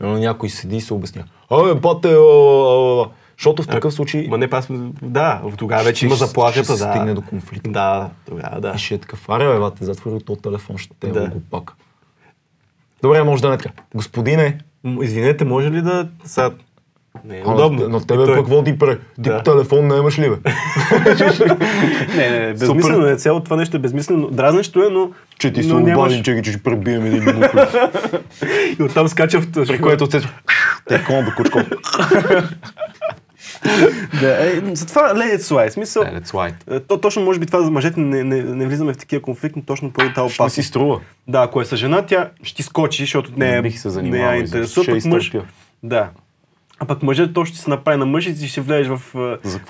Едно 0.00 0.18
някой 0.18 0.48
седи 0.48 0.76
и 0.76 0.80
се 0.80 0.94
обясня. 0.94 1.24
Абе, 1.50 1.74
бате, 1.74 2.08
а, 2.08 2.18
а, 2.18 3.02
а». 3.02 3.06
Защото 3.38 3.62
в 3.62 3.66
такъв 3.66 3.94
случай 3.94 4.26
Ма 4.30 4.38
не, 4.38 4.48
аз, 4.50 4.66
да, 5.02 5.42
тогава 5.58 5.84
вече 5.84 6.06
има 6.06 6.16
ще- 6.16 6.24
заплахата, 6.24 6.72
да. 6.72 6.76
стигне 6.78 7.14
до 7.14 7.22
конфликт. 7.22 7.72
Да, 7.72 8.10
тогава 8.26 8.60
да. 8.60 8.72
И 8.76 8.78
ще 8.78 8.94
е 8.94 8.98
такъв, 8.98 9.28
аре, 9.28 9.48
бе, 9.48 9.58
бате, 9.58 9.84
затвори 9.84 10.24
този 10.24 10.40
телефон, 10.40 10.78
ще 10.78 10.94
те 11.00 11.06
Да. 11.06 11.26
го 11.26 11.40
пак. 11.50 11.72
Добре, 13.02 13.22
може 13.22 13.42
да 13.42 13.48
не 13.48 13.54
е 13.54 13.58
така. 13.58 13.70
Господине, 13.94 14.58
Извинете, 15.02 15.44
може 15.44 15.70
ли 15.70 15.82
да... 15.82 16.08
Сега... 16.24 16.50
Не 17.24 17.38
е 17.38 17.42
а 17.46 17.52
удобно. 17.52 17.98
И 17.98 18.00
тебе 18.00 18.24
той- 18.24 18.36
пък 18.36 18.48
води 18.48 18.78
пре. 18.78 18.98
Ти 18.98 19.02
Да. 19.18 19.42
телефон 19.42 19.86
не 19.86 19.96
имаш 19.96 20.18
ли, 20.18 20.30
бе? 20.30 20.36
Не, 22.16 22.30
не, 22.30 22.40
не, 22.40 22.52
безмислено 22.52 23.06
е. 23.06 23.16
Цялото 23.16 23.44
това 23.44 23.56
нещо 23.56 23.76
е 23.76 23.80
безмислено. 23.80 24.28
Дразнещо 24.28 24.80
е, 24.80 24.90
но... 24.90 25.10
Че 25.38 25.52
ти 25.52 25.62
се 25.62 25.68
но 25.68 25.80
нямаш- 25.80 25.96
обадим, 25.96 26.22
че, 26.22 26.42
че 26.42 26.52
ще 26.52 26.62
пребием 26.62 27.06
един 27.06 27.24
минут. 27.24 27.44
И 28.78 28.82
оттам 28.82 29.08
скача 29.08 29.40
в... 29.40 29.52
При 29.52 29.80
което 29.80 30.10
се... 30.10 30.20
Те 30.88 31.04
комбо 31.04 31.30
кучко. 31.36 31.58
Да, 34.20 34.46
е, 34.46 34.60
затова 34.66 35.02
let 35.02 35.36
it 35.36 35.40
slide. 35.40 35.68
Смисъл... 35.68 36.02
Е, 36.02 36.06
Let's 36.06 36.26
white. 36.26 36.54
е, 36.70 36.80
То, 36.80 36.98
точно 36.98 37.22
може 37.22 37.38
би 37.38 37.46
това 37.46 37.62
за 37.62 37.70
мъжете 37.70 38.00
не, 38.00 38.24
не, 38.24 38.42
не 38.42 38.66
влизаме 38.66 38.92
в 38.92 38.96
такива 38.96 39.22
конфликти, 39.22 39.58
но 39.58 39.64
точно 39.64 39.90
поради 39.90 40.14
тази 40.14 40.28
Ще 40.28 40.34
опасност. 40.34 40.54
си 40.54 40.62
струва. 40.62 41.00
Да, 41.28 41.42
ако 41.42 41.60
е 41.60 41.64
с 41.64 41.76
жена, 41.76 42.02
тя 42.02 42.30
ще 42.42 42.62
скочи, 42.62 43.02
защото 43.02 43.30
не, 43.36 43.50
Не 43.50 43.56
е, 43.56 43.62
бих 43.62 43.78
се 43.78 43.88
не 43.88 43.92
занимавал 43.92 44.24
я 44.26 44.36
изобщо. 44.36 44.56
интересува. 44.58 44.84
Ще 44.84 44.92
Пък 45.00 45.12
мъж, 45.12 45.24
изтърпя. 45.26 45.46
да. 45.82 46.08
А 46.78 46.84
пък 46.84 47.02
мъжът 47.02 47.34
то 47.34 47.44
ще 47.44 47.58
се 47.58 47.70
направи 47.70 47.98
на 47.98 48.06
мъж 48.06 48.26
и 48.26 48.48
ще 48.48 48.60
влезеш 48.60 48.86
в 48.88 49.14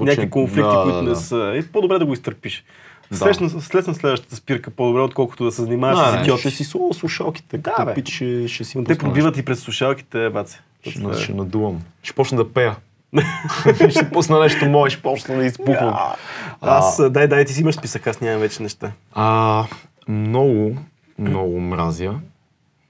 някакви 0.00 0.30
конфликти, 0.30 0.62
да, 0.62 0.82
които 0.82 0.96
да, 0.96 1.02
не 1.02 1.08
да. 1.08 1.16
са. 1.16 1.52
Е, 1.56 1.62
по-добре 1.62 1.98
да 1.98 2.06
го 2.06 2.12
изтърпиш. 2.12 2.64
Да. 3.10 3.16
След, 3.16 3.40
на- 3.40 3.50
след 3.50 3.86
на 3.86 3.94
следващата 3.94 4.36
спирка 4.36 4.70
по-добре, 4.70 5.00
отколкото 5.00 5.44
да 5.44 5.52
се 5.52 5.62
занимаваш 5.62 5.98
с 6.10 6.20
идиоти. 6.20 6.40
ще 6.40 6.50
си 6.50 6.64
слова 6.64 6.94
слушалките. 6.94 7.58
Да, 7.58 7.84
бе. 7.84 7.94
пич 7.94 8.08
ще, 8.10 8.48
ще 8.48 8.64
си 8.64 8.84
те 8.84 8.98
пробиват 8.98 9.36
и 9.36 9.44
през 9.44 9.60
слушалките, 9.60 10.30
баце. 10.30 10.60
Ще, 10.82 11.00
е. 11.00 11.12
ще 11.14 11.34
надувам. 11.34 11.80
Ще 12.02 12.12
почна 12.12 12.36
да 12.36 12.52
пея. 12.52 12.76
ще 13.90 14.10
пусна 14.10 14.40
нещо 14.40 14.66
мое, 14.66 14.90
ще 14.90 15.02
почна 15.02 15.34
да 15.36 15.44
изпухвам. 15.44 15.94
А, 15.94 16.16
Аз, 16.60 16.98
а, 16.98 17.10
дай, 17.10 17.28
дай, 17.28 17.44
ти 17.44 17.52
си 17.52 17.60
имаш 17.60 17.74
списък, 17.74 18.06
аз 18.06 18.20
нямам 18.20 18.40
вече 18.40 18.62
неща. 18.62 18.92
А, 19.12 19.64
много, 20.08 20.76
много 21.18 21.60
мразя. 21.60 22.14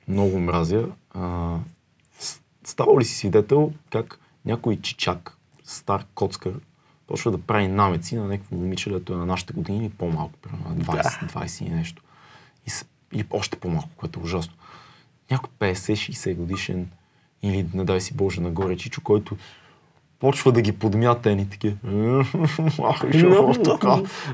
Много 0.08 0.38
мразя. 0.38 0.86
А, 1.14 1.54
с- 2.18 2.40
ставал 2.64 2.98
ли 2.98 3.04
си 3.04 3.14
свидетел 3.14 3.72
как 3.92 4.18
някой 4.44 4.76
чичак, 4.76 5.36
стар 5.64 6.04
коцкар, 6.14 6.52
почва 7.06 7.30
да 7.30 7.38
прави 7.38 7.68
намеци 7.68 8.16
на 8.16 8.24
някакво 8.24 8.56
момиче, 8.56 8.90
което 8.90 9.12
е 9.12 9.16
на 9.16 9.26
нашите 9.26 9.52
години 9.52 9.78
или 9.78 9.88
по-малко, 9.88 10.38
примерно 10.42 10.68
на 10.68 10.76
20, 10.76 11.32
20 11.32 11.62
и 11.62 11.70
нещо. 11.70 12.02
И, 12.66 12.70
или 13.12 13.26
още 13.30 13.56
по-малко, 13.56 13.88
което 13.96 14.20
е 14.20 14.24
ужасно. 14.24 14.54
Някой 15.30 15.50
50-60 15.60 16.34
годишен 16.34 16.88
или 17.42 17.66
не 17.74 17.84
дай 17.84 18.00
си 18.00 18.14
Боже 18.14 18.40
нагоре 18.40 18.76
чичо, 18.76 19.00
който 19.00 19.36
почва 20.20 20.52
да 20.52 20.60
ги 20.60 20.72
подмята 20.72 21.30
едни 21.30 21.50
такива. 21.50 21.76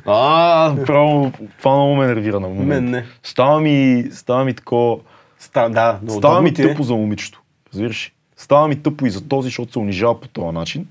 А, 0.06 0.74
право, 0.86 1.32
това 1.58 1.72
много 1.72 1.94
ме 1.94 2.06
нервира 2.06 2.40
на 2.40 2.48
момент. 2.48 2.68
Мен 2.68 2.84
не. 2.84 3.04
Става 3.22 3.60
ми, 3.60 4.04
става 4.12 4.44
ми 4.44 4.54
такова, 4.54 4.96
Ста, 5.38 5.68
да, 5.68 5.98
но 6.02 6.12
става 6.12 6.42
ми 6.42 6.48
е. 6.48 6.52
тъпо 6.52 6.82
за 6.82 6.94
момичето. 6.94 7.42
Разбираш? 7.72 8.12
Става 8.36 8.68
ми 8.68 8.76
тъпо 8.76 9.06
и 9.06 9.10
за 9.10 9.20
този, 9.20 9.46
защото 9.46 9.72
се 9.72 9.78
унижава 9.78 10.20
по 10.20 10.28
този 10.28 10.54
начин. 10.54 10.86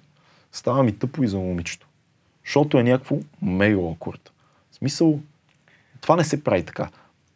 Става 0.51 0.83
ми 0.83 0.91
тъпо 0.91 1.23
и 1.23 1.27
за 1.27 1.37
момичето. 1.37 1.87
Защото 2.45 2.77
е 2.77 2.83
някакво 2.83 3.15
мега 3.41 3.81
акорд. 3.91 4.31
В 4.71 4.75
смисъл, 4.75 5.19
това 6.01 6.15
не 6.15 6.23
се 6.23 6.43
прави 6.43 6.63
така. 6.63 6.87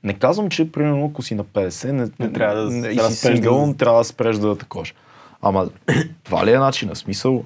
Не 0.03 0.13
казвам, 0.13 0.49
че 0.49 0.71
примерно 0.71 1.05
ако 1.05 1.21
си 1.21 1.35
на 1.35 1.43
50, 1.43 1.91
не, 1.91 2.07
Не 2.19 2.33
трябва 2.33 2.55
да- 2.55 2.69
не, 2.69 2.81
трябва 2.81 2.93
и 2.93 2.95
да 2.97 3.03
си 3.03 3.15
спреш 3.15 3.31
да- 3.31 3.35
сингъл, 3.37 3.67
не 3.67 3.73
трябва 3.73 3.97
да 3.97 4.03
спреш 4.03 4.37
да 4.37 4.57
такош. 4.57 4.93
Ама 5.41 5.69
това 6.23 6.45
ли 6.45 6.51
е 6.51 6.57
начинът? 6.57 6.97
Смисъл, 6.97 7.43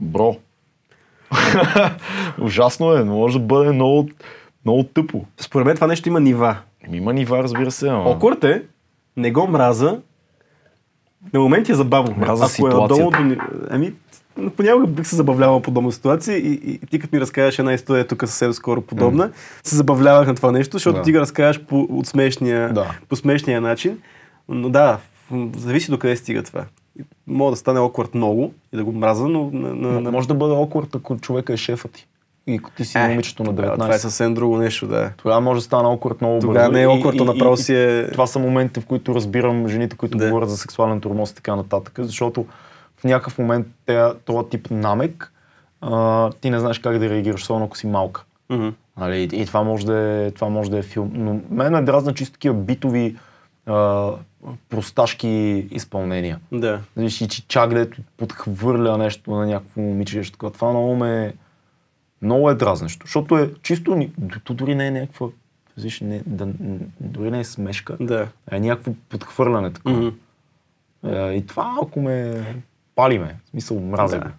бро. 0.00 0.36
Ужасно 2.38 2.92
е, 2.92 3.04
но 3.04 3.14
може 3.14 3.38
да 3.38 3.44
бъде 3.44 3.72
много, 3.72 4.08
много 4.64 4.82
тъпо. 4.84 5.24
Според 5.38 5.66
мен 5.66 5.74
това 5.74 5.86
нещо 5.86 6.08
има 6.08 6.20
нива. 6.20 6.56
Еми, 6.82 6.96
Има 6.96 7.12
нива, 7.12 7.42
разбира 7.42 7.70
се, 7.70 7.88
ама... 7.88 8.04
Окорът 8.04 8.44
е, 8.44 8.62
не 9.16 9.32
го 9.32 9.46
мраза, 9.46 9.98
на 11.32 11.40
моменти 11.40 11.72
е 11.72 11.74
забавно. 11.74 12.16
Мраза 12.16 12.44
Ако 12.44 12.68
е 12.68 12.70
ситуацията. 12.70 13.10
до 13.12 13.24
ни- 13.24 13.38
ами, 13.70 13.92
понякога 14.50 14.86
бих 14.86 15.06
се 15.06 15.16
забавлявал 15.16 15.62
подобна 15.62 15.92
ситуация 15.92 16.36
и, 16.38 16.52
и, 16.54 16.70
и 16.72 16.78
ти 16.80 16.98
като 16.98 17.16
ми 17.16 17.20
разказваш 17.20 17.58
една 17.58 17.72
история 17.72 18.06
тук 18.06 18.20
съвсем 18.20 18.52
скоро 18.52 18.80
подобна, 18.80 19.30
се 19.62 19.76
забавлявах 19.76 20.28
на 20.28 20.34
това 20.34 20.52
нещо, 20.52 20.72
защото 20.72 20.96
Да. 20.96 21.02
ти 21.02 21.12
го 21.12 21.18
разказваш 21.18 21.60
по, 21.60 21.80
от 21.80 22.06
смешния, 22.06 22.72
Да. 22.72 22.94
по 23.08 23.16
смешния 23.16 23.60
начин. 23.60 23.98
Но 24.48 24.68
да, 24.70 24.98
зависи 25.56 25.90
до 25.90 25.98
къде 25.98 26.16
стига 26.16 26.42
това. 26.42 26.64
Мога 27.26 27.50
да 27.50 27.56
стане 27.56 27.80
оквард 27.80 28.14
много 28.14 28.52
и 28.72 28.76
да 28.76 28.84
го 28.84 28.92
мраза, 28.92 29.28
но 29.28 29.50
на, 29.52 29.74
на, 29.74 30.00
на... 30.00 30.10
Може 30.10 30.28
да 30.28 30.34
бъде 30.34 30.54
окорът, 30.54 30.94
ако 30.94 31.16
човека 31.16 31.52
е 31.52 31.56
шефа 31.56 31.88
ти. 31.88 32.06
И 32.46 32.54
ако 32.54 32.70
ти 32.70 32.84
си 32.84 32.98
Е, 32.98 33.08
момичето 33.08 33.42
на 33.42 33.48
тогава 33.48 33.68
19. 33.68 33.74
Това 33.76 33.94
е 33.94 33.98
съвсем 33.98 34.34
друго 34.34 34.56
нещо, 34.56 34.86
да. 34.86 35.10
Тогава 35.16 35.40
може 35.40 35.58
да 35.58 35.64
стане 35.64 35.88
окорът 35.88 36.20
много 36.20 36.38
Тогава 36.38 36.70
бързо. 36.70 36.72
не 36.72 37.10
е 37.10 37.16
то 37.16 37.24
направо 37.24 37.56
си 37.56 37.74
е- 37.74 38.10
Това 38.12 38.26
са 38.26 38.38
моментите, 38.38 38.80
в 38.80 38.86
които 38.86 39.14
разбирам 39.14 39.68
жените, 39.68 39.96
които 39.96 40.18
Да. 40.18 40.24
говорят 40.26 40.50
за 40.50 40.56
сексуален 40.56 41.00
турмоз 41.00 41.30
и 41.30 41.34
така 41.34 41.56
нататък, 41.56 41.98
защото 41.98 42.46
в 42.96 43.04
някакъв 43.04 43.38
момент 43.38 43.66
този 44.24 44.48
тип 44.50 44.68
намек, 44.70 45.32
а, 45.80 46.30
ти 46.30 46.50
не 46.50 46.60
знаеш 46.60 46.78
как 46.78 46.98
да 46.98 47.10
реагираш, 47.10 47.42
особено 47.42 47.66
ако 47.66 47.76
си 47.76 47.86
малка. 47.86 48.24
Мгм. 48.50 48.68
Нали, 48.96 49.28
и 49.32 49.46
това 49.46 49.62
може, 49.62 49.86
да 49.86 49.98
е, 49.98 50.30
това 50.30 50.48
може 50.48 50.70
да 50.70 50.78
е 50.78 50.82
филм. 50.82 51.10
Но 51.14 51.40
мен 51.50 51.72
ме 51.72 51.82
дразна 51.82 52.14
чисто 52.14 52.32
такива 52.32 52.54
битови 52.54 53.16
а, 53.66 54.10
просташки 54.68 55.28
изпълнения. 55.70 56.40
Да. 56.52 56.80
Виж, 56.96 57.20
и 57.20 57.28
че 57.28 57.46
чак 57.46 57.74
дето 57.74 58.02
подхвърля 58.16 58.98
нещо 58.98 59.30
на 59.30 59.46
някакво 59.46 59.80
момиче, 59.80 60.16
нещо 60.18 60.32
такова. 60.32 60.52
Това 60.52 60.70
много 60.70 60.96
ме... 60.96 61.34
Много 62.22 62.50
е 62.50 62.54
дразнещо, 62.54 63.06
защото 63.06 63.38
е 63.38 63.50
чисто... 63.62 64.08
То 64.44 64.54
дори 64.54 64.74
не 64.74 64.86
е 64.86 64.90
някаква... 64.90 65.26
Виж, 65.76 66.00
не, 66.00 66.22
да, 66.26 66.48
дори 67.00 67.30
не 67.30 67.40
е 67.40 67.44
смешка, 67.44 67.96
Да. 68.00 68.28
а 68.50 68.56
е 68.56 68.60
някакво 68.60 68.92
подхвърляне 69.08 69.72
такова. 69.72 69.96
Мгм. 69.96 70.08
Е, 71.16 71.34
И 71.34 71.46
това 71.46 71.64
малко 71.64 72.00
ме 72.00 72.44
пали 72.94 73.18
ме. 73.18 73.36
В 73.44 73.48
смисъл, 73.48 73.80
мразя 73.80 74.18
Да. 74.18 74.32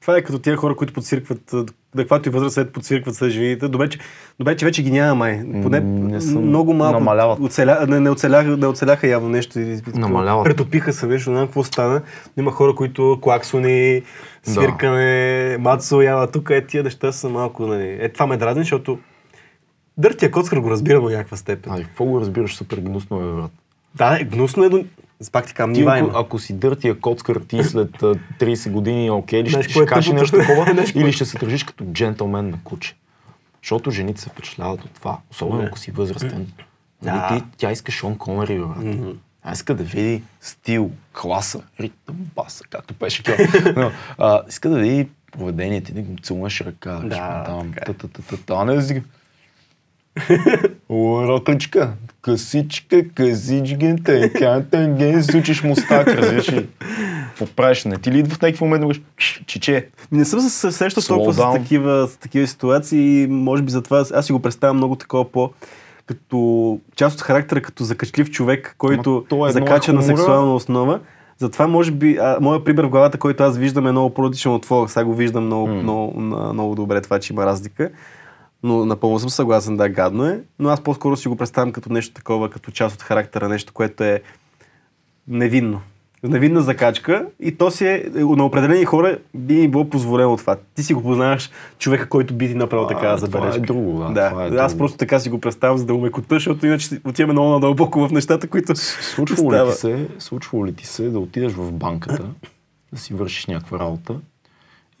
Това 0.00 0.16
е 0.16 0.22
като 0.22 0.38
тия 0.38 0.56
хора, 0.56 0.76
които 0.76 0.92
подсиркват, 0.92 1.54
на 1.94 2.02
каквато 2.02 2.28
и 2.28 2.32
възраст 2.32 2.54
след 2.54 2.72
подсиркват 2.72 3.14
с 3.14 3.30
жените. 3.30 3.68
Добре, 3.68 3.88
че, 3.88 3.98
добре, 4.38 4.56
че 4.56 4.64
вече 4.64 4.82
ги 4.82 4.90
няма 4.90 5.14
май. 5.14 5.42
Поне 5.62 5.80
не 5.80 6.20
съм- 6.20 6.42
много 6.46 6.74
малко 6.74 6.98
намаляват. 6.98 7.40
Оцеля, 7.40 7.86
не, 7.88 8.00
не, 8.00 8.10
оцеляха, 8.10 8.56
не 8.56 8.66
оцеляха 8.66 9.06
явно 9.06 9.28
нещо. 9.28 9.58
Намаляват. 9.94 10.44
Претопиха 10.44 10.92
се 10.92 11.06
нещо, 11.06 11.30
не 11.30 11.36
знам 11.36 11.46
какво 11.46 11.64
стана. 11.64 12.02
Има 12.36 12.50
хора, 12.52 12.74
които 12.74 13.18
клаксони, 13.22 14.02
свиркане, 14.42 15.56
мацо, 15.60 16.00
ява, 16.02 16.30
тук 16.30 16.50
е 16.50 16.66
тия 16.66 16.82
неща 16.82 17.12
са 17.12 17.28
малко, 17.28 17.66
нали. 17.66 17.96
Е, 18.00 18.08
това 18.08 18.26
ме 18.26 18.36
дразни, 18.36 18.62
защото 18.62 18.98
Дъртия 19.98 20.30
коцкар 20.30 20.58
го 20.58 20.70
разбира 20.70 21.00
до 21.00 21.08
някаква 21.08 21.36
степен. 21.36 21.72
Ай, 21.72 21.82
какво 21.82 22.04
го 22.04 22.20
разбираш 22.20 22.56
супер 22.56 22.76
гнусно 22.76 23.20
е, 23.20 23.34
брат? 23.40 23.50
Да, 23.94 24.18
е, 24.20 24.24
гнусно 24.24 24.64
е 24.64 24.68
до... 24.68 24.84
Пак 25.32 25.46
ти 25.46 25.54
казвам, 25.54 25.74
Ти, 25.74 25.82
ако, 25.82 26.18
ако 26.18 26.38
си 26.38 26.52
дъртия 26.52 27.00
коцкар, 27.00 27.36
ти 27.48 27.64
след 27.64 28.02
а, 28.02 28.14
30 28.40 28.70
години, 28.70 29.10
окей 29.10 29.42
ли, 29.42 29.50
ще, 29.50 29.62
ще 29.62 29.86
кажеш 29.86 30.06
тъпото? 30.06 30.20
нещо 30.20 30.38
такова 30.38 30.84
или 30.94 31.12
ще 31.12 31.24
се 31.24 31.38
държиш 31.38 31.64
като 31.64 31.84
джентълмен 31.84 32.50
на 32.50 32.58
куче. 32.64 32.96
Защото 33.62 33.90
жените 33.90 34.20
се 34.20 34.30
впечатляват 34.30 34.84
от 34.84 34.90
това, 34.90 35.18
особено 35.30 35.62
ако 35.62 35.78
си 35.78 35.90
възрастен. 35.90 36.52
Да. 37.02 37.12
Нали, 37.14 37.40
ти, 37.40 37.46
тя 37.56 37.72
иска 37.72 37.92
Шон 37.92 38.18
Конери, 38.18 38.58
брат. 38.58 38.76
Мгм. 38.84 39.10
Тя 39.42 39.52
иска 39.52 39.74
да 39.74 39.84
види 39.84 40.22
стил, 40.40 40.90
класа, 41.12 41.62
ритъм, 41.80 42.16
баса, 42.36 42.64
както 42.70 42.94
пеше 42.94 43.22
тя. 43.22 43.36
Но, 43.76 43.90
а, 44.18 44.42
иска 44.48 44.68
да 44.68 44.78
види 44.78 45.08
поведението, 45.32 45.94
да 45.94 46.02
го 46.02 46.16
целунеш 46.22 46.60
ръка, 46.60 47.00
Да, 47.04 47.44
там, 47.44 47.72
е. 47.76 47.84
та, 47.84 47.92
та, 47.92 48.08
та, 48.08 48.22
та, 48.22 48.36
та, 48.36 48.64
не 48.64 48.74
да 48.74 48.82
си... 48.82 49.02
Рокличка, 50.90 51.90
късичка, 52.22 53.08
късичка, 53.14 53.96
така, 54.04 54.62
така, 54.70 55.22
сучиш 55.22 55.62
мустак, 55.62 56.08
разбираш 56.08 56.52
ли? 56.52 56.68
Какво 57.28 57.46
правиш? 57.46 57.84
Не 57.84 57.96
ти 57.96 58.12
ли 58.12 58.18
идва 58.18 58.34
в 58.34 58.42
някакъв 58.42 58.60
момент 58.60 58.88
да 58.88 58.94
чиче? 59.46 59.86
Не 60.12 60.24
съм 60.24 60.40
се 60.40 60.72
срещал 60.72 61.02
толкова 61.02 61.32
с 61.32 61.52
такива, 61.52 62.08
с 62.08 62.16
такива 62.16 62.46
ситуации 62.46 63.26
може 63.30 63.62
би 63.62 63.70
затова 63.70 64.04
аз 64.14 64.26
си 64.26 64.32
го 64.32 64.42
представям 64.42 64.76
много 64.76 64.96
такова 64.96 65.32
по 65.32 65.50
като 66.06 66.78
част 66.96 67.16
от 67.16 67.22
характера, 67.22 67.60
като 67.60 67.84
закачлив 67.84 68.30
човек, 68.30 68.74
който 68.78 69.24
е 69.48 69.52
закача 69.52 69.92
на 69.92 70.02
сексуална 70.02 70.54
основа. 70.54 71.00
Затова, 71.38 71.66
може 71.66 71.90
би, 71.90 72.16
а, 72.16 72.38
моя 72.40 72.64
пример 72.64 72.84
в 72.84 72.88
главата, 72.88 73.18
който 73.18 73.42
аз 73.42 73.58
виждам 73.58 73.86
е 73.86 73.92
много 73.92 74.14
по-различен 74.14 74.52
от 74.52 74.62
твоя. 74.62 74.88
Сега 74.88 75.04
го 75.04 75.14
виждам 75.14 75.44
много, 75.44 75.68
М. 75.68 75.82
много, 75.82 76.20
много, 76.20 76.52
много 76.52 76.74
добре 76.74 77.00
това, 77.00 77.18
че 77.18 77.32
има 77.32 77.46
разлика. 77.46 77.90
Но 78.62 78.84
напълно 78.84 79.18
съм 79.18 79.30
съгласен, 79.30 79.76
да, 79.76 79.88
гадно 79.88 80.26
е. 80.26 80.40
Но 80.58 80.68
аз 80.68 80.80
по-скоро 80.80 81.16
си 81.16 81.28
го 81.28 81.36
представям 81.36 81.72
като 81.72 81.92
нещо 81.92 82.14
такова, 82.14 82.50
като 82.50 82.70
част 82.70 82.96
от 82.96 83.02
характера, 83.02 83.48
нещо, 83.48 83.72
което 83.72 84.04
е 84.04 84.22
невинно. 85.28 85.80
Невинна 86.22 86.62
закачка 86.62 87.26
и 87.40 87.52
то 87.52 87.70
си 87.70 87.86
е, 87.86 88.04
на 88.14 88.44
определени 88.44 88.84
хора 88.84 89.18
би 89.34 89.62
им 89.62 89.70
било 89.70 89.90
позволено 89.90 90.36
това. 90.36 90.56
Ти 90.74 90.82
си 90.82 90.94
го 90.94 91.02
познаваш 91.02 91.50
човека, 91.78 92.08
който 92.08 92.34
би 92.34 92.48
ти 92.48 92.54
направил 92.54 92.84
А, 92.84 92.88
така 92.88 93.00
това 93.00 93.16
забележка. 93.16 93.56
е 93.58 93.60
друго, 93.60 93.98
да, 93.98 94.10
да. 94.10 94.28
това 94.30 94.44
е 94.44 94.48
Аз 94.48 94.72
друго. 94.72 94.78
просто 94.78 94.98
така 94.98 95.18
си 95.20 95.30
го 95.30 95.40
представям, 95.40 95.78
за 95.78 95.86
да 95.86 95.94
умекота, 95.94 96.34
защото 96.34 96.66
иначе 96.66 97.00
отиваме 97.04 97.32
много 97.32 97.50
надълбоко 97.50 98.08
в 98.08 98.12
нещата, 98.12 98.48
които 98.48 98.76
Случвало 98.76 99.52
ли, 99.52 99.56
става. 99.56 99.72
ти 99.72 99.78
се, 99.78 100.08
случвало 100.18 100.66
ли 100.66 100.74
ти 100.74 100.86
се 100.86 101.08
да 101.08 101.18
отидеш 101.18 101.52
в 101.52 101.72
банката, 101.72 102.24
да 102.92 102.98
си 102.98 103.14
вършиш 103.14 103.46
някаква 103.46 103.78
работа 103.78 104.16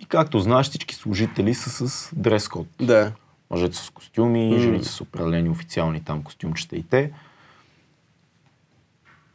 и 0.00 0.06
както 0.06 0.38
знаеш 0.38 0.68
всички 0.68 0.94
служители 0.94 1.54
са 1.54 1.88
с 1.88 2.10
дрес-код. 2.16 2.66
Да. 2.80 3.12
Мъжете 3.50 3.76
с 3.76 3.90
костюми, 3.90 4.58
жените 4.60 4.84
са 4.84 4.92
с 4.92 5.00
определени 5.00 5.48
официални 5.48 6.00
там 6.04 6.22
костюмчета 6.22 6.76
и 6.76 6.82
те. 6.82 7.10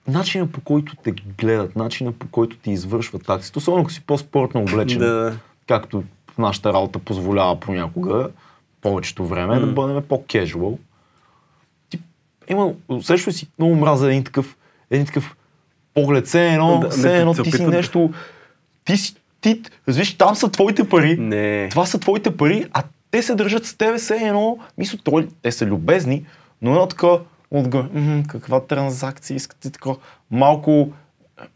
Начинът 0.07 0.51
по 0.51 0.61
който 0.61 0.95
те 0.95 1.11
гледат, 1.11 1.75
начинът 1.75 2.15
по 2.15 2.27
който 2.27 2.57
ти 2.57 2.71
извършват 2.71 3.29
акцията, 3.29 3.59
особено 3.59 3.81
ако 3.81 3.91
си 3.91 4.01
по-спортно 4.01 4.61
облечен, 4.61 4.99
Да. 4.99 5.37
както 5.67 6.03
нашата 6.37 6.73
работа 6.73 6.99
позволява 6.99 7.59
понякога, 7.59 8.29
повечето 8.81 9.25
време, 9.25 9.59
да 9.59 9.67
бъдем 9.67 10.03
по-кежуал. 10.09 10.79
Ти, 11.89 11.99
има, 12.49 12.73
усещаш 12.87 13.27
ли 13.27 13.33
си 13.33 13.47
много 13.59 13.75
мраза 13.75 14.07
един 14.07 14.23
такъв, 14.23 14.57
един 14.91 15.05
такъв 15.05 15.35
поглед, 15.93 16.27
все 16.27 16.53
едно, 16.53 16.79
Да, 16.79 16.89
все 16.89 17.19
едно 17.19 17.33
ти 17.33 17.51
си 17.51 17.65
нещо, 17.65 18.13
ти 18.85 18.97
си, 18.97 19.15
ти, 19.43 19.61
виж, 19.87 20.17
там 20.17 20.35
са 20.35 20.51
твоите 20.51 20.89
пари, 20.89 21.17
Не. 21.17 21.69
това 21.69 21.85
са 21.85 21.99
твоите 21.99 22.37
пари, 22.37 22.65
а 22.73 22.83
те 23.11 23.21
се 23.21 23.35
държат 23.35 23.65
с 23.65 23.77
тебе 23.77 23.97
все 23.97 24.15
едно, 24.15 24.57
мисля, 24.77 24.97
той, 25.03 25.27
те 25.41 25.51
са 25.51 25.65
любезни, 25.65 26.25
но 26.61 26.71
едно 26.71 26.87
така, 26.87 27.07
отгоре, 27.51 27.87
«Мгм, 27.93 28.21
каква 28.27 28.59
транзакция 28.59 29.35
искате, 29.35 29.71
такова, 29.71 29.95
малко, 30.31 30.91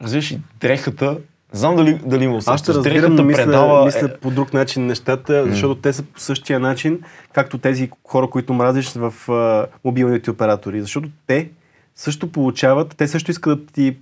разбираш 0.01 0.31
ли, 0.31 0.41
дрехата, 0.59 1.17
знам 1.51 1.75
дали, 1.75 1.99
дали 2.05 2.23
има 2.23 2.37
Аз 2.37 2.43
ще 2.43 2.71
усещаш, 2.71 2.75
разбирам, 2.75 3.15
но 3.15 3.23
мисля, 3.23 3.43
предава, 3.43 3.85
мисля 3.85 4.07
е, 4.07 4.17
по 4.17 4.31
друг 4.31 4.53
начин 4.53 4.85
нещата, 4.85 5.45
защото 5.49 5.75
те 5.75 5.93
са 5.93 6.03
по 6.03 6.19
същия 6.19 6.59
начин, 6.59 6.99
както 7.33 7.57
тези 7.57 7.89
хора, 8.07 8.29
които 8.29 8.53
мразиш 8.53 8.93
в 8.95 9.31
а, 9.31 9.67
мобилните 9.83 10.31
оператори. 10.31 10.81
Защото 10.81 11.09
те 11.27 11.49
също 11.95 12.31
получават, 12.31 12.95
те 12.97 13.07
също 13.07 13.31
искат 13.31 13.65
да 13.65 13.71
ти 13.73 13.97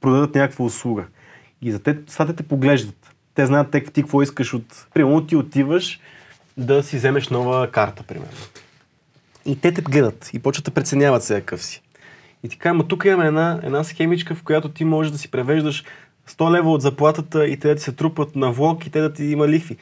продадат 0.00 0.34
някаква 0.34 0.64
услуга. 0.64 1.04
И 1.62 1.72
за 1.72 1.78
те, 1.78 2.04
това 2.04 2.26
те 2.26 2.42
поглеждат. 2.42 2.99
Те 3.40 3.46
знаят 3.46 3.70
те, 3.70 3.84
ти 3.84 4.02
какво 4.02 4.22
искаш 4.22 4.54
от... 4.54 4.86
Примерно 4.94 5.26
ти 5.26 5.36
отиваш 5.36 6.00
да 6.56 6.82
си 6.82 6.96
вземеш 6.96 7.28
нова 7.28 7.70
карта, 7.70 8.02
примерно. 8.02 8.32
И 9.46 9.60
те 9.60 9.74
те 9.74 9.82
гледат 9.82 10.30
и 10.32 10.38
почват 10.38 10.64
да 10.64 10.70
преценяват 10.70 11.24
се 11.24 11.34
какъв 11.34 11.62
си. 11.62 11.82
И 12.42 12.48
ти 12.48 12.58
казвам, 12.58 12.88
тук 12.88 13.04
имаме 13.04 13.26
една, 13.26 13.60
една 13.62 13.84
схемичка, 13.84 14.34
в 14.34 14.42
която 14.42 14.68
ти 14.68 14.84
можеш 14.84 15.12
да 15.12 15.18
си 15.18 15.30
превеждаш 15.30 15.84
100 16.28 16.50
лева 16.50 16.72
от 16.72 16.82
заплатата 16.82 17.46
и 17.46 17.58
те 17.58 17.68
да 17.68 17.74
ти 17.74 17.82
се 17.82 17.92
трупат 17.92 18.36
на 18.36 18.52
влог 18.52 18.86
и 18.86 18.90
те 18.90 19.00
да 19.00 19.12
ти 19.12 19.24
има 19.24 19.48
лихви. 19.48 19.76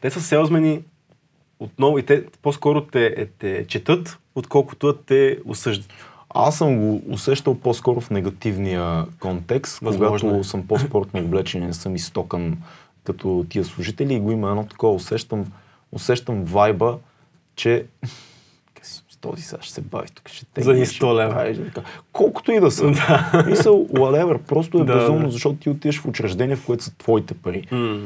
Те 0.00 0.10
са 0.10 0.20
селзмени 0.20 0.82
отново 1.60 1.98
и 1.98 2.06
те 2.06 2.24
по-скоро 2.42 2.80
те, 2.80 3.28
те 3.38 3.66
четат, 3.68 4.18
отколкото 4.34 4.96
те 4.96 5.38
осъждат. 5.46 5.92
Аз 6.34 6.58
съм 6.58 6.78
го 6.78 7.02
усещал 7.08 7.54
по-скоро 7.58 8.00
в 8.00 8.10
негативния 8.10 9.06
контекст, 9.20 9.78
Възможно 9.78 10.28
когато 10.28 10.40
е. 10.40 10.44
съм 10.44 10.66
по-спортно 10.66 11.20
облечен 11.20 11.62
и 11.62 11.66
не 11.66 11.72
съм 11.72 11.96
изтокан 11.96 12.56
като 13.04 13.46
тия 13.48 13.64
служители 13.64 14.14
и 14.14 14.20
го 14.20 14.32
има 14.32 14.50
едно 14.50 14.66
такова, 14.66 14.94
усещам, 14.94 15.46
усещам 15.92 16.44
вайба, 16.44 16.98
че 17.56 17.86
този 19.20 19.42
сега 19.42 19.62
ще 19.62 19.74
се 19.74 19.80
бави 19.80 20.08
тук, 20.14 20.28
ще 20.28 20.46
те 20.46 20.62
За 20.62 20.72
ни 20.72 20.86
100 20.86 21.14
лева. 21.14 21.72
Колкото 22.12 22.52
и 22.52 22.60
да 22.60 22.70
са. 22.70 22.86
Мисъл, 23.46 23.86
whatever, 23.86 24.38
просто 24.38 24.78
е 24.78 24.84
Да, 24.84 24.94
безумно, 24.96 25.26
да. 25.26 25.30
защото 25.30 25.56
ти 25.56 25.70
отиваш 25.70 26.00
в 26.00 26.06
учреждение, 26.06 26.56
в 26.56 26.66
което 26.66 26.84
са 26.84 26.96
твоите 26.96 27.34
пари. 27.34 27.66
М. 27.70 28.00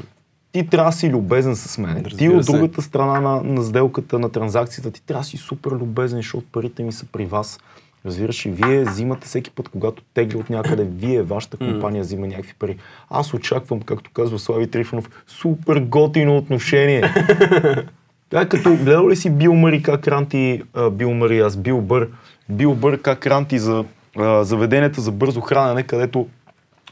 Ти 0.53 0.66
трябва 0.66 0.90
да 0.90 0.97
си 0.97 1.11
любезен 1.11 1.57
с 1.57 1.78
мен. 1.78 1.97
Ти 2.05 2.11
Разбира 2.11 2.36
от 2.36 2.45
се. 2.45 2.53
другата 2.53 2.82
страна 2.82 3.20
на, 3.20 3.42
на 3.42 3.62
сделката, 3.62 4.18
на 4.18 4.30
транзакцията, 4.30 4.90
ти 4.90 5.03
трябва 5.03 5.20
да 5.20 5.26
си 5.26 5.36
супер 5.36 5.70
любезен, 5.70 6.18
защото 6.18 6.47
парите 6.53 6.82
ми 6.82 6.92
са 6.92 7.07
при 7.12 7.26
вас. 7.26 7.61
Разбираш 8.07 8.47
ли, 8.47 8.51
вие 8.51 8.85
взимате 8.85 9.27
всеки 9.27 9.51
път, 9.51 9.69
когато 9.69 10.03
тегли 10.15 10.37
от 10.37 10.51
някъде, 10.51 10.85
вие, 10.85 11.23
вашата 11.23 11.57
компания 11.57 12.03
взима 12.03 12.27
някакви 12.27 12.55
пари. 12.59 12.77
Аз 13.11 13.35
очаквам, 13.35 13.81
както 13.81 14.11
казва 14.15 14.39
Слави 14.39 14.71
Трифонов, 14.71 15.11
супер 15.27 15.81
готино 15.81 16.37
отношение. 16.37 17.03
Е 18.33 18.49
като 18.49 18.77
гледал 18.77 19.09
ли 19.09 19.17
си 19.17 19.31
Бил 19.31 19.55
Мъри 19.55 19.83
как 19.83 20.09
ранти, 20.09 20.63
а, 20.75 20.91
Бил 20.91 21.15
Мъри, 21.15 21.41
аз 21.41 21.57
Бил 21.57 21.81
Бър, 21.81 22.09
Бил 22.49 22.75
Бър 22.75 23.03
как 23.03 23.27
ранти 23.27 23.59
за 23.59 23.85
а, 24.17 24.45
заведенията 24.45 25.01
за 25.01 25.13
бързо 25.13 25.41
хранене, 25.41 25.83
където 25.83 26.29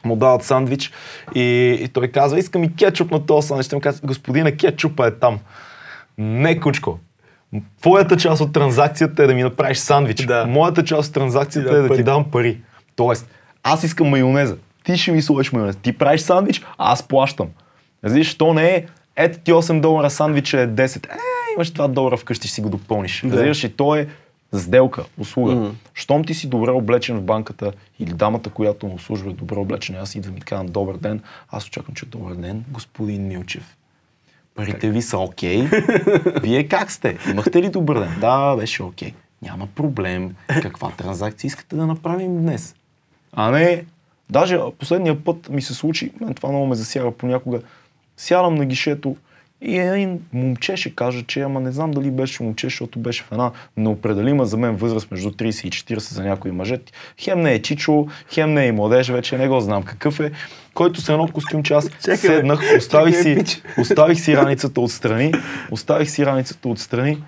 му 0.05 0.17
дават 0.17 0.43
сандвич 0.45 0.93
и, 1.35 1.79
и 1.81 1.89
той 1.89 2.09
казва, 2.09 2.39
искам 2.39 2.65
и 2.65 2.77
кетчуп 2.77 3.11
на 3.11 3.27
този 3.27 3.49
сандвич. 3.49 3.69
Той 3.69 3.77
му 3.77 3.81
казва, 3.81 4.07
господина, 4.07 4.57
кетчупа 4.57 5.07
е 5.07 5.11
там. 5.11 5.39
Не, 6.19 6.61
кучко. 6.61 6.99
Твоята 7.80 8.16
част 8.16 8.40
от 8.40 8.53
транзакцията 8.53 9.22
е 9.22 9.26
да 9.26 9.34
ми 9.34 9.42
направиш 9.42 9.78
сандвич. 9.78 10.26
Да. 10.26 10.46
Моята 10.46 10.84
част 10.84 11.09
от 11.09 11.14
транзакцията 11.14 11.68
Ти 11.68 11.74
е 11.74 11.78
да 11.78 11.82
ти 11.82 11.88
пари. 11.88 12.03
дам 12.03 12.30
пари. 12.30 12.61
Тоест, 12.96 13.28
аз 13.62 13.84
искам 13.84 14.09
майонеза. 14.09 14.57
Ти 14.84 14.96
ще 14.96 15.12
ми 15.12 15.22
сложиш 15.22 15.53
майонез. 15.53 15.76
Ти 15.76 15.98
правиш 15.98 16.20
сандвич, 16.20 16.62
а 16.78 16.92
аз 16.92 17.03
плащам. 17.03 17.48
Разбираш, 18.05 18.34
то 18.34 18.55
не 18.55 18.68
е 18.68 18.86
ето 19.16 19.38
ти 19.38 19.53
8 19.53 19.80
долара, 19.80 20.11
сандвича 20.11 20.61
е 20.61 20.68
10. 20.68 21.07
Е, 21.07 21.16
имаш 21.57 21.72
2 21.72 21.88
долара 21.88 22.16
вкъщи, 22.16 22.48
ще 22.48 22.55
си 22.55 22.61
го 22.61 22.68
допълниш. 22.68 23.20
Да. 23.24 23.32
Разбираш, 23.32 23.64
и 23.64 23.68
то 23.68 23.96
е 23.96 24.09
сделка, 24.53 25.05
услуга. 25.18 25.55
Мгм. 25.55 25.70
Щом 25.94 26.24
ти 26.24 26.34
си 26.34 26.48
добре 26.48 26.70
облечен 26.70 27.18
в 27.18 27.22
банката 27.22 27.72
или 27.98 28.12
дамата, 28.12 28.50
която 28.50 28.86
му 28.86 28.92
обслужва 28.92 29.30
е 29.30 29.34
добре 29.34 29.57
облечена, 29.57 29.98
аз 29.98 30.14
идвам 30.14 30.36
и 30.36 30.40
казвам 30.40 30.66
добър 30.66 30.96
ден, 30.96 31.20
аз 31.50 31.66
очаквам, 31.66 31.94
че 31.94 32.07
добър 32.07 32.34
ден, 32.34 32.64
господин 32.68 33.28
Милчев. 33.28 33.76
Парите 34.55 34.90
ви 34.90 35.03
са 35.03 35.18
окей. 35.18 35.62
Вие 36.42 36.68
как 36.68 36.90
сте? 36.90 37.18
Имахте 37.30 37.62
ли 37.62 37.68
добър 37.68 37.98
ден? 37.98 38.16
Да, 38.20 38.57
беше 38.57 38.82
окей. 38.82 39.12
Няма 39.42 39.66
проблем. 39.66 40.34
Каква 40.48 40.90
транзакция 40.90 41.48
искате 41.48 41.76
да 41.76 41.86
направим 41.86 42.42
днес? 42.42 42.74
А 43.32 43.50
не, 43.50 43.84
даже 44.30 44.59
последния 44.78 45.24
път 45.24 45.48
ми 45.48 45.62
се 45.62 45.74
случи, 45.74 46.12
мен 46.20 46.34
това 46.34 46.48
много 46.48 46.66
ме 46.66 46.74
засяга 46.74 47.11
понякога, 47.11 47.61
сядам 48.16 48.55
на 48.55 48.64
гишето 48.64 49.16
и 49.65 49.79
един 49.79 50.21
момче 50.33 50.77
ще 50.77 50.95
каже, 50.95 51.23
че 51.23 51.41
ама 51.41 51.61
не 51.61 51.73
знам 51.73 51.91
дали 51.91 52.11
беше 52.11 52.43
момче, 52.43 52.67
защото 52.67 52.99
беше 52.99 53.23
в 53.23 53.33
една 53.33 53.51
неопределима 53.77 54.47
за 54.47 54.57
мен 54.57 54.77
възраст 54.77 55.11
между 55.11 55.31
30 55.31 55.67
и 55.67 55.71
40 55.71 55.99
за 55.99 56.23
някои 56.23 56.51
мъже. 56.51 56.79
Хем 57.19 57.41
не 57.41 57.53
е 57.53 57.63
чичо, 57.63 58.07
хем 58.31 58.53
не 58.53 58.67
е 58.67 58.73
младеж, 58.73 59.09
вече 59.09 59.39
не 59.39 59.49
го 59.49 59.61
знам 59.61 59.83
какъв 59.83 60.21
е, 60.21 60.33
който 60.75 61.01
с 61.01 61.09
едно 61.09 61.29
костюмче 61.29 61.75
аз 61.75 61.91
Чакай, 61.91 62.17
седнах, 62.17 62.61
оставих 62.79 63.23
си, 63.23 63.63
оставих 63.79 64.21
си 64.21 64.37
раницата 64.37 64.81
отстрани, 64.81 65.33
оставих 65.71 66.11
си 66.11 66.27
раницата 66.27 66.69
отстрани 66.69 67.23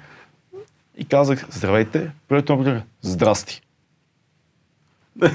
и 0.96 1.04
казах, 1.04 1.46
здравейте, 1.50 2.10
приятел 2.28 2.56
гледа, 2.56 2.82
здрасти. 3.02 3.62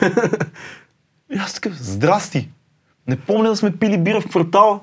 И 1.34 1.38
аз 1.38 1.54
такъв, 1.54 1.74
здрасти. 1.74 2.50
Не 3.08 3.16
помня 3.20 3.50
да 3.50 3.56
сме 3.56 3.78
пили 3.78 3.97
бира 3.97 4.22
в 4.22 4.28
квартала. 4.28 4.80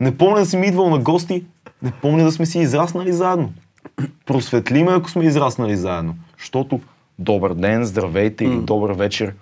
Не 0.00 0.16
помня 0.16 0.38
да 0.38 0.46
съм 0.46 0.64
идвал 0.64 0.90
на 0.90 0.98
гости. 0.98 1.44
Не 1.82 1.90
помня 1.90 2.24
да 2.24 2.32
сме 2.32 2.46
си 2.46 2.58
израснали 2.58 3.12
заедно. 3.12 3.52
Просветли 4.26 4.84
ме, 4.84 4.92
ако 4.92 5.10
сме 5.10 5.24
израснали 5.24 5.76
заедно. 5.76 6.14
Защото 6.38 6.80
добър 7.18 7.54
ден, 7.54 7.84
здравейте 7.84 8.44
или 8.44 8.58
добър 8.58 8.92
вечер, 8.92 9.34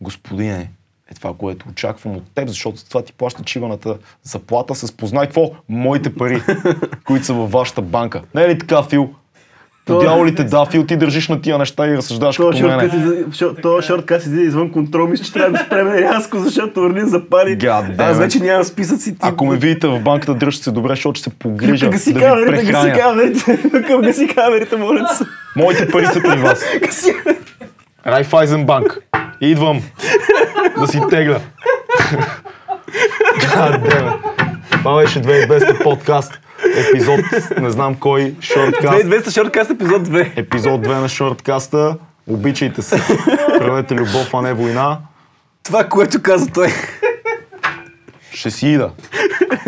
господине, 0.00 0.70
е 1.10 1.14
това, 1.14 1.34
което 1.34 1.68
очаквам 1.68 2.16
от 2.16 2.22
теб, 2.34 2.48
защото 2.48 2.88
това 2.88 3.02
ти 3.02 3.12
плаща 3.12 3.44
чиваната 3.44 3.98
заплата 4.22 4.74
с 4.74 4.92
познай 4.92 5.26
какво? 5.26 5.50
Моите 5.68 6.14
пари, 6.14 6.42
които 7.04 7.26
са 7.26 7.34
във 7.34 7.50
вашата 7.50 7.82
банка. 7.82 8.22
Не 8.34 8.42
е 8.42 8.48
ли 8.48 8.58
така, 8.58 8.82
Фил? 8.82 9.14
По 9.90 9.98
дяволите, 9.98 10.44
да, 10.44 10.66
Фил, 10.66 10.84
ти 10.84 10.96
държиш 10.96 11.28
на 11.28 11.40
тия 11.40 11.58
неща 11.58 11.86
и 11.86 11.96
разсъждаваш 11.96 12.36
Този 12.36 12.48
като 12.52 12.68
мене. 12.68 12.80
шорткат, 12.82 13.00
излиза- 13.00 13.24
шо- 13.28 13.62
този 13.62 13.86
шорткат 13.86 14.22
излиза 14.22 14.42
извън 14.42 14.70
контрол, 14.70 15.06
мисля, 15.06 15.24
че 15.24 15.32
трябва 15.32 15.50
да 15.50 15.58
спреме 15.58 16.00
рязко, 16.00 16.38
защото 16.38 16.80
Орлин 16.80 17.06
запали. 17.06 17.58
God 17.58 17.96
damn 17.96 18.10
Аз 18.10 18.18
вече 18.18 18.38
нямам 18.38 18.64
списъци. 18.64 19.10
Ти... 19.10 19.18
Ако 19.20 19.46
ме 19.46 19.56
видите 19.56 19.86
в 19.88 20.00
банката, 20.00 20.34
дръжте 20.34 20.64
се 20.64 20.70
добре, 20.70 20.88
защото 20.90 21.14
ще 21.14 21.30
се 21.30 21.38
погрижа 21.38 21.88
Гаси 21.88 22.12
да 22.12 22.18
ви 22.18 22.24
камерите, 22.24 22.50
гаси 22.62 22.72
прехраня. 22.84 22.98
камерите. 23.00 23.58
Към 23.86 24.00
гаси 24.02 24.26
камерите, 24.28 24.76
моля 24.76 25.08
се. 25.08 25.24
Моите 25.56 25.88
пари 25.88 26.06
са 26.06 26.20
при 26.22 26.38
вас. 26.38 26.64
Гаси. 26.80 27.14
Райфайзен 28.06 28.66
банк. 28.66 28.98
Идвам 29.40 29.80
да 30.78 30.86
си 30.86 31.00
тегля. 31.10 31.40
God 33.38 33.82
damn. 33.82 34.12
Това 34.70 34.96
беше 34.96 35.18
2200 35.18 35.82
подкаст. 35.82 36.40
Епизод, 36.76 37.20
не 37.60 37.70
знам 37.70 37.94
кой, 37.94 38.34
шорткаст. 38.40 39.04
2200 39.04 39.30
шорткаст 39.34 39.70
епизод 39.70 40.08
2. 40.08 40.32
Епизод 40.36 40.86
2 40.86 41.00
на 41.00 41.08
шорткаста. 41.08 41.96
Обичайте 42.28 42.82
се. 42.82 43.02
Правете 43.58 43.94
любов, 43.94 44.34
а 44.34 44.42
не 44.42 44.52
война. 44.52 44.98
Това, 45.62 45.84
което 45.84 46.22
каза 46.22 46.50
той. 46.52 46.68
Ще 48.32 48.50
си 48.50 48.68
ида. 48.68 48.90